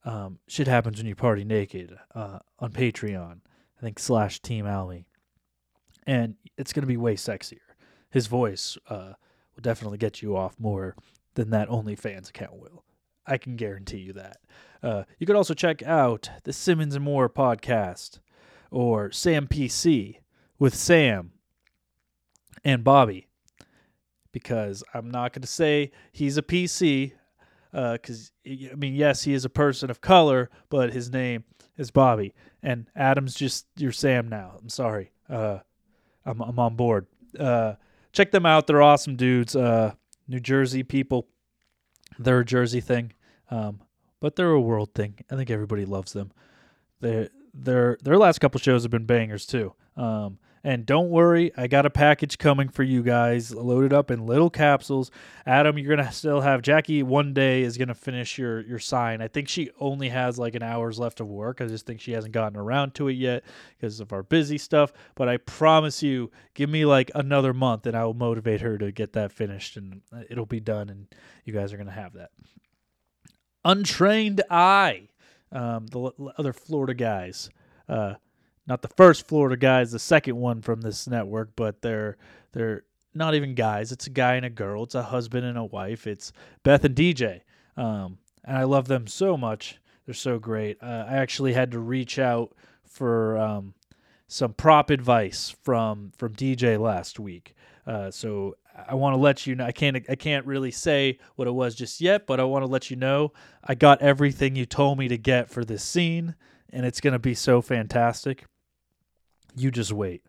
um, 0.03 0.39
shit 0.47 0.67
happens 0.67 0.97
when 0.97 1.07
you 1.07 1.15
party 1.15 1.43
naked 1.43 1.97
uh, 2.13 2.39
on 2.59 2.71
Patreon. 2.71 3.39
I 3.77 3.81
think 3.81 3.99
slash 3.99 4.39
Team 4.39 4.65
Almy, 4.65 5.05
and 6.07 6.35
it's 6.57 6.73
gonna 6.73 6.87
be 6.87 6.97
way 6.97 7.15
sexier. 7.15 7.59
His 8.09 8.25
voice 8.25 8.77
uh, 8.89 9.13
will 9.55 9.61
definitely 9.61 9.99
get 9.99 10.23
you 10.23 10.35
off 10.35 10.59
more 10.59 10.95
than 11.35 11.51
that 11.51 11.69
OnlyFans 11.69 12.29
account 12.29 12.55
will. 12.57 12.83
I 13.27 13.37
can 13.37 13.55
guarantee 13.55 13.97
you 13.97 14.13
that. 14.13 14.37
Uh, 14.81 15.03
you 15.19 15.27
could 15.27 15.35
also 15.35 15.53
check 15.53 15.83
out 15.83 16.29
the 16.43 16.53
Simmons 16.53 16.95
and 16.95 17.03
Moore 17.03 17.29
podcast 17.29 18.19
or 18.71 19.11
Sam 19.11 19.47
PC 19.47 20.19
with 20.59 20.75
Sam 20.75 21.31
and 22.63 22.83
Bobby 22.83 23.27
because 24.31 24.83
I'm 24.93 25.09
not 25.09 25.33
going 25.33 25.41
to 25.41 25.47
say 25.47 25.91
he's 26.11 26.37
a 26.37 26.41
PC 26.41 27.13
because, 27.71 28.31
uh, 28.47 28.51
I 28.71 28.75
mean, 28.75 28.95
yes, 28.95 29.23
he 29.23 29.33
is 29.33 29.45
a 29.45 29.49
person 29.49 29.89
of 29.89 30.01
color, 30.01 30.49
but 30.69 30.93
his 30.93 31.11
name 31.11 31.43
is 31.77 31.91
Bobby. 31.91 32.33
And 32.61 32.87
Adam's 32.95 33.35
just 33.35 33.67
your 33.77 33.91
Sam 33.91 34.27
now. 34.29 34.55
I'm 34.59 34.69
sorry. 34.69 35.11
Uh, 35.29 35.59
I'm, 36.25 36.41
I'm 36.41 36.59
on 36.59 36.75
board. 36.75 37.07
Uh, 37.37 37.73
check 38.11 38.31
them 38.31 38.45
out. 38.45 38.67
They're 38.67 38.81
awesome 38.81 39.15
dudes. 39.15 39.55
Uh, 39.55 39.93
New 40.27 40.39
Jersey 40.39 40.83
people. 40.83 41.27
They're 42.19 42.39
a 42.39 42.45
Jersey 42.45 42.81
thing. 42.81 43.13
Um, 43.49 43.81
but 44.19 44.35
they're 44.35 44.51
a 44.51 44.61
world 44.61 44.93
thing. 44.93 45.15
I 45.31 45.35
think 45.35 45.49
everybody 45.49 45.85
loves 45.85 46.13
them. 46.13 46.31
Their 47.01 47.29
their 47.53 47.97
their 48.01 48.17
last 48.17 48.39
couple 48.39 48.59
shows 48.59 48.83
have 48.83 48.91
been 48.91 49.05
bangers 49.05 49.45
too. 49.45 49.73
Um, 49.95 50.39
And 50.63 50.85
don't 50.85 51.09
worry, 51.09 51.51
I 51.55 51.67
got 51.67 51.85
a 51.85 51.89
package 51.89 52.37
coming 52.37 52.67
for 52.67 52.83
you 52.83 53.01
guys, 53.01 53.53
loaded 53.53 53.93
up 53.93 54.11
in 54.11 54.25
little 54.25 54.49
capsules. 54.49 55.11
Adam, 55.45 55.77
you're 55.77 55.95
gonna 55.95 56.11
still 56.11 56.41
have 56.41 56.61
Jackie. 56.61 57.03
One 57.03 57.33
day 57.33 57.61
is 57.61 57.77
gonna 57.77 57.93
finish 57.95 58.37
your 58.37 58.61
your 58.61 58.79
sign. 58.79 59.21
I 59.21 59.27
think 59.27 59.47
she 59.47 59.69
only 59.79 60.09
has 60.09 60.37
like 60.37 60.55
an 60.55 60.63
hour's 60.63 60.99
left 60.99 61.19
of 61.21 61.27
work. 61.27 61.61
I 61.61 61.67
just 61.67 61.85
think 61.85 62.01
she 62.01 62.11
hasn't 62.11 62.33
gotten 62.33 62.59
around 62.59 62.95
to 62.95 63.07
it 63.07 63.13
yet 63.13 63.43
because 63.77 63.99
of 64.01 64.11
our 64.11 64.23
busy 64.23 64.57
stuff. 64.57 64.91
But 65.15 65.29
I 65.29 65.37
promise 65.37 66.03
you, 66.03 66.31
give 66.53 66.69
me 66.69 66.85
like 66.85 67.11
another 67.15 67.53
month, 67.53 67.85
and 67.85 67.95
I 67.95 68.03
will 68.03 68.15
motivate 68.15 68.61
her 68.61 68.77
to 68.77 68.91
get 68.91 69.13
that 69.13 69.31
finished, 69.31 69.77
and 69.77 70.01
it'll 70.29 70.45
be 70.47 70.59
done, 70.59 70.89
and 70.89 71.07
you 71.45 71.53
guys 71.53 71.71
are 71.71 71.77
gonna 71.77 71.91
have 71.91 72.13
that. 72.13 72.31
Untrained 73.67 74.41
Eye, 74.49 75.09
um, 75.51 75.87
the 75.87 75.99
l- 75.99 76.33
other 76.37 76.53
Florida 76.53 76.93
guys. 76.93 77.49
Uh, 77.89 78.13
not 78.65 78.81
the 78.81 78.87
first 78.87 79.27
Florida 79.27 79.57
guys, 79.57 79.91
the 79.91 79.99
second 79.99 80.37
one 80.37 80.61
from 80.61 80.79
this 80.79 81.05
network, 81.05 81.49
but 81.57 81.81
they're 81.81 82.15
they're 82.53 82.83
not 83.13 83.35
even 83.35 83.55
guys. 83.55 83.91
It's 83.91 84.07
a 84.07 84.09
guy 84.09 84.35
and 84.35 84.45
a 84.45 84.49
girl. 84.49 84.83
It's 84.83 84.95
a 84.95 85.03
husband 85.03 85.45
and 85.45 85.57
a 85.57 85.65
wife. 85.65 86.07
It's 86.07 86.31
Beth 86.63 86.85
and 86.85 86.95
DJ, 86.95 87.41
um, 87.75 88.19
and 88.45 88.57
I 88.57 88.63
love 88.63 88.87
them 88.87 89.05
so 89.05 89.35
much. 89.35 89.79
They're 90.05 90.13
so 90.13 90.39
great. 90.39 90.77
Uh, 90.81 91.05
I 91.05 91.17
actually 91.17 91.51
had 91.51 91.71
to 91.71 91.79
reach 91.79 92.17
out 92.19 92.55
for 92.85 93.37
um, 93.37 93.73
some 94.29 94.53
prop 94.53 94.89
advice 94.89 95.53
from 95.61 96.13
from 96.17 96.33
DJ 96.33 96.79
last 96.79 97.19
week. 97.19 97.53
Uh, 97.85 98.11
so 98.11 98.55
I 98.87 98.95
want 98.95 99.13
to 99.13 99.17
let 99.17 99.47
you 99.47 99.55
know. 99.55 99.65
I 99.65 99.71
can't 99.71 99.97
I 100.09 100.15
can't 100.15 100.45
really 100.45 100.71
say 100.71 101.19
what 101.35 101.47
it 101.47 101.51
was 101.51 101.75
just 101.75 102.01
yet, 102.01 102.27
but 102.27 102.39
I 102.39 102.43
want 102.43 102.63
to 102.63 102.67
let 102.67 102.89
you 102.89 102.95
know 102.95 103.33
I 103.63 103.75
got 103.75 104.01
everything 104.01 104.55
you 104.55 104.65
told 104.65 104.97
me 104.97 105.07
to 105.07 105.17
get 105.17 105.49
for 105.49 105.65
this 105.65 105.83
scene, 105.83 106.35
and 106.69 106.85
it's 106.85 107.01
gonna 107.01 107.19
be 107.19 107.33
so 107.33 107.61
fantastic. 107.61 108.45
You 109.55 109.71
just 109.71 109.91
wait. 109.91 110.23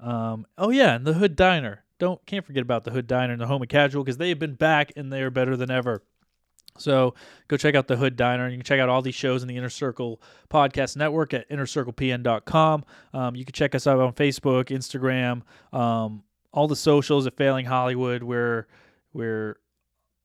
Um, 0.00 0.46
oh 0.58 0.70
yeah, 0.70 0.94
and 0.94 1.06
the 1.06 1.14
Hood 1.14 1.36
Diner. 1.36 1.84
Don't 1.98 2.24
can't 2.26 2.44
forget 2.44 2.62
about 2.62 2.84
the 2.84 2.90
Hood 2.90 3.06
Diner 3.06 3.32
and 3.32 3.40
the 3.40 3.46
Home 3.46 3.62
and 3.62 3.68
Casual 3.68 4.02
because 4.02 4.16
they 4.16 4.28
have 4.30 4.38
been 4.38 4.54
back 4.54 4.92
and 4.96 5.12
they 5.12 5.22
are 5.22 5.30
better 5.30 5.56
than 5.56 5.70
ever. 5.70 6.02
So 6.76 7.14
go 7.46 7.56
check 7.56 7.74
out 7.74 7.86
the 7.86 7.96
Hood 7.96 8.16
Diner. 8.16 8.48
You 8.48 8.56
can 8.56 8.64
check 8.64 8.80
out 8.80 8.88
all 8.88 9.00
these 9.00 9.14
shows 9.14 9.42
in 9.42 9.48
the 9.48 9.56
Inner 9.56 9.68
Circle 9.68 10.20
Podcast 10.50 10.96
Network 10.96 11.32
at 11.32 11.48
innercirclepn.com. 11.48 12.84
Um, 13.12 13.36
you 13.36 13.44
can 13.44 13.52
check 13.52 13.74
us 13.74 13.86
out 13.86 14.00
on 14.00 14.12
Facebook, 14.12 14.66
Instagram, 14.66 15.42
um, 15.76 16.24
all 16.54 16.68
the 16.68 16.76
socials 16.76 17.26
at 17.26 17.36
Failing 17.36 17.66
Hollywood. 17.66 18.22
We're 18.22 18.66
we're 19.12 19.56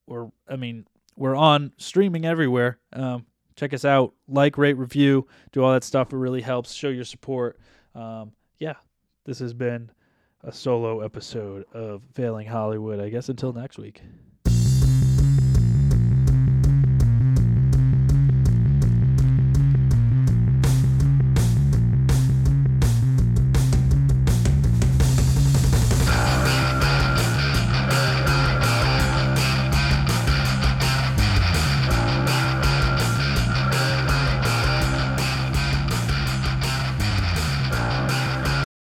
we're 0.08 0.30
I 0.48 0.56
mean 0.56 0.86
we're 1.18 1.36
on 1.36 1.74
streaming 1.78 2.24
everywhere. 2.24 2.78
Um, 2.94 3.26
check 3.58 3.74
us 3.74 3.84
out, 3.84 4.14
like, 4.30 4.58
rate, 4.58 4.78
review, 4.78 5.28
do 5.52 5.62
all 5.62 5.74
that 5.74 5.84
stuff. 5.84 6.14
It 6.14 6.18
really 6.18 6.40
helps. 6.40 6.72
Show 6.74 6.88
your 6.88 7.04
support. 7.04 7.60
Um, 7.94 8.32
yeah, 8.60 8.76
this 9.26 9.40
has 9.40 9.54
been 9.54 9.92
a 10.46 10.54
solo 10.54 11.02
episode 11.02 11.66
of 11.74 12.04
Failing 12.14 12.48
Hollywood. 12.48 13.02
I 13.02 13.10
guess 13.10 13.28
until 13.28 13.52
next 13.52 13.78
week. 13.78 14.02